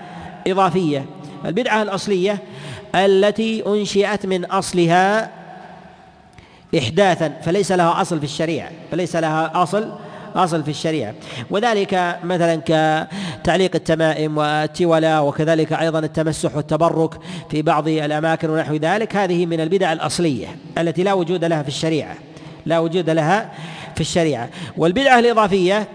إضافية. 0.46 1.06
البدعة 1.44 1.82
الأصلية 1.82 2.38
التي 2.94 3.66
أنشئت 3.66 4.26
من 4.26 4.44
أصلها 4.44 5.30
إحداثا 6.78 7.32
فليس 7.42 7.72
لها 7.72 8.00
أصل 8.00 8.18
في 8.18 8.24
الشريعة. 8.24 8.70
فليس 8.90 9.16
لها 9.16 9.62
أصل 9.62 9.92
أصل 10.34 10.62
في 10.62 10.70
الشريعة. 10.70 11.14
وذلك 11.50 12.18
مثلا 12.24 12.60
كتعليق 12.64 13.70
التمائم 13.74 14.38
والتولى 14.38 15.18
وكذلك 15.18 15.72
أيضا 15.72 15.98
التمسح 15.98 16.56
والتبرك 16.56 17.14
في 17.50 17.62
بعض 17.62 17.88
الأماكن 17.88 18.50
ونحو 18.50 18.74
ذلك. 18.74 19.16
هذه 19.16 19.46
من 19.46 19.60
البدع 19.60 19.92
الأصلية 19.92 20.56
التي 20.78 21.02
لا 21.02 21.12
وجود 21.12 21.44
لها 21.44 21.62
في 21.62 21.68
الشريعة. 21.68 22.16
لا 22.66 22.78
وجود 22.78 23.10
لها 23.10 23.52
في 23.94 24.00
الشريعة. 24.00 24.48
والبدعة 24.76 25.18
الإضافية 25.18 25.88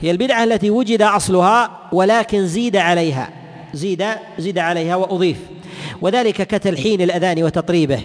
هي 0.00 0.10
البدعة 0.10 0.44
التي 0.44 0.70
وجد 0.70 1.02
أصلها 1.02 1.70
ولكن 1.92 2.46
زيد 2.46 2.76
عليها. 2.76 3.28
زيد 3.74 4.04
زيد 4.38 4.58
عليها 4.58 4.96
وأضيف. 4.96 5.36
وذلك 6.00 6.42
كتلحين 6.42 7.00
الأذان 7.00 7.42
وتطريبه. 7.42 8.00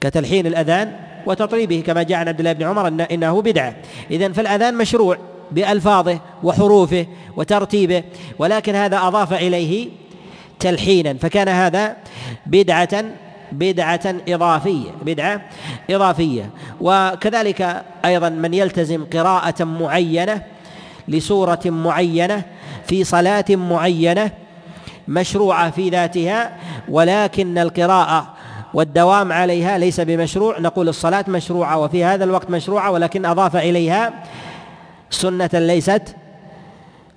كتلحين 0.00 0.46
الأذان 0.46 0.96
وتطريبه 1.26 1.82
كما 1.86 2.02
جاء 2.02 2.18
عن 2.18 2.28
عبد 2.28 2.38
الله 2.38 2.52
بن 2.52 2.64
عمر 2.64 2.88
إن 2.88 3.00
إنه 3.00 3.42
بدعة. 3.42 3.76
إذا 4.10 4.32
فالأذان 4.32 4.74
مشروع 4.74 5.18
بألفاظه 5.50 6.20
وحروفه 6.42 7.06
وترتيبه 7.36 8.02
ولكن 8.38 8.74
هذا 8.74 8.98
أضاف 8.98 9.32
إليه 9.32 9.88
تلحينا. 10.60 11.14
فكان 11.14 11.48
هذا 11.48 11.96
بدعة 12.46 13.04
بدعة 13.52 14.14
إضافية 14.28 14.90
بدعة 15.02 15.40
إضافية. 15.90 16.50
وكذلك 16.80 17.84
أيضا 18.04 18.28
من 18.28 18.54
يلتزم 18.54 19.04
قراءة 19.04 19.64
معينة 19.64 20.42
لسورة 21.08 21.60
معينة 21.64 22.42
في 22.86 23.04
صلاة 23.04 23.44
معينة 23.50 24.30
مشروعة 25.08 25.70
في 25.70 25.88
ذاتها 25.88 26.56
ولكن 26.88 27.58
القراءة 27.58 28.34
والدوام 28.74 29.32
عليها 29.32 29.78
ليس 29.78 30.00
بمشروع. 30.00 30.58
نقول 30.58 30.88
الصلاة 30.88 31.24
مشروعة 31.28 31.78
وفي 31.78 32.04
هذا 32.04 32.24
الوقت 32.24 32.50
مشروعة 32.50 32.90
ولكن 32.90 33.26
أضاف 33.26 33.56
إليها 33.56 34.12
سنة 35.10 35.50
ليست 35.52 36.16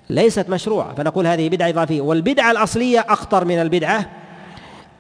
ليست 0.10 0.50
مشروعة. 0.50 0.94
فنقول 0.96 1.28
هذه 1.28 1.50
بدعة 1.50 1.70
إضافية. 1.70 2.02
والبدعة 2.02 2.52
الأصلية 2.52 3.06
أخطر 3.10 3.46
من 3.46 3.62
البدعة 3.62 4.06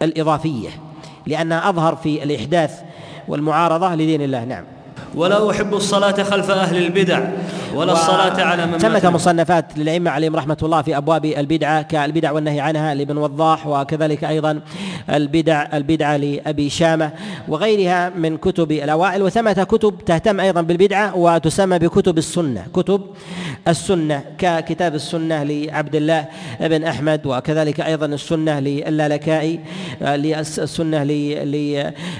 الإضافية. 0.01 0.69
لأنها 1.29 1.69
أظهر 1.69 1.95
في 1.95 2.23
الإحداث 2.23 2.81
والمعارضة 3.27 3.95
لدين 3.95 4.21
الله. 4.21 4.43
نعم. 4.43 4.63
ولا 5.15 5.51
أحب 5.51 5.73
الصلاة 5.73 6.23
خلف 6.23 6.51
أهل 6.51 6.77
البدع 6.77 7.19
ولا 7.75 7.91
الصلاة 7.91 8.41
على 8.41 8.65
من 8.65 8.77
ثمة 8.77 9.09
مصنفات 9.09 9.65
للأئمة 9.77 10.11
عليهم 10.11 10.35
رحمة 10.35 10.57
الله 10.63 10.81
في 10.81 10.97
أبواب 10.97 11.25
البدعة 11.25 11.81
كالبدع 11.81 12.31
والنهي 12.31 12.59
عنها 12.59 12.95
لابن 12.95 13.17
وضاح 13.17 13.67
وكذلك 13.67 14.23
أيضا 14.23 14.61
البدع 15.09 15.67
البدعة 15.73 16.17
لأبي 16.17 16.69
شامة 16.69 17.11
وغيرها 17.47 18.09
من 18.09 18.37
كتب 18.37 18.71
الأوائل. 18.71 19.23
وثمة 19.23 19.53
كتب 19.63 19.93
تهتم 20.05 20.39
أيضا 20.39 20.61
بالبدعة 20.61 21.17
وتسمى 21.17 21.79
بكتب 21.79 22.17
السنة 22.17 22.65
كتب 22.73 23.01
السنة 23.67 24.23
ككتاب 24.37 24.95
السنة 24.95 25.43
لعبد 25.43 25.95
الله 25.95 26.25
بن 26.61 26.83
أحمد 26.83 27.25
وكذلك 27.25 27.81
أيضا 27.81 28.05
السنة 28.05 28.59
للالكائي 28.59 29.59
السنة 30.01 31.03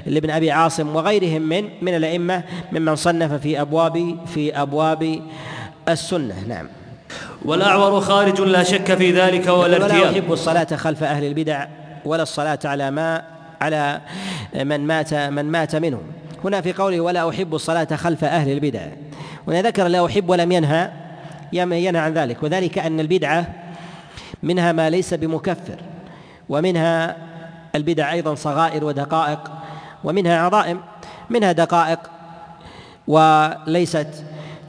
لابن 0.06 0.30
أبي 0.30 0.52
عاصم 0.52 0.96
وغيرهم 0.96 1.42
من 1.42 1.70
من 1.82 1.96
الأئمة 1.96 2.44
ممن 2.80 2.96
صنف 2.96 3.34
في 3.34 3.62
أبواب 3.62 4.18
في 4.26 4.62
أبواب 4.62 5.22
السنة. 5.90 6.36
نعم. 6.48 6.68
والأعور 7.46 8.02
خارج 8.02 8.42
لا 8.42 8.64
شك 8.64 8.96
في 8.96 9.12
ذلك 9.12 9.48
ولا 9.48 9.76
ارتياب 9.76 10.02
ولا 10.02 10.18
يحب 10.18 10.34
الصلاة 10.34 10.76
خلف 10.76 11.04
أهل 11.04 11.24
البدع 11.24 11.66
ولا 12.06 12.24
الصلاة 12.24 12.60
على 12.66 12.92
ما 12.92 13.24
على 13.62 14.02
من 14.54 14.88
مات 14.88 15.14
من 15.14 15.46
مات 15.46 15.76
منهم. 15.76 16.02
هنا 16.44 16.62
في 16.62 16.74
قوله 16.74 17.00
ولا 17.00 17.30
أحب 17.30 17.56
الصلاة 17.56 17.96
خلف 17.96 18.24
أهل 18.24 18.52
البدع. 18.52 18.82
هنا 19.48 19.62
ذكر 19.62 19.88
لا 19.88 20.06
أحب 20.06 20.30
ولم 20.30 20.52
ينهى 20.52 20.92
ينهى 21.54 21.98
عن 21.98 22.14
ذلك. 22.14 22.44
وذلك 22.44 22.78
أن 22.78 23.00
البدعة 23.00 23.46
منها 24.44 24.72
ما 24.72 24.90
ليس 24.90 25.14
بمكفر 25.14 25.76
ومنها 26.50 27.16
البدع 27.76 28.12
أيضا 28.12 28.36
صغائر 28.36 28.84
ودقائق 28.84 29.40
ومنها 30.04 30.40
عظائم 30.40 30.82
منها 31.30 31.52
دقائق 31.52 32.00
وليست 33.10 34.08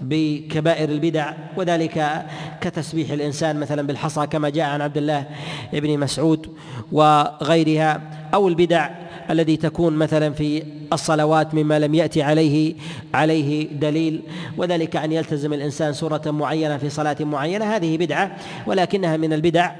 بكبائر 0.03 0.89
البدع 0.89 1.33
وذلك 1.57 2.25
كتسبيح 2.61 3.11
الإنسان 3.11 3.61
مثلا 3.61 3.83
بالحصى 3.83 4.27
كما 4.27 4.49
جاء 4.49 4.65
عن 4.65 4.81
عبد 4.81 4.97
الله 4.97 5.27
بن 5.73 5.99
مسعود 5.99 6.47
وغيرها 6.93 8.01
أو 8.35 8.49
البدع 8.49 8.91
الذي 9.31 9.57
تكون 9.57 9.93
مثلا 9.97 10.33
في 10.33 10.63
الصلوات 10.93 11.55
مما 11.55 11.79
لم 11.79 11.95
يأتي 11.95 12.23
عليه 12.23 12.75
عليه 13.15 13.69
دليل 13.69 14.23
وذلك 14.57 14.97
أن 14.97 15.13
يلتزم 15.13 15.53
الإنسان 15.53 15.93
سورة 15.93 16.23
معينة 16.27 16.77
في 16.77 16.91
صلاة 16.91 17.17
معينة. 17.21 17.77
هذه 17.77 17.97
بدعة 17.97 18.37
ولكنها 18.67 19.17
من 19.17 19.33
البدع 19.33 19.71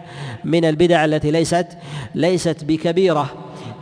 من 0.45 0.65
البدع 0.65 1.05
التي 1.05 1.31
ليست 1.31 1.67
ليست 2.15 2.65
بكبيرة 2.65 3.31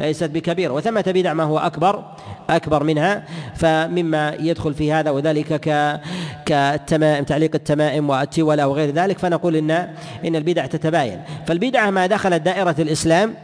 ليست 0.01 0.31
بكبيرة. 0.31 0.72
وثمة 0.72 1.05
بدع 1.07 1.33
ما 1.33 1.45
هو 1.45 1.59
أكبر 1.59 2.05
أكبر 2.51 2.84
منها 2.84 3.22
فمما 3.57 4.34
يدخل 4.40 4.74
في 4.74 4.92
هذا 4.92 5.11
وذلك 5.11 5.61
ك 5.61 6.01
كالتمائم 6.46 7.24
تعليق 7.24 7.51
التمائم 7.55 8.11
والتولى 8.11 8.64
وغير 8.64 8.90
ذلك 8.90 9.18
فنقول 9.18 9.57
إن 9.57 9.70
إن 10.24 10.36
البدع 10.36 10.66
تتباين. 10.66 11.20
فالبدعة 11.46 11.90
ما 11.90 12.07
دخلت 12.07 12.42
دائرة 12.42 12.74
الإسلام 12.78 13.34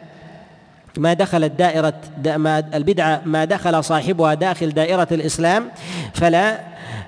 ما 0.99 1.13
دخلت 1.15 1.53
دائرة 1.53 1.95
ما 2.37 2.59
البدعة 2.75 3.23
ما 3.25 3.45
دخل 3.45 3.85
صاحبها 3.85 4.35
داخل 4.35 4.71
دائرة 4.71 5.09
الإسلام 5.13 5.69
فلا 6.15 6.59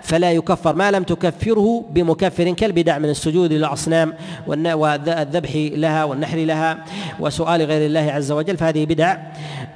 فلا 0.07 0.33
يكفر. 0.33 0.75
ما 0.75 0.91
لم 0.91 1.03
تكفره 1.03 1.85
بمكفر 1.91 2.51
كالبدع 2.51 2.99
من 2.99 3.11
السجود 3.11 3.53
للأصنام 3.53 4.15
والذبح 4.47 5.51
لها 5.55 6.05
والنحر 6.05 6.39
لها 6.39 6.85
وسؤال 7.21 7.63
غير 7.63 7.87
الله 7.87 8.13
عز 8.13 8.33
وجل. 8.33 8.57
فهذه 8.57 8.85
بدع 8.85 9.17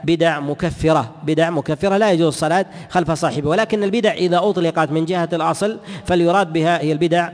بدع 0.05 0.41
مكفرة 0.41 1.11
بدع 1.27 1.51
مكفرة. 1.51 1.97
لا 1.97 2.11
يجوز 2.11 2.27
الصلاة 2.27 2.67
خلف 2.89 3.11
صاحبه. 3.11 3.49
ولكن 3.49 3.85
البدع 3.85 4.13
إذا 4.13 4.39
أطلقت 4.39 4.91
من 4.91 5.05
جهة 5.05 5.29
الأصل 5.33 5.79
فليراد 6.05 6.53
بها 6.53 6.83
هي 6.83 6.93
البدع 6.93 7.29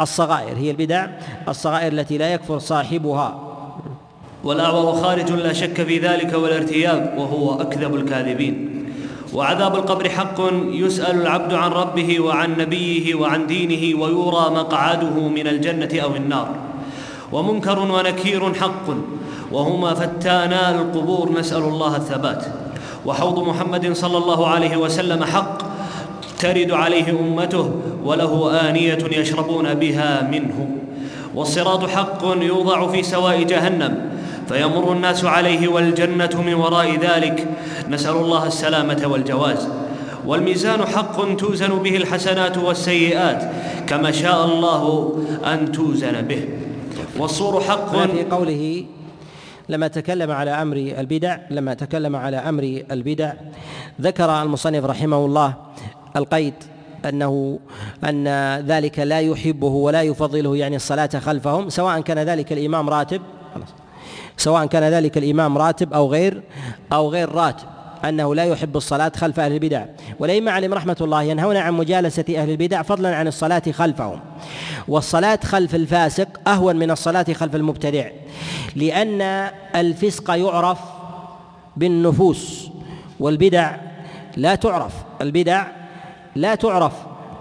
الصغائر 0.00 0.56
هي 0.56 0.70
البدع 0.70 1.06
الصغائر 1.48 1.92
التي 1.92 2.18
لا 2.18 2.32
يكفر 2.32 2.58
صاحبها. 2.58 3.48
والأعور 4.44 4.92
خارج 4.92 5.32
لا 5.32 5.52
شك 5.52 5.82
في 5.82 5.98
ذلك 5.98 6.34
والارتياب 6.34 7.14
وهو 7.18 7.60
أكذب 7.60 7.94
الكاذبين. 7.94 8.81
وعذاب 9.34 9.74
القبر 9.74 10.08
حق 10.08 10.40
يسأل 10.72 11.20
العبد 11.20 11.54
عن 11.54 11.70
ربه 11.70 12.20
وعن 12.20 12.58
نبيه 12.58 13.14
وعن 13.14 13.46
دينه 13.46 14.00
ويرى 14.00 14.44
مقعده 14.50 15.28
من 15.28 15.46
الجنة 15.46 16.00
أو 16.02 16.16
النار. 16.16 16.48
ومنكر 17.32 17.78
ونكير 17.78 18.54
حق 18.54 18.86
وهما 19.52 19.94
فتانا 19.94 20.70
القبور 20.70 21.32
نسأل 21.38 21.62
الله 21.62 21.96
الثبات. 21.96 22.44
وحوض 23.06 23.48
محمد 23.48 23.92
صلى 23.92 24.18
الله 24.18 24.46
عليه 24.48 24.76
وسلم 24.76 25.24
حق 25.24 25.58
ترد 26.38 26.70
عليه 26.70 27.10
أمته 27.10 27.70
وله 28.04 28.60
آنية 28.68 28.98
يشربون 29.12 29.74
بها 29.74 30.28
منه. 30.32 30.68
والصراط 31.34 31.90
حق 31.90 32.22
يوضع 32.24 32.86
في 32.86 33.02
سواء 33.02 33.42
جهنم 33.42 34.10
فيمر 34.48 34.92
الناس 34.92 35.24
عليه 35.24 35.68
والجنة 35.68 36.42
من 36.46 36.54
وراء 36.54 36.98
ذلك. 37.00 37.48
نسأل 37.88 38.16
الله 38.16 38.46
السلامة 38.46 39.02
والجواز. 39.06 39.68
والميزان 40.26 40.86
حق 40.86 41.36
توزن 41.36 41.82
به 41.82 41.96
الحسنات 41.96 42.58
والسيئات 42.58 43.50
كما 43.86 44.10
شاء 44.10 44.44
الله 44.44 45.12
أن 45.44 45.72
توزن 45.72 46.22
به. 46.22 46.48
والصور 47.18 47.60
حق. 47.60 47.96
في 48.06 48.24
قوله 48.24 48.84
لما 49.68 49.88
تكلم 49.88 50.30
على 50.30 50.50
أمر 50.50 50.76
البدع 50.76 51.38
لما 51.50 51.74
تكلم 51.74 52.16
على 52.16 52.36
أمر 52.36 52.82
البدع 52.90 53.32
ذكر 54.00 54.42
المصنف 54.42 54.84
رحمه 54.84 55.26
الله 55.26 55.54
القيد 56.16 56.54
أنه 57.08 57.58
أن 58.04 58.28
ذلك 58.66 58.98
لا 58.98 59.20
يحبه 59.20 59.66
ولا 59.68 60.02
يفضله 60.02 60.56
يعني 60.56 60.76
الصلاة 60.76 61.06
خلفهم 61.06 61.68
سواء 61.68 62.00
كان 62.00 62.18
ذلك 62.18 62.52
الإمام 62.52 62.90
راتب 62.90 63.20
سواء 64.36 64.66
كان 64.66 64.82
ذلك 64.82 65.18
الإمام 65.18 65.58
راتب 65.58 65.92
أو 65.92 66.12
غير 66.12 66.42
أو 66.92 67.08
غير 67.08 67.28
راتب 67.28 67.66
أنه 68.04 68.34
لا 68.34 68.44
يحب 68.44 68.76
الصلاة 68.76 69.12
خلف 69.16 69.40
أهل 69.40 69.52
البدع. 69.52 69.84
والائمه 70.18 70.50
عليهم 70.50 70.74
رحمة 70.74 70.96
الله 71.00 71.22
ينهون 71.22 71.56
عن 71.56 71.74
مجالسة 71.74 72.24
أهل 72.36 72.50
البدع 72.50 72.82
فضلا 72.82 73.16
عن 73.16 73.28
الصلاة 73.28 73.62
خلفهم. 73.72 74.20
والصلاة 74.88 75.38
خلف 75.44 75.74
الفاسق 75.74 76.28
أهون 76.48 76.76
من 76.76 76.90
الصلاة 76.90 77.26
خلف 77.32 77.54
المبتدع 77.54 78.06
لأن 78.76 79.22
الفسق 79.76 80.30
يعرف 80.30 80.78
بالنفوس 81.76 82.70
والبدع 83.20 83.76
لا 84.36 84.54
تعرف 84.54 84.92
البدع 85.20 85.66
لا 86.36 86.54
تعرف 86.54 86.92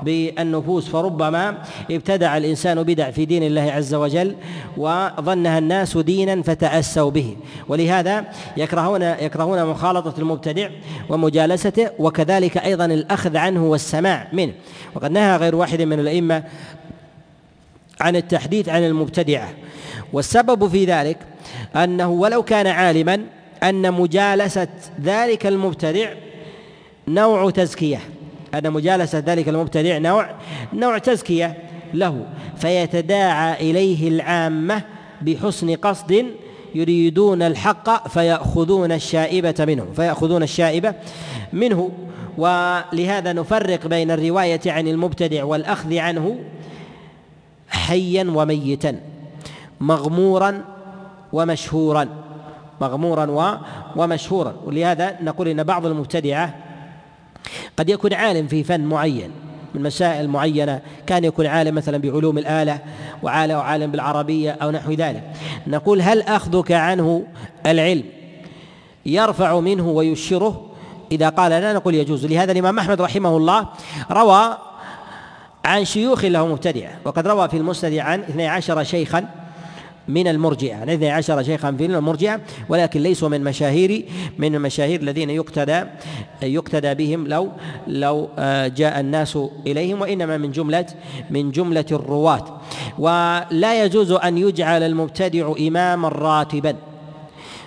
بالنفوس 0.01 0.89
فربما 0.89 1.57
ابتدع 1.91 2.37
الإنسان 2.37 2.83
بدع 2.83 3.11
في 3.11 3.25
دين 3.25 3.43
الله 3.43 3.71
عز 3.71 3.93
وجل 3.93 4.35
وظنها 4.77 5.57
الناس 5.57 5.97
دينا 5.97 6.41
فتأسوا 6.41 7.11
به. 7.11 7.37
ولهذا 7.67 8.25
يكرهون 8.57 9.01
يكرهون 9.01 9.65
مخالطة 9.65 10.19
المبتدع 10.19 10.69
ومجالسته 11.09 11.89
وكذلك 11.99 12.57
أيضا 12.57 12.85
الأخذ 12.85 13.37
عنه 13.37 13.65
والسماع 13.65 14.27
منه. 14.33 14.53
وقد 14.95 15.11
نهى 15.11 15.37
غير 15.37 15.55
واحد 15.55 15.81
من 15.81 15.99
الأئمة 15.99 16.43
عن 18.01 18.15
التحديث 18.15 18.69
عن 18.69 18.83
المبتدعة. 18.83 19.49
والسبب 20.13 20.67
في 20.67 20.85
ذلك 20.85 21.17
أنه 21.75 22.09
ولو 22.09 22.43
كان 22.43 22.67
عالما 22.67 23.21
أن 23.63 23.93
مجالسة 23.93 24.67
ذلك 25.01 25.45
المبتدع 25.45 26.13
نوع 27.07 27.49
تزكية. 27.49 27.99
أن 28.55 28.71
مجالسة 28.71 29.19
ذلك 29.19 29.49
المبتدع 29.49 29.97
نوع 29.97 30.29
نوع 30.73 30.97
تزكية 30.97 31.57
له. 31.93 32.25
فيتداعى 32.55 33.71
إليه 33.71 34.07
العامة 34.07 34.81
بحسن 35.21 35.75
قصد 35.75 36.25
يريدون 36.75 37.41
الحق 37.41 38.07
فيأخذون 38.07 38.91
الشائبة 38.91 39.55
منه 39.59 39.85
فيأخذون 39.95 40.43
الشائبة 40.43 40.93
منه. 41.53 41.91
ولهذا 42.37 43.33
نفرق 43.33 43.87
بين 43.87 44.11
الرواية 44.11 44.61
عن 44.65 44.87
المبتدع 44.87 45.43
والأخذ 45.43 45.97
عنه 45.97 46.39
حيا 47.69 48.31
وميتا 48.35 48.99
مغمورا 49.79 50.61
ومشهورا 51.33 52.07
مغمورا 52.81 53.61
ومشهورا. 53.95 54.55
ولهذا 54.65 55.17
نقول 55.21 55.47
إن 55.47 55.63
بعض 55.63 55.85
المبتدعة 55.85 56.55
قد 57.77 57.89
يكون 57.89 58.13
عالم 58.13 58.47
في 58.47 58.63
فن 58.63 58.81
معين 58.81 59.31
من 59.75 59.83
مسائل 59.83 60.27
معينة 60.27 60.81
كان 61.07 61.23
يكون 61.23 61.45
عالم 61.45 61.75
مثلا 61.75 61.97
بعلوم 61.97 62.37
الآلة 62.37 62.79
وعالم 63.23 63.91
بالعربية 63.91 64.51
أو 64.51 64.71
نحو 64.71 64.91
ذلك. 64.91 65.23
نقول 65.67 66.01
هل 66.01 66.21
أخذك 66.21 66.71
عنه 66.71 67.23
العلم؟ 67.65 68.03
يرفع 69.05 69.59
منه 69.59 69.87
ويشره. 69.87 70.67
إذا 71.11 71.29
قال 71.29 71.51
لا 71.51 71.73
نقول 71.73 71.95
يجوز. 71.95 72.25
لهذا 72.25 72.51
الإمام 72.51 72.79
أحمد 72.79 73.01
رحمه 73.01 73.37
الله 73.37 73.67
روى 74.11 74.57
عن 75.65 75.85
شيوخ 75.85 76.25
له 76.25 76.47
مبتدعة 76.47 76.91
وقد 77.05 77.27
روى 77.27 77.49
في 77.49 77.57
المسند 77.57 77.93
عن 77.93 78.19
12 78.19 78.83
شيخا 78.83 79.25
من 80.07 80.27
المرجئة. 80.27 80.75
عن 80.75 80.89
اثني 80.89 81.09
عشر 81.11 81.43
شيخا 81.43 81.71
في 81.71 81.85
المرجئة 81.85 82.41
ولكن 82.69 83.01
ليسوا 83.01 83.29
من 83.29 83.43
مشاهير 83.43 84.05
من 84.37 84.55
المشاهير 84.55 85.01
الذين 85.01 85.29
يقتدى 85.29 85.83
يقتدى 86.43 86.93
بهم 86.93 87.27
لو 87.27 87.49
لو 87.87 88.29
آه، 88.39 88.67
جاء 88.67 88.99
الناس 88.99 89.37
إليهم 89.67 90.01
وإنما 90.01 90.37
من 90.37 90.51
جملة 90.51 90.85
من 91.29 91.51
جملة 91.51 91.85
الرواة. 91.91 92.61
ولا 92.99 93.83
يجوز 93.83 94.11
أن 94.11 94.37
يجعل 94.37 94.83
المبتدع 94.83 95.53
إماما 95.59 96.07
راتبا. 96.09 96.75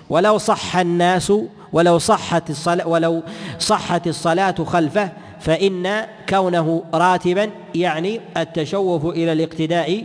ولو 0.09 0.37
صح 0.37 0.77
الناس 0.77 1.33
ولو 1.73 1.97
صحت 1.97 2.49
الصلاة 2.49 2.87
ولو 2.87 3.23
صحت 3.59 4.07
الصلاة 4.07 4.55
خلفه 4.65 5.11
فإن 5.39 6.05
كونه 6.29 6.83
راتبا 6.93 7.49
يعني 7.75 8.21
التشوف 8.37 9.05
إلى 9.05 9.31
الاقتداء 9.31 10.03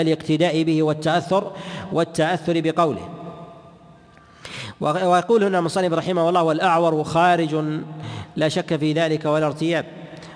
الاقتداء 0.00 0.62
به 0.62 0.82
والتأثر 0.82 1.52
والتأثر 1.92 2.60
بقوله. 2.60 3.08
ويقول 4.80 5.44
هنا 5.44 5.58
المصنف 5.58 5.92
رحمه 5.92 6.28
الله 6.28 6.42
والأعور 6.42 7.04
خارج 7.04 7.64
لا 8.36 8.48
شك 8.48 8.76
في 8.76 8.92
ذلك 8.92 9.24
ولا 9.24 9.46
ارتياب 9.46 9.84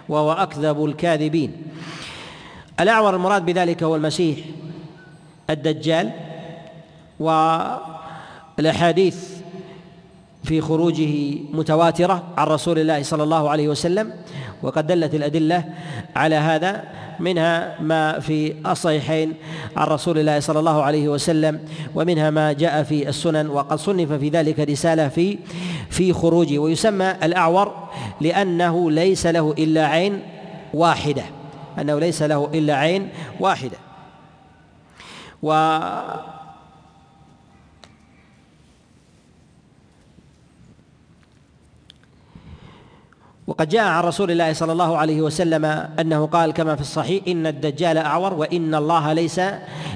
وهو 0.08 0.32
أكذب 0.32 0.84
الكاذبين. 0.84 1.52
الأعور 2.80 3.16
المراد 3.16 3.46
بذلك 3.46 3.82
هو 3.82 3.96
المسيح 3.96 4.38
الدجال 5.50 6.10
والأحاديث 8.58 9.16
في 10.44 10.60
خروجه 10.60 11.38
متواترة 11.52 12.22
عن 12.36 12.46
رسول 12.46 12.78
الله 12.78 13.02
صلى 13.02 13.22
الله 13.22 13.50
عليه 13.50 13.68
وسلم 13.68 14.12
وقد 14.62 14.86
دلت 14.86 15.14
الأدلة 15.14 15.64
على 16.16 16.36
هذا. 16.36 16.84
منها 17.20 17.80
ما 17.80 18.18
في 18.18 18.54
الصحيحين 18.66 19.34
عن 19.76 19.86
رسول 19.86 20.18
الله 20.18 20.40
صلى 20.40 20.58
الله 20.58 20.82
عليه 20.82 21.08
وسلم 21.08 21.60
ومنها 21.94 22.30
ما 22.30 22.52
جاء 22.52 22.82
في 22.82 23.08
السنن 23.08 23.50
وقد 23.50 23.78
صنف 23.78 24.12
في 24.12 24.28
ذلك 24.28 24.60
رسالة 24.60 25.08
في 25.08 25.38
في 25.90 26.12
خروجه 26.12 26.58
ويسمى 26.58 27.10
الأعور 27.22 27.88
لأنه 28.20 28.90
ليس 28.90 29.26
له 29.26 29.54
إلا 29.58 29.86
عين 29.86 30.22
واحدة 30.74 31.24
أنه 31.78 31.98
ليس 31.98 32.22
له 32.22 32.50
إلا 32.54 32.74
عين 32.74 33.08
واحدة. 33.40 33.76
و 35.42 35.78
وقد 43.48 43.68
جاء 43.68 43.84
عن 43.84 44.04
رسول 44.04 44.30
الله 44.30 44.52
صلى 44.52 44.72
الله 44.72 44.96
عليه 44.96 45.22
وسلم 45.22 45.64
أنه 46.00 46.26
قال 46.26 46.52
كما 46.52 46.74
في 46.74 46.80
الصحيح 46.80 47.22
إن 47.28 47.46
الدجال 47.46 47.98
أعور 47.98 48.34
وإن 48.34 48.74
الله 48.74 49.12
ليس 49.12 49.40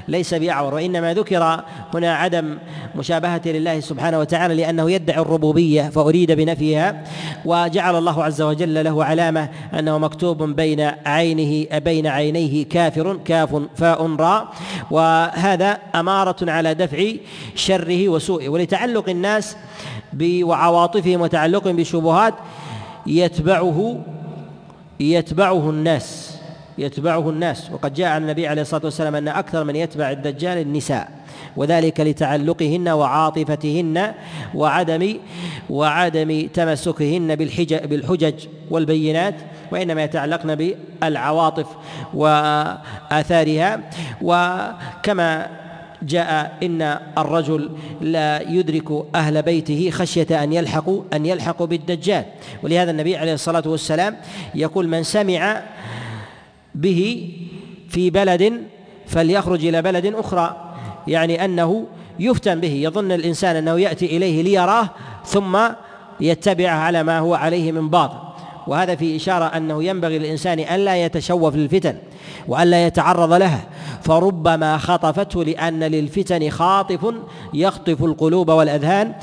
ليس 0.07 0.33
بأعور 0.33 0.73
وإنما 0.73 1.13
ذكر 1.13 1.63
هنا 1.93 2.15
عدم 2.15 2.57
مشابهة 2.95 3.41
لله 3.45 3.79
سبحانه 3.79 4.19
وتعالى 4.19 4.55
لأنه 4.55 4.91
يدعي 4.91 5.21
الربوبية 5.21 5.81
فأريد 5.81 6.31
بنفيها 6.31 7.03
وجعل 7.45 7.95
الله 7.95 8.23
عز 8.23 8.41
وجل 8.41 8.83
له 8.83 9.03
علامة 9.05 9.49
أنه 9.79 9.97
مكتوب 9.97 10.43
بين 10.43 10.91
عينه 11.05 11.79
بين 11.79 12.07
عينيه 12.07 12.65
كافر 12.65 13.19
كاف 13.25 13.61
فاء 13.75 14.15
راء 14.15 14.47
وهذا 14.91 15.77
أمارة 15.95 16.51
على 16.51 16.73
دفع 16.73 17.11
شره 17.55 18.09
وسوءه 18.09 18.49
ولتعلق 18.49 19.09
الناس 19.09 19.57
وعواطفهم 20.21 21.21
وتعلقهم 21.21 21.75
بالشبهات 21.75 22.33
يتبعه 23.07 23.99
يتبعه 24.99 25.69
الناس 25.69 26.37
يتبعه 26.77 27.29
الناس. 27.29 27.71
وقد 27.71 27.93
جاء 27.93 28.07
عن 28.07 28.21
النبي 28.21 28.47
عليه 28.47 28.61
الصلاة 28.61 28.85
والسلام 28.85 29.15
أن 29.15 29.27
أكثر 29.27 29.63
من 29.63 29.75
يتبع 29.75 30.11
الدجال 30.11 30.57
النساء 30.57 31.11
وذلك 31.57 31.99
لتعلقهن 31.99 32.89
وعاطفتهن 32.89 34.13
وعدم 34.55 35.17
وعدم 35.69 36.47
تمسكهن 36.53 37.35
بالحجج 37.35 37.85
بالحجج 37.85 38.33
والبينات 38.71 39.35
وإنما 39.71 40.03
يتعلقن 40.03 40.55
بالعواطف 40.55 41.67
وآثارها. 42.13 43.79
وكما 44.21 45.62
جاء 46.03 46.57
إن 46.63 46.81
الرجل 47.17 47.69
لا 48.01 48.41
يدرك 48.49 49.05
أهل 49.15 49.41
بيته 49.41 49.89
خشية 49.89 50.43
أن 50.43 50.53
يلحقوا 50.53 51.03
أن 51.13 51.25
يلحقوا 51.25 51.67
بالدجال. 51.67 52.25
ولهذا 52.63 52.91
النبي 52.91 53.17
عليه 53.17 53.33
الصلاة 53.33 53.63
والسلام 53.65 54.17
يقول 54.55 54.87
من 54.87 55.03
سمع 55.03 55.63
به 56.75 57.31
في 57.89 58.09
بلد 58.09 58.53
فليخرج 59.07 59.65
إلى 59.65 59.81
بلد 59.81 60.05
أخرى. 60.05 60.73
يعني 61.07 61.45
أنه 61.45 61.85
يفتن 62.19 62.59
به 62.59 62.73
يظن 62.73 63.11
الإنسان 63.11 63.55
أنه 63.55 63.79
يأتي 63.79 64.05
إليه 64.05 64.43
ليراه 64.43 64.89
ثم 65.25 65.59
يتبعه 66.19 66.75
على 66.75 67.03
ما 67.03 67.19
هو 67.19 67.33
عليه 67.35 67.71
من 67.71 67.89
باطل. 67.89 68.17
وهذا 68.67 68.95
في 68.95 69.15
إشارة 69.15 69.45
أنه 69.45 69.83
ينبغي 69.83 70.19
للإنسان 70.19 70.59
الا 70.59 71.05
يتشوف 71.05 71.55
للفتن. 71.55 71.95
وألا 72.47 72.87
يتعرض 72.87 73.33
لها. 73.33 73.63
فربما 74.01 74.77
خطفته 74.77 75.43
لأن 75.43 75.83
للفتن 75.83 76.49
خاطف 76.49 77.13
يخطف 77.53 78.03
القلوب 78.03 78.49
والأذهان 78.49 79.13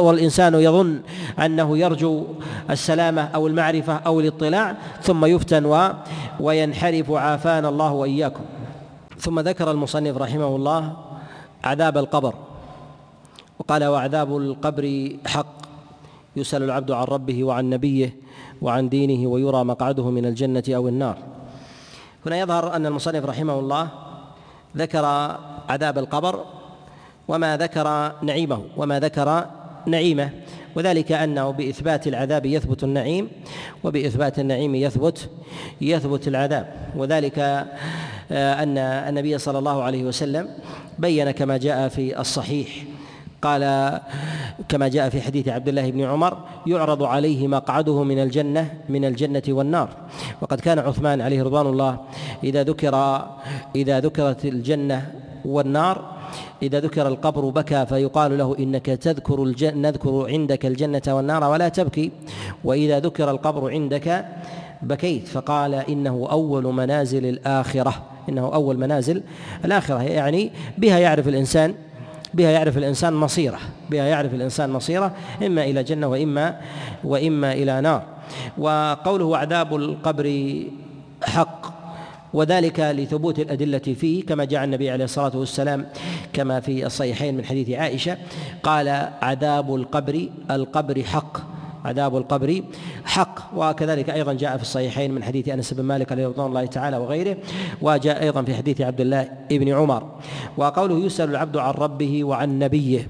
والإنسان 0.00 0.54
يظن 0.54 1.00
أنه 1.38 1.78
يرجو 1.78 2.24
السلامة 2.70 3.22
أو 3.22 3.46
المعرفة 3.46 3.92
أو 3.92 4.20
الاطلاع 4.20 4.76
ثم 5.02 5.24
يفتن 5.24 5.92
وينحرف 6.40 7.10
عافانا 7.10 7.68
الله 7.68 7.92
وإياكم. 7.92 8.44
ثم 9.18 9.40
ذكر 9.40 9.70
المصنف 9.70 10.16
رحمه 10.16 10.56
الله 10.56 10.92
عذاب 11.64 11.98
القبر. 11.98 12.34
وقال 13.58 13.84
وعذاب 13.84 14.36
القبر 14.36 15.12
حق. 15.26 15.54
يسأل 16.36 16.62
العبد 16.62 16.90
عن 16.90 17.04
ربه 17.04 17.44
وعن 17.44 17.70
نبيه 17.70 18.16
وعن 18.62 18.88
دينه 18.88 19.28
ويرى 19.28 19.64
مقعده 19.64 20.10
من 20.10 20.26
الجنة 20.26 20.64
أو 20.68 20.88
النار. 20.88 21.18
هنا 22.26 22.38
يظهر 22.38 22.76
أن 22.76 22.86
المصنف 22.86 23.24
رحمه 23.24 23.58
الله 23.58 23.88
ذكر 24.76 25.04
عذاب 25.68 25.98
القبر 25.98 26.44
وما 27.28 27.56
ذكر 27.56 28.12
نعيمه 28.22 28.62
وما 28.76 29.00
ذكر 29.00 29.46
نعيمه 29.86 30.30
وذلك 30.74 31.12
أنه 31.12 31.50
بإثبات 31.50 32.06
العذاب 32.06 32.46
يثبت 32.46 32.84
النعيم 32.84 33.28
وبإثبات 33.84 34.38
النعيم 34.38 34.74
يثبت 34.74 35.30
يثبت 35.80 36.28
العذاب. 36.28 36.74
وذلك 36.96 37.38
آه، 37.38 38.62
أن 38.62 38.78
النبي 38.78 39.38
صلى 39.38 39.58
الله 39.58 39.82
عليه 39.82 40.04
وسلم 40.04 40.48
بين 40.98 41.30
كما 41.30 41.56
جاء 41.56 41.88
في 41.88 42.20
الصحيح. 42.20 42.68
قال 43.44 43.62
كما 44.68 44.88
جاء 44.88 45.08
في 45.08 45.20
حديث 45.20 45.48
عبد 45.48 45.68
الله 45.68 45.90
بن 45.90 46.00
عمر 46.00 46.38
يعرض 46.66 47.02
عليه 47.02 47.48
مقعده 47.48 48.02
من 48.02 48.18
الجنة 48.22 48.70
من 48.88 49.04
الجنة 49.04 49.42
والنار. 49.48 49.88
وقد 50.40 50.60
كان 50.60 50.78
عثمان 50.78 51.20
عليه 51.20 51.42
رضوان 51.42 51.66
الله 51.66 51.98
إذا 52.44 52.62
ذكر 52.62 52.94
إذا 53.76 54.00
ذكرت 54.00 54.44
الجنة 54.44 55.12
والنار 55.44 56.14
إذا 56.62 56.80
ذكر 56.80 57.08
القبر 57.08 57.48
بكى 57.48 57.86
فيقال 57.86 58.38
له 58.38 58.56
إنك 58.58 58.86
تذكر 58.86 59.42
الجنة 59.42 59.88
نذكر 59.88 60.26
عندك 60.28 60.66
الجنة 60.66 61.02
والنار 61.08 61.44
ولا 61.44 61.68
تبكي. 61.68 62.12
وإذا 62.64 63.00
ذكر 63.00 63.30
القبر 63.30 63.70
عندك 63.70 64.26
بكيت 64.82 65.28
فقال 65.28 65.74
إنه 65.74 66.28
أول 66.30 66.64
منازل 66.64 67.26
الآخرة. 67.26 67.94
إنه 68.28 68.54
أول 68.54 68.78
منازل 68.78 69.22
الآخرة 69.64 70.02
يعني 70.02 70.50
بها 70.78 70.98
يعرف 70.98 71.28
الإنسان 71.28 71.74
بها 72.34 72.50
يعرف 72.50 72.78
الإنسان 72.78 73.12
مصيره 73.12 73.58
بها 73.90 74.04
يعرف 74.04 74.34
الإنسان 74.34 74.70
مصيره 74.70 75.14
إما 75.46 75.64
إلى 75.64 75.82
جنة 75.82 76.06
وإما 76.06 76.60
وإما 77.04 77.52
إلى 77.52 77.80
نار. 77.80 78.02
وقوله 78.58 79.36
عذاب 79.36 79.76
القبر 79.76 80.54
حق 81.22 81.74
وذلك 82.32 82.80
لثبوت 82.80 83.38
الأدلة 83.38 83.78
فيه 83.78 84.26
كما 84.26 84.44
جاء 84.44 84.64
النبي 84.64 84.90
عليه 84.90 85.04
الصلاة 85.04 85.36
والسلام 85.36 85.86
كما 86.32 86.60
في 86.60 86.86
الصحيحين 86.86 87.36
من 87.36 87.44
حديث 87.44 87.70
عائشة 87.70 88.16
قال 88.62 88.88
عذاب 89.22 89.74
القبر 89.74 90.28
القبر 90.50 91.02
حق. 91.02 91.38
عذاب 91.84 92.16
القبر. 92.16 92.62
حق. 93.04 93.38
وكذلك 93.56 94.10
أيضا 94.10 94.32
جاء 94.32 94.56
في 94.56 94.62
الصحيحين 94.62 95.14
من 95.14 95.22
حديث 95.24 95.48
أنس 95.48 95.74
بن 95.74 95.82
مالك 95.82 96.12
رضوان 96.12 96.46
الله 96.46 96.66
تعالى 96.66 96.96
وغيره 96.96 97.36
وجاء 97.82 98.22
أيضا 98.22 98.42
في 98.42 98.54
حديث 98.54 98.80
عبد 98.80 99.00
الله 99.00 99.28
بن 99.50 99.68
عمر. 99.68 100.02
وقوله 100.56 100.98
يسأل 100.98 101.30
العبد 101.30 101.56
عن 101.56 101.74
ربه 101.74 102.24
وعن 102.24 102.58
نبيه 102.58 103.08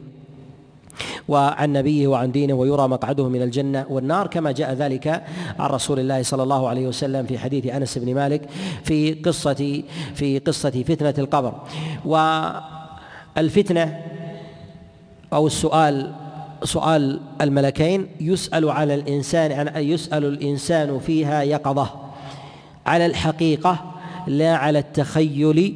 وعن 1.29 1.73
نبيه 1.73 2.07
وعن 2.07 2.33
دينه 2.33 2.55
ويرى 2.55 2.89
مقعده 2.89 3.29
من 3.29 3.43
الجنة 3.43 3.87
والنار 3.91 4.27
كما 4.27 4.53
جاء 4.53 4.73
ذلك 4.73 5.23
عن 5.59 5.71
رسول 5.71 6.01
الله 6.01 6.23
صلى 6.23 6.43
الله 6.43 6.69
عليه 6.69 6.87
وسلم 6.87 7.27
في 7.27 7.39
حديث 7.39 7.67
أنس 7.67 7.99
بن 7.99 8.15
مالك 8.15 8.43
في 8.85 9.15
قصة 9.15 9.83
في 10.15 10.39
قصة 10.39 10.71
فتنة 10.71 11.15
القبر. 11.19 11.55
والفتنة 13.37 14.01
أو 15.33 15.47
السؤال 15.47 16.13
سؤال 16.65 17.21
الملكين 17.41 18.09
يسأل 18.21 18.71
على 18.71 18.95
الإنسان 18.95 19.77
يسأل 19.77 20.25
الإنسان 20.25 20.99
فيها 20.99 21.43
يقظة. 21.43 21.91
على 22.87 23.07
الحقيقة 23.07 23.95
لا 24.27 24.57
على 24.57 24.79
التخيل 24.79 25.75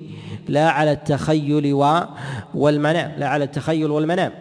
لا 0.49 0.71
على 0.71 0.93
التخيل 0.93 1.75
والمنام 2.55 3.13
لا 3.19 3.29
على 3.29 3.45
التخيل 3.45 3.91
والمنام 3.91 4.33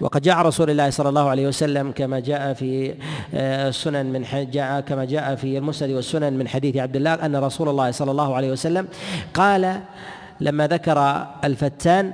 وقد 0.00 0.22
جاء 0.22 0.38
رسول 0.38 0.70
الله 0.70 0.90
صلى 0.90 1.08
الله 1.08 1.28
عليه 1.28 1.48
وسلم 1.48 1.92
كما 1.92 2.20
جاء 2.20 2.52
في 2.52 2.94
السنن 3.34 3.96
آه، 3.96 4.02
من 4.02 4.50
جاء 4.50 4.80
كما 4.80 5.04
جاء 5.04 5.34
في 5.34 5.58
المسند 5.58 5.90
والسنن 5.90 6.32
من 6.32 6.48
حديث 6.48 6.76
عبد 6.76 6.96
الله 6.96 7.14
أن 7.14 7.36
رسول 7.36 7.68
الله 7.68 7.90
صلى 7.90 8.10
الله 8.10 8.34
عليه 8.34 8.52
وسلم 8.52 8.88
قال 9.34 9.80
لما 10.40 10.66
ذكر 10.66 11.26
الفتان 11.44 12.12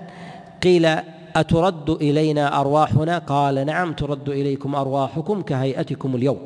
قيل 0.62 0.89
أترد 1.37 1.91
إلينا 1.91 2.61
أرواحنا؟ 2.61 3.18
قال 3.18 3.66
نعم 3.66 3.93
ترد 3.93 4.28
إليكم 4.28 4.74
أرواحكم 4.74 5.43
كهيئتكم 5.43 6.16
اليوم. 6.16 6.39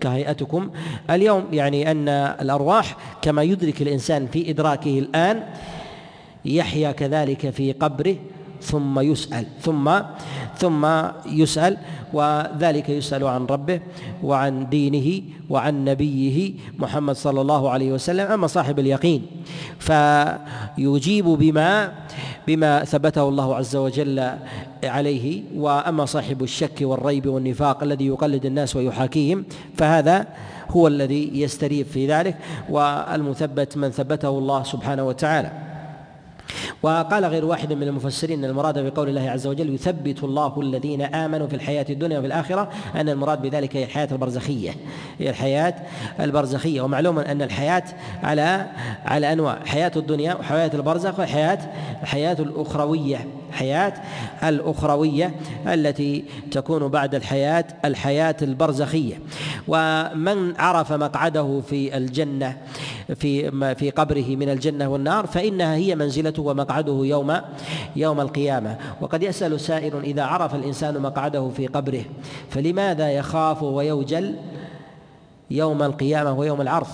كهيئتكم 0.00 0.70
اليوم 1.10 1.44
يعني 1.52 1.90
أن 1.90 2.08
الأرواح 2.08 2.96
كما 3.22 3.42
يدرك 3.42 3.82
الإنسان 3.82 4.26
في 4.26 4.50
إدراكه 4.50 4.98
الآن 4.98 5.42
يحيا 6.44 6.92
كذلك 6.92 7.50
في 7.50 7.72
قبره 7.72 8.16
ثم 8.64 9.00
يسأل 9.00 9.46
ثم 9.60 9.86
ثم 10.56 10.82
يسأل 11.26 11.76
وذلك 12.12 12.88
يسأل 12.88 13.24
عن 13.24 13.46
ربه 13.46 13.80
وعن 14.22 14.68
دينه 14.68 15.22
وعن 15.50 15.84
نبيه 15.84 16.52
محمد 16.78 17.16
صلى 17.16 17.40
الله 17.40 17.70
عليه 17.70 17.92
وسلم 17.92 18.32
أما 18.32 18.46
صاحب 18.46 18.78
اليقين. 18.78 19.22
فيجيب 19.78 21.24
بما 21.24 21.92
بما 22.46 22.84
ثبته 22.84 23.28
الله 23.28 23.56
عز 23.56 23.76
وجل 23.76 24.30
عليه 24.84 25.42
وأما 25.56 26.04
صاحب 26.04 26.42
الشك 26.42 26.78
والريب 26.80 27.26
والنفاق 27.26 27.82
الذي 27.82 28.06
يقلد 28.06 28.46
الناس 28.46 28.76
ويحاكيهم 28.76 29.44
فهذا 29.76 30.26
هو 30.70 30.88
الذي 30.88 31.40
يستريب 31.40 31.86
في 31.86 32.06
ذلك 32.08 32.36
والمثبت 32.70 33.76
من 33.76 33.90
ثبته 33.90 34.28
الله 34.28 34.62
سبحانه 34.62 35.04
وتعالى. 35.04 35.73
وقال 36.82 37.24
غير 37.24 37.44
واحد 37.44 37.72
من 37.72 37.82
المفسرين 37.82 38.44
أن 38.44 38.50
المراد 38.50 38.78
بقول 38.78 39.08
الله 39.08 39.30
عز 39.30 39.46
وجل 39.46 39.74
يثبت 39.74 40.24
الله 40.24 40.60
الذين 40.60 41.02
آمنوا 41.02 41.46
في 41.46 41.56
الحياة 41.56 41.86
الدنيا 41.90 42.18
وفي 42.18 42.26
الآخرة 42.26 42.68
أن 42.94 43.08
المراد 43.08 43.42
بذلك 43.42 43.76
هي 43.76 43.84
الحياة 43.84 44.08
البرزخية. 44.12 44.70
هي 45.18 45.30
الحياة 45.30 45.74
البرزخية. 46.20 46.80
ومعلوم 46.80 47.18
أن 47.18 47.42
الحياة 47.42 47.84
على 48.22 48.66
على 49.04 49.32
أنواع. 49.32 49.58
حياة 49.66 49.92
الدنيا 49.96 50.34
وحياة 50.34 50.70
البرزخ 50.74 51.18
والحياة 51.18 51.58
الحياة 52.02 52.36
الأخروية. 52.38 53.26
الحياة 53.54 53.94
الأخروية 54.42 55.34
التي 55.66 56.24
تكون 56.50 56.88
بعد 56.88 57.14
الحياة 57.14 57.64
الحياة 57.84 58.36
البرزخية. 58.42 59.14
ومن 59.68 60.60
عرف 60.60 60.92
مقعده 60.92 61.60
في 61.60 61.96
الجنة 61.96 62.56
في 63.14 63.50
في 63.74 63.90
قبره 63.90 64.36
من 64.36 64.48
الجنة 64.48 64.88
والنار 64.88 65.26
فإنها 65.26 65.74
هي 65.74 65.94
منزلته 65.94 66.42
ومقعده 66.42 67.00
يوم 67.04 67.36
يوم 67.96 68.20
القيامة. 68.20 68.78
وقد 69.00 69.22
يسأل 69.22 69.60
سائل 69.60 69.96
إذا 70.04 70.22
عرف 70.22 70.54
الإنسان 70.54 71.02
مقعده 71.02 71.48
في 71.48 71.66
قبره 71.66 72.04
فلماذا 72.50 73.10
يخاف 73.10 73.62
ويوجل 73.62 74.34
يوم 75.50 75.82
القيامة 75.82 76.38
ويوم 76.38 76.60
العرض؟ 76.60 76.86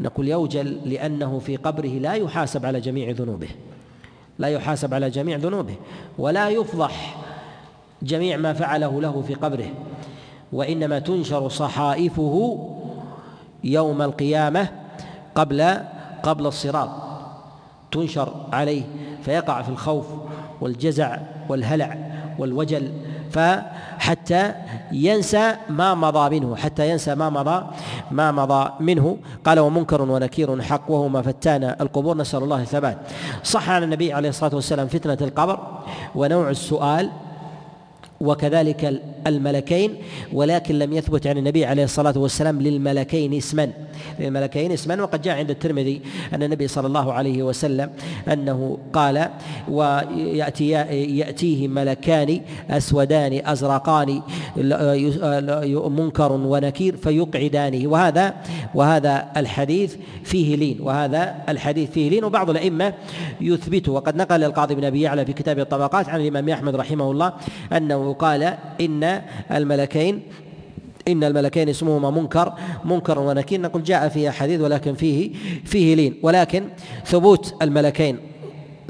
نقول 0.00 0.28
يوجل 0.28 0.78
لأنه 0.84 1.38
في 1.38 1.56
قبره 1.56 1.88
لا 1.88 2.14
يحاسب 2.14 2.66
على 2.66 2.80
جميع 2.80 3.10
ذنوبه. 3.10 3.48
لا 4.38 4.48
يحاسب 4.48 4.94
على 4.94 5.10
جميع 5.10 5.36
ذنوبه 5.36 5.74
ولا 6.18 6.48
يفضح 6.48 7.16
جميع 8.02 8.36
ما 8.36 8.52
فعله 8.52 9.00
له 9.00 9.24
في 9.26 9.34
قبره. 9.34 9.68
وإنما 10.52 10.98
تنشر 10.98 11.48
صحائفه 11.48 12.58
يوم 13.64 14.02
القيامة 14.02 14.68
قبل 15.34 15.76
قبل 16.22 16.46
الصراط. 16.46 16.90
تنشر 17.92 18.46
عليه 18.52 18.82
فيقع 19.22 19.62
في 19.62 19.68
الخوف 19.68 20.06
والجزع 20.60 21.18
والهلع 21.48 21.96
والوجل 22.38 22.92
فحتى 23.34 24.54
ينسى 24.92 25.56
ما 25.68 25.94
مضى 25.94 26.40
منه 26.40 26.56
حتى 26.56 26.90
ينسى 26.90 27.14
ما 27.14 27.30
مضى 27.30 27.66
ما 28.10 28.32
مضى 28.32 28.70
منه. 28.80 29.16
قال 29.44 29.58
ومنكر 29.58 30.02
ونكير 30.02 30.62
حق 30.62 30.90
وهما 30.90 31.22
فتان 31.22 31.76
القبور 31.80 32.16
نسأل 32.16 32.42
الله 32.42 32.60
الثبات. 32.62 32.98
صح 33.42 33.70
عن 33.70 33.82
النبي 33.82 34.12
عليه 34.12 34.28
الصلاة 34.28 34.54
والسلام 34.54 34.86
فتنة 34.86 35.18
القبر 35.20 35.58
ونوع 36.14 36.50
السؤال 36.50 37.10
وكذلك 38.20 39.02
الملكين 39.26 39.94
ولكن 40.32 40.78
لم 40.78 40.92
يثبت 40.92 41.26
عن 41.26 41.38
النبي 41.38 41.64
عليه 41.64 41.84
الصلاة 41.84 42.18
والسلام 42.18 42.60
للملكين 42.60 43.34
اسما. 43.34 43.70
للملكين 44.20 44.72
اسما 44.72 45.02
وقد 45.02 45.22
جاء 45.22 45.38
عند 45.38 45.50
الترمذي 45.50 46.00
أن 46.34 46.42
النبي 46.42 46.68
صلى 46.68 46.86
الله 46.86 47.12
عليه 47.12 47.42
وسلم 47.42 47.90
أنه 48.32 48.78
قال 48.92 49.28
ويأتي 49.68 50.68
يأتيه 50.68 51.68
ملكان 51.68 52.40
أسودان 52.70 53.40
أزرقان 53.44 54.22
منكر 55.90 56.32
ونكير 56.32 56.96
فيقعدانه 56.96 57.88
وهذا 57.88 58.34
وهذا 58.74 59.26
الحديث 59.36 59.96
فيه 60.24 60.56
لين 60.56 60.78
وهذا 60.80 61.34
الحديث 61.48 61.90
فيه 61.90 62.10
لين 62.10 62.24
وبعض 62.24 62.50
الأئمة 62.50 62.94
يثبته. 63.40 63.92
وقد 63.92 64.16
نقل 64.16 64.44
القاضي 64.44 64.74
بن 64.74 64.84
أبي 64.84 65.00
يعلى 65.00 65.26
في 65.26 65.32
كتاب 65.32 65.58
الطبقات 65.58 66.08
عن 66.08 66.20
الإمام 66.20 66.48
أحمد 66.48 66.76
رحمه 66.76 67.10
الله 67.10 67.32
أنه 67.72 68.12
قال 68.12 68.54
إن 68.80 69.13
الملكين. 69.50 70.22
إن 71.08 71.24
الملكين 71.24 71.68
اسمهما 71.68 72.10
منكر 72.10 72.52
منكر 72.84 73.18
ونكير. 73.18 73.60
نقول 73.60 73.82
جاء 73.82 74.08
فيها 74.08 74.30
حديث 74.30 74.60
ولكن 74.60 74.94
فيه 74.94 75.30
فيه 75.64 75.94
لين. 75.94 76.14
ولكن 76.22 76.64
ثبوت 77.06 77.54
الملكين 77.62 78.18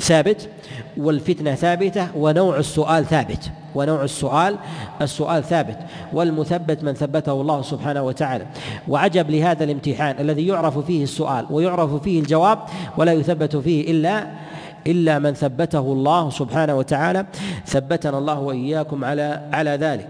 ثابت 0.01 0.48
والفتنة 0.96 1.55
ثابتة 1.55 2.09
ونوع 2.16 2.56
السؤال 2.56 3.06
ثابت. 3.06 3.51
ونوع 3.74 4.05
السؤال 4.05 4.56
السؤال 5.02 5.44
ثابت. 5.44 5.78
والمثبت 6.12 6.84
من 6.84 6.92
ثبته 6.92 7.40
الله 7.40 7.62
سبحانه 7.62 8.02
وتعالى. 8.02 8.46
وعجب 8.88 9.30
لهذا 9.30 9.64
الامتحان 9.64 10.16
الذي 10.20 10.46
يعرف 10.46 10.78
فيه 10.78 11.02
السؤال 11.02 11.46
ويعرف 11.51 12.02
فيه 12.02 12.20
الجواب 12.20 12.59
ولا 12.96 13.12
يثبت 13.12 13.56
فيه 13.56 13.90
إلا 13.90 14.44
إلا 14.86 15.19
من 15.19 15.32
ثبته 15.32 15.81
الله 15.81 16.31
سبحانه 16.31 16.74
وتعالى 16.74 17.27
ثبتنا 17.66 18.19
الله 18.19 18.39
وإياكم 18.40 19.05
على 19.05 19.48
على 19.52 19.70
ذلك. 19.70 20.09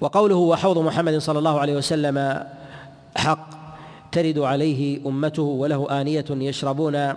وقوله 0.00 0.36
وحوض 0.36 0.78
محمد 0.78 1.18
صلى 1.18 1.38
الله 1.38 1.60
عليه 1.60 1.76
وسلم 1.76 2.44
حق 3.16 3.48
ترد 4.12 4.38
عليه 4.38 5.06
أمته 5.06 5.42
وله 5.42 6.00
آنية 6.00 6.24
يشربون 6.30 7.12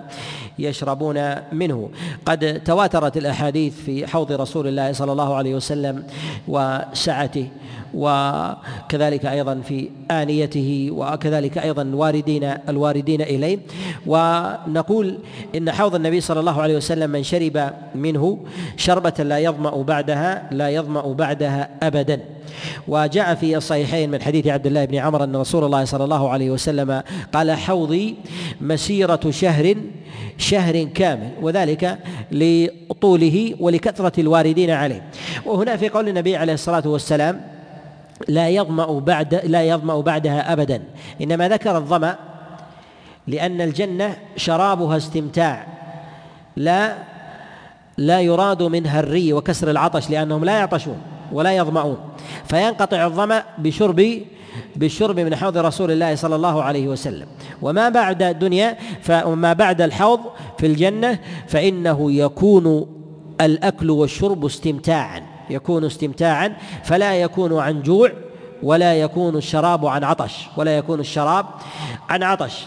يشربون 0.60 1.36
منه. 1.52 1.90
قد 2.26 2.62
تواترت 2.66 3.18
الأحاديث 3.18 3.76
في 3.86 4.08
حوض 4.08 4.32
رسول 4.32 4.68
الله 4.68 4.92
صلى 4.92 5.12
الله 5.12 5.36
عليه 5.36 5.56
وسلم 5.56 6.04
وسعته. 6.48 7.48
وكذلك 7.94 9.26
أيضا 9.26 9.62
في 9.62 9.90
آنيته 10.12 10.90
وكذلك 10.92 11.58
أيضا 11.58 11.82
الواردين 11.82 12.44
الواردين 12.44 13.22
إليه. 13.22 13.60
ونقول 14.08 15.18
إن 15.56 15.72
حوض 15.72 15.96
النبي 15.96 16.22
صلى 16.22 16.40
الله 16.40 16.62
عليه 16.62 16.78
وسلم 16.78 17.10
من 17.10 17.24
شرب 17.24 17.72
منه 17.96 18.40
شربة 18.78 19.24
لا 19.24 19.40
يظمأ 19.40 19.82
بعدها 19.82 20.50
لا 20.52 20.70
يظمأ 20.70 21.14
بعدها 21.14 21.70
ابدا. 21.84 22.20
وجاء 22.88 23.36
في 23.36 23.58
الصحيحين 23.58 24.12
من 24.12 24.22
حديث 24.22 24.48
عبد 24.48 24.68
الله 24.68 24.86
بن 24.86 24.96
عمر 24.96 25.24
أن 25.24 25.36
رسول 25.36 25.64
الله 25.64 25.86
صلى 25.86 26.04
الله 26.04 26.30
عليه 26.30 26.50
وسلم 26.52 27.02
قال 27.34 27.52
حوضي 27.52 28.16
مسيرة 28.62 29.20
شهر 29.30 29.76
شهر 30.38 30.84
كامل 30.84 31.30
وذلك 31.42 31.98
لطوله 32.32 33.56
ولكثرة 33.60 34.20
الواردين 34.20 34.70
عليه. 34.70 35.04
وهنا 35.46 35.78
في 35.78 35.90
قول 35.90 36.10
النبي 36.10 36.36
عليه 36.36 36.54
الصلاة 36.54 36.88
والسلام 36.88 37.42
لا 38.28 38.50
يظمأ 38.50 39.00
بعد 39.00 39.36
لا 39.46 39.64
يظمأ 39.64 40.02
بعدها 40.02 40.54
أبدا. 40.54 40.84
إنما 41.22 41.50
ذكر 41.50 41.78
الظمأ 41.78 42.16
لأن 43.28 43.62
الجنة 43.62 44.18
شرابها 44.36 44.98
استمتاع. 44.98 45.68
لا 46.56 46.96
لا 47.98 48.22
يراد 48.22 48.64
منها 48.64 49.00
الري 49.00 49.34
وكسر 49.34 49.72
العطش 49.72 50.10
لأنهم 50.10 50.46
لا 50.46 50.60
يعطشون 50.60 50.98
ولا 51.32 51.58
يظمأون. 51.58 51.98
فينقطع 52.46 53.06
الظمأ 53.06 53.44
بشرب 53.58 54.22
بالشرب 54.76 55.20
من 55.20 55.36
حوض 55.36 55.58
رسول 55.58 55.92
الله 55.92 56.16
صلى 56.16 56.36
الله 56.36 56.64
عليه 56.64 56.88
وسلم. 56.88 57.28
وما 57.62 57.90
بعد 57.90 58.24
الدنيا 58.24 58.78
فما 59.02 59.54
بعد 59.54 59.82
الحوض 59.82 60.20
في 60.58 60.66
الجنة 60.66 61.20
فإنه 61.48 62.12
يكون 62.12 62.86
الأكل 63.42 63.90
والشرب 63.90 64.46
استمتاعا. 64.46 65.29
يكون 65.50 65.86
استمتاعا 65.86 66.54
فلا 66.84 67.16
يكون 67.16 67.60
عن 67.60 67.82
جوع 67.82 68.12
ولا 68.64 68.94
يكون 68.94 69.36
الشراب 69.36 69.86
عن 69.86 70.04
عطش 70.04 70.48
ولا 70.58 70.78
يكون 70.78 71.00
الشراب 71.00 71.46
عن 72.10 72.24
عطش. 72.24 72.66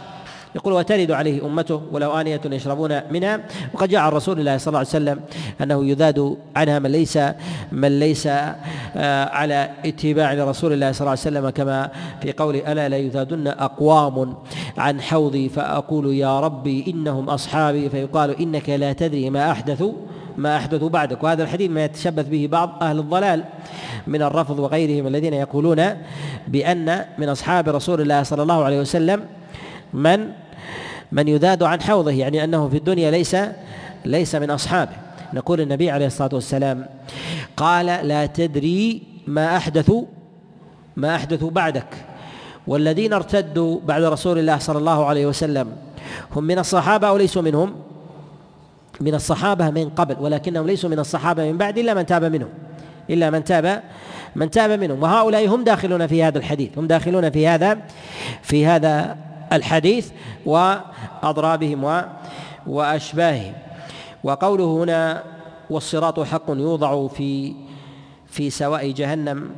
يقول 0.55 0.73
وترد 0.73 1.11
عليه 1.11 1.47
أمته 1.47 1.83
ولو 1.93 2.13
آنية 2.13 2.41
يشربون 2.45 3.01
منها. 3.11 3.41
وقد 3.75 3.89
جاء 3.89 4.01
عن 4.01 4.13
رسول 4.13 4.41
الله 4.41 4.57
صلى 4.57 4.69
الله 4.69 4.79
عليه 4.79 4.89
وسلم 4.89 5.21
أنه 5.61 5.85
يذاد 5.85 6.37
عنها 6.57 6.79
من 6.79 6.91
ليس 6.91 7.19
من 7.73 7.99
ليس 7.99 8.27
آه، 8.27 9.29
على 9.29 9.71
اتباع 9.85 10.33
لرسول 10.33 10.73
الله 10.73 10.93
صلى 10.93 11.01
الله 11.01 11.11
عليه 11.11 11.21
وسلم 11.21 11.51
كما 11.51 11.91
في 12.23 12.33
قول 12.33 12.57
ألا 12.57 12.89
لا 12.89 12.97
يذادن 12.97 13.47
أقوام 13.47 14.37
عن 14.79 15.01
حوضي؟ 15.01 15.49
فأقول 15.49 16.15
يا 16.15 16.41
ربي 16.41 16.85
إنهم 16.89 17.31
أصحابي. 17.31 17.91
فيقال 17.91 18.41
إنك 18.41 18.69
لا 18.69 18.93
تدري 18.93 19.31
ما 19.31 19.51
احدثوا 19.51 19.93
ما 20.37 20.57
أحدثوا 20.57 20.89
بعدك 20.89 21.23
وهذا 21.23 21.43
الحديث 21.43 21.71
ما 21.71 21.85
يتشبث 21.85 22.29
به 22.29 22.49
بعض 22.53 22.83
أهل 22.83 22.99
الضلال 22.99 23.45
من 24.07 24.23
الرفض 24.23 24.59
وغيرهم 24.59 25.07
الذين 25.07 25.35
يقولون 25.35 25.97
بأن 26.49 27.05
من 27.19 27.29
أصحاب 27.29 27.69
رسول 27.69 28.01
الله 28.01 28.23
صلى 28.23 28.43
الله 28.43 28.65
عليه 28.65 28.81
وسلم 28.81 29.25
من 29.95 30.29
من 31.13 31.29
يذاد 31.29 31.63
عن 31.63 31.83
حوضه 31.83 32.11
يعني 32.11 32.45
أنه 32.45 32.69
في 32.69 32.77
الدنيا 32.77 33.11
ليس 33.11 33.37
ليس 34.05 34.35
من 34.35 34.51
أصحابه. 34.51 34.93
نقول 35.35 35.61
النبي 35.61 35.91
عليه 35.91 36.07
الصلاة 36.07 36.31
والسلام 36.33 36.87
قال 37.57 37.87
لا 37.87 38.27
تدري 38.27 39.03
ما 39.27 39.57
احدثوا 39.57 40.05
ما 40.97 41.15
احدثوا 41.15 41.51
بعدك. 41.51 41.87
والذين 42.67 43.13
ارتدوا 43.13 43.81
بعد 43.85 44.03
رسول 44.03 44.39
الله 44.39 44.59
صلى 44.59 44.79
الله 44.79 45.07
عليه 45.07 45.27
وسلم 45.27 45.77
هم 46.37 46.45
من 46.45 46.59
الصحابة 46.59 47.09
أو 47.09 47.17
ليسوا 47.17 47.43
منهم؟ 47.43 47.75
من 49.03 49.15
الصحابة 49.15 49.71
من 49.71 49.89
قبل 49.89 50.17
ولكنهم 50.21 50.67
ليسوا 50.67 50.91
من 50.91 50.99
الصحابة 50.99 51.53
من 51.53 51.59
بعد 51.59 51.79
إلا 51.79 51.95
من 51.95 52.07
تاب 52.07 52.25
منهم 52.25 52.49
إلا 53.11 53.31
من 53.31 53.45
تاب 53.45 53.83
من 54.37 54.51
تاب 54.51 54.71
منهم. 54.71 55.03
وهؤلاء 55.03 55.49
هم 55.49 55.65
داخلون 55.65 56.07
في 56.07 56.23
هذا 56.23 56.39
الحديث 56.39 56.79
هم 56.79 56.87
داخلون 56.87 57.31
في 57.31 57.49
هذا 57.49 57.79
في 58.43 58.67
هذا 58.67 59.17
الحديث 59.53 60.11
وأضرابهم 60.47 62.05
وأشباههم. 62.67 63.53
وقوله 64.25 64.65
هنا 64.65 65.23
والصراط 65.71 66.21
حق 66.21 66.45
يوضع 66.49 67.07
في 67.07 67.55
في 68.27 68.51
سواء 68.51 68.91
جهنم 68.91 69.51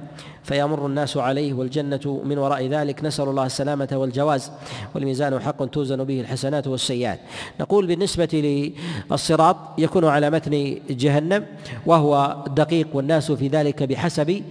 فيمر 0.44 0.86
الناس 0.86 1.16
عليه 1.16 1.52
والجنة 1.52 2.22
من 2.24 2.38
وراء 2.38 2.66
ذلك. 2.66 3.04
نسأل 3.04 3.28
الله 3.28 3.46
السلامة 3.46 3.88
والجواز 3.92 4.50
والميزان 4.94 5.40
حق 5.40 5.64
توزن 5.64 6.04
به 6.04 6.20
الحسنات 6.20 6.66
والسيئات. 6.66 7.20
نقول 7.60 7.86
بالنسبة 7.86 8.72
للصراط 9.10 9.56
يكون 9.78 10.04
على 10.04 10.30
متن 10.30 10.78
جهنم 10.90 11.44
وهو 11.86 12.44
دقيق 12.56 12.88
والناس 12.94 13.32
في 13.32 13.48
ذلك 13.48 13.82
بحسب 13.82 14.42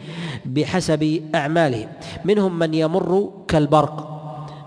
بحسب 0.45 1.22
أعمالهم 1.36 1.88
منهم 2.26 2.60
من 2.60 2.74
يمر 2.74 3.32
كالبرق 3.48 4.10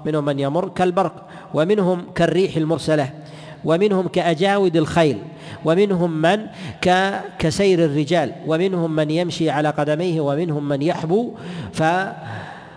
منهم 0.06 0.24
من 0.24 0.38
يمر 0.40 0.68
كالبرق 0.68 1.28
ومنهم 1.54 2.04
كالريح 2.14 2.56
المرسلة 2.56 3.10
ومنهم 3.64 4.08
كأجاود 4.08 4.76
الخيل. 4.76 5.18
ومنهم 5.66 6.10
من 6.22 6.46
كسير 7.38 7.84
الرجال 7.84 8.32
ومنهم 8.46 8.90
من 8.96 9.10
يمشي 9.10 9.50
على 9.50 9.70
قدميه 9.70 10.20
ومنهم 10.20 10.68
من 10.68 10.82
يحبو 10.82 11.32
ف 11.72 11.82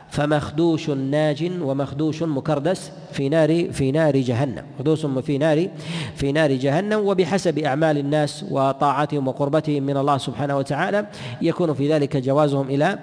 فمخدوش 0.09 0.89
ناج 0.89 1.51
ومخدوش 1.61 2.23
مكردس 2.23 2.91
في 3.11 3.29
نار 3.29 3.71
في 3.71 3.91
نار 3.91 4.17
جهنم 4.17 4.63
مخدوش 4.75 5.05
في 5.05 5.37
نار 5.37 5.67
في 6.15 6.31
نار 6.31 6.51
جهنم. 6.51 6.99
وبحسب 6.99 7.59
أعمال 7.59 7.97
الناس 7.97 8.45
وطاعتهم 8.51 9.27
وقربتهم 9.27 9.83
من 9.83 9.97
الله 9.97 10.17
سبحانه 10.17 10.57
وتعالى 10.57 11.05
يكون 11.41 11.73
في 11.73 11.93
ذلك 11.93 12.17
جوازهم 12.17 12.69
إلى 12.69 12.99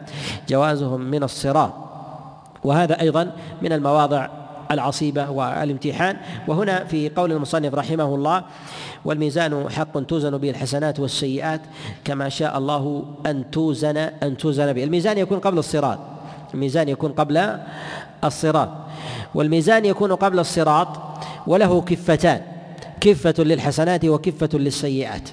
جوازهم 0.48 1.00
من 1.00 1.22
الصراط. 1.22 1.72
وهذا 2.64 3.00
أيضا 3.00 3.32
من 3.62 3.72
المواضع 3.72 4.28
العصيبة 4.70 5.30
والامتحان. 5.30 6.16
وهنا 6.48 6.84
في 6.84 7.08
قول 7.08 7.32
المصنف 7.32 7.74
رحمه 7.74 8.14
الله 8.14 8.42
والميزان 9.06 9.70
حق 9.70 10.00
توزن 10.00 10.38
به 10.38 10.50
الحسنات 10.50 11.00
والسيئات 11.00 11.60
كما 12.04 12.28
شاء 12.28 12.58
الله 12.58 13.04
أن 13.26 13.50
توزن 13.50 13.96
أن 13.96 14.36
توزن 14.36 14.72
به. 14.72 14.84
الميزان 14.84 15.18
يكون 15.18 15.38
قبل 15.38 15.58
الصراط. 15.58 15.98
الميزان 16.54 16.88
يكون 16.88 17.12
قبل 17.12 17.58
الصراط. 18.24 18.68
والميزان 19.34 19.84
يكون 19.84 20.12
قبل 20.12 20.38
الصراط 20.38 20.88
وله 21.46 21.80
كفتان. 21.80 22.40
كفة 23.00 23.34
للحسنات 23.38 24.04
وكفة 24.04 24.58
للسيئات. 24.58 25.28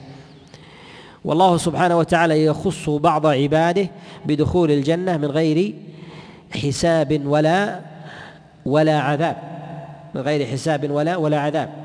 والله 1.26 1.58
سبحانه 1.58 1.98
وتعالى 1.98 2.46
يخص 2.46 2.90
بعض 2.90 3.26
عباده 3.26 3.88
بدخول 4.26 4.72
الجنة 4.72 5.18
من 5.18 5.32
غير 5.32 5.74
حساب 6.64 7.22
ولا 7.26 7.80
ولا 8.66 9.00
عذاب. 9.00 9.38
من 10.16 10.22
غير 10.22 10.46
حساب 10.46 10.92
ولا 10.92 11.16
ولا 11.16 11.40
عذاب. 11.40 11.83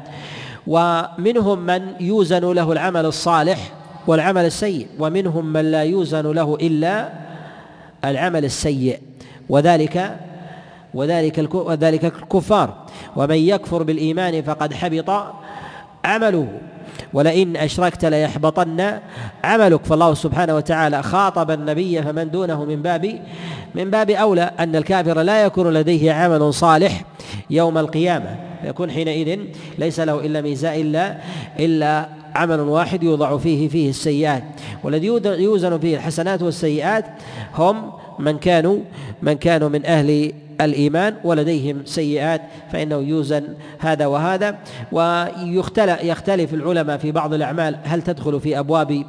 ومنهم 0.66 1.58
من 1.58 1.82
يوزن 2.00 2.52
له 2.52 2.72
العمل 2.72 3.06
الصالح 3.06 3.72
والعمل 4.06 4.44
السيء 4.44 4.86
ومنهم 4.98 5.46
من 5.52 5.70
لا 5.70 5.82
يوزن 5.82 6.32
له 6.32 6.58
إلا 6.60 7.08
العمل 8.04 8.44
السيء. 8.44 9.00
وذلك 9.48 10.16
وذلك 10.94 11.54
وذلك 11.54 12.04
الكفار. 12.04 12.74
ومن 13.16 13.36
يكفر 13.36 13.82
بالإيمان 13.82 14.42
فقد 14.42 14.74
حبط 14.74 15.10
عمله. 16.04 16.48
ولئن 17.12 17.56
أشركت 17.56 18.04
ليحبطن 18.04 18.98
عملك. 19.44 19.84
فالله 19.84 20.14
سبحانه 20.14 20.56
وتعالى 20.56 21.02
خاطب 21.02 21.50
النبي 21.50 22.02
فمن 22.02 22.30
دونه 22.30 22.64
من 22.64 22.82
باب 22.82 23.20
من 23.74 23.90
باب 23.90 24.10
أولى 24.10 24.50
أن 24.58 24.76
الكافر 24.76 25.22
لا 25.22 25.44
يكون 25.44 25.72
لديه 25.72 26.12
عمل 26.12 26.54
صالح 26.54 27.04
يوم 27.50 27.78
القيامة. 27.78 28.36
يكون 28.64 28.90
حينئذ 28.90 29.38
ليس 29.78 30.00
له 30.00 30.26
إلا 30.26 30.40
ميزاء 30.40 30.80
إلا 30.80 31.18
إلا 31.58 32.08
عمل 32.34 32.60
واحد 32.60 33.02
يوضع 33.02 33.36
فيه 33.36 33.68
فيه 33.68 33.90
السيئات. 33.90 34.44
والذي 34.84 35.06
يوزن 35.24 35.78
فيه 35.78 35.96
الحسنات 35.96 36.42
والسيئات 36.42 37.04
هم 37.54 37.92
من 38.18 38.38
كانوا 38.38 38.78
من 39.22 39.32
كانوا 39.32 39.68
من 39.68 39.86
أهل 39.86 40.32
الإيمان 40.60 41.14
ولديهم 41.24 41.82
سيئات 41.84 42.42
فإنه 42.72 42.96
يوزن 42.96 43.44
هذا 43.78 44.06
وهذا. 44.06 44.58
ويختلف 44.92 46.02
يختلف 46.04 46.54
العلماء 46.54 46.98
في 46.98 47.12
بعض 47.12 47.34
الأعمال. 47.34 47.78
هل 47.84 48.02
تدخل 48.02 48.40
في 48.40 48.58
أبواب 48.58 49.04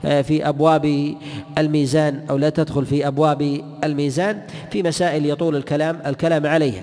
في 0.00 0.48
أبواب 0.48 1.14
الميزان 1.58 2.24
أو 2.30 2.36
لا 2.36 2.50
تدخل 2.50 2.86
في 2.86 3.06
أبواب 3.06 3.60
الميزان؟ 3.84 4.42
في 4.70 4.82
مسائل 4.82 5.26
يطول 5.26 5.56
الكلام 5.56 6.00
الكلام 6.06 6.46
عليها 6.46 6.82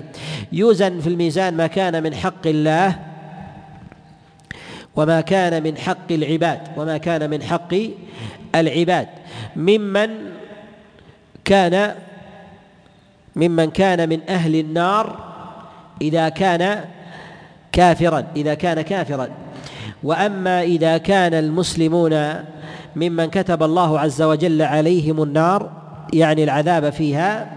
يوزن 0.52 1.00
في 1.00 1.06
الميزان 1.06 1.56
ما 1.56 1.66
كان 1.66 2.02
من 2.02 2.14
حق 2.14 2.46
الله 2.46 2.98
وما 4.96 5.20
كان 5.20 5.62
من 5.62 5.78
حق 5.78 6.12
العباد 6.12 6.60
وما 6.76 6.98
كان 6.98 7.30
من 7.30 7.42
حق 7.42 7.74
العباد. 8.54 9.08
ممن 9.56 10.08
كان 11.44 11.94
ممن 13.38 13.70
كان 13.70 14.08
من 14.08 14.20
أهل 14.28 14.56
النار 14.56 15.16
إذا 16.02 16.28
كان 16.28 16.84
كافرا 17.72 18.24
إذا 18.36 18.54
كان 18.54 18.80
كافرا. 18.82 19.28
وأما 20.02 20.62
إذا 20.62 20.98
كان 20.98 21.34
المسلمون 21.34 22.34
ممن 22.96 23.26
كتب 23.26 23.62
الله 23.62 24.00
عز 24.00 24.22
وجل 24.22 24.62
عليهم 24.62 25.22
النار 25.22 25.70
يعني 26.12 26.44
العذاب 26.44 26.90
فيها 26.90 27.50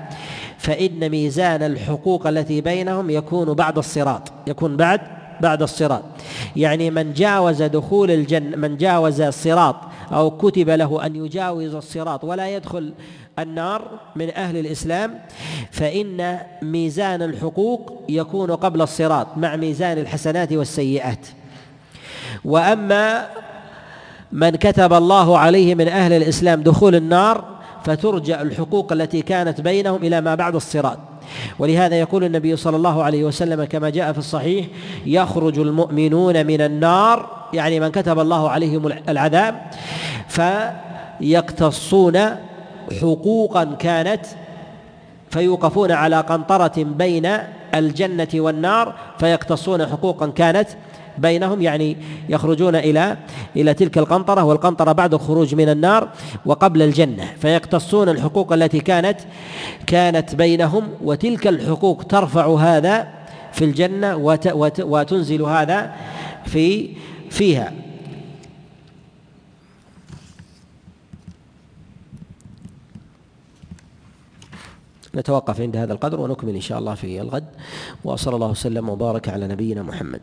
فإن 0.58 1.10
ميزان 1.10 1.64
الحقوق 1.64 2.28
التي 2.28 2.62
بينهم 2.62 3.10
يكون 3.10 3.53
بعد 3.53 3.78
الصراط 3.78 4.32
يكون 4.48 4.78
بعد 4.78 5.02
بعد 5.41 5.62
الصراط. 5.62 6.03
يعني 6.56 6.91
من 6.91 7.14
جاوز 7.14 7.64
دخول 7.64 8.12
الجنة 8.12 8.58
من 8.58 8.78
جاوز 8.78 9.22
الصراط 9.22 9.76
أو 10.12 10.32
كتب 10.38 10.70
له 10.70 11.06
أن 11.06 11.16
يجاوز 11.16 11.76
الصراط 11.76 12.24
ولا 12.24 12.56
يدخل 12.56 12.94
النار 13.40 14.00
من 14.16 14.30
أهل 14.36 14.58
الإسلام 14.58 15.20
فإن 15.72 16.40
ميزان 16.62 17.22
الحقوق 17.22 18.04
يكون 18.10 18.52
قبل 18.52 18.82
الصراط 18.82 19.28
مع 19.38 19.56
ميزان 19.56 19.98
الحسنات 19.98 20.54
والسيئات. 20.54 21.28
وأما 22.46 23.28
من 24.32 24.50
كتب 24.50 24.94
الله 24.94 25.38
عليه 25.38 25.76
من 25.76 25.88
أهل 25.88 26.14
الإسلام 26.14 26.64
دخول 26.64 26.96
النار 26.96 27.44
فترجع 27.84 28.42
الحقوق 28.42 28.94
التي 28.94 29.22
كانت 29.22 29.62
بينهم 29.62 30.04
إلى 30.04 30.22
ما 30.22 30.36
بعد 30.36 30.56
الصراط. 30.56 31.11
ولهذا 31.60 31.99
يقول 31.99 32.24
النبي 32.24 32.56
صلى 32.56 32.78
الله 32.78 33.03
عليه 33.03 33.24
وسلم 33.24 33.64
كما 33.64 33.90
جاء 33.90 34.12
في 34.12 34.18
الصحيح 34.18 34.66
يخرج 35.06 35.60
المؤمنون 35.60 36.45
من 36.45 36.62
النار 36.62 37.30
يعني 37.53 37.80
من 37.80 37.91
كتب 37.91 38.20
الله 38.20 38.49
عليهم 38.49 38.88
العذاب 39.10 39.62
فيقتصون 40.28 42.20
حقوقا 43.02 43.64
كانت 43.64 44.26
فيوقفون 45.30 45.91
على 45.91 46.22
قنطرة 46.22 46.74
بين 46.78 47.38
الجنة 47.76 48.28
والنار 48.36 48.94
فيقتصون 49.20 49.86
حقوقا 49.86 50.28
كانت 50.28 50.68
بينهم 51.18 51.62
يعني 51.62 51.98
يخرجون 52.30 52.76
إلى 52.76 53.18
إلى 53.56 53.74
تلك 53.74 53.98
القنطرة 53.98 54.44
والقنطرة 54.44 54.92
بعد 54.92 55.14
الخروج 55.14 55.56
من 55.56 55.70
النار 55.70 56.10
وقبل 56.46 56.82
الجنة 56.82 57.26
فيقتصون 57.40 58.10
الحقوق 58.10 58.54
التي 58.54 58.80
كانت 58.80 59.20
كانت 59.88 60.36
بينهم 60.36 60.88
وتلك 61.04 61.48
الحقوق 61.48 62.04
ترفع 62.04 62.56
هذا 62.56 63.08
في 63.52 63.66
الجنة 63.66 64.16
وتنزل 64.80 65.42
هذا 65.42 65.94
في 66.46 66.90
فيها. 67.30 67.74
نتوقف 75.16 75.62
عند 75.62 75.76
هذا 75.78 75.94
القدر 75.94 76.20
ونكمل 76.20 76.56
إن 76.56 76.62
شاء 76.62 76.80
الله 76.80 76.96
في 76.96 77.22
الغد 77.22 77.46
وصلى 78.04 78.36
الله 78.36 78.48
وسلم 78.48 78.90
وبارك 78.90 79.30
على 79.30 79.48
نبينا 79.48 79.84
محمد. 79.84 80.22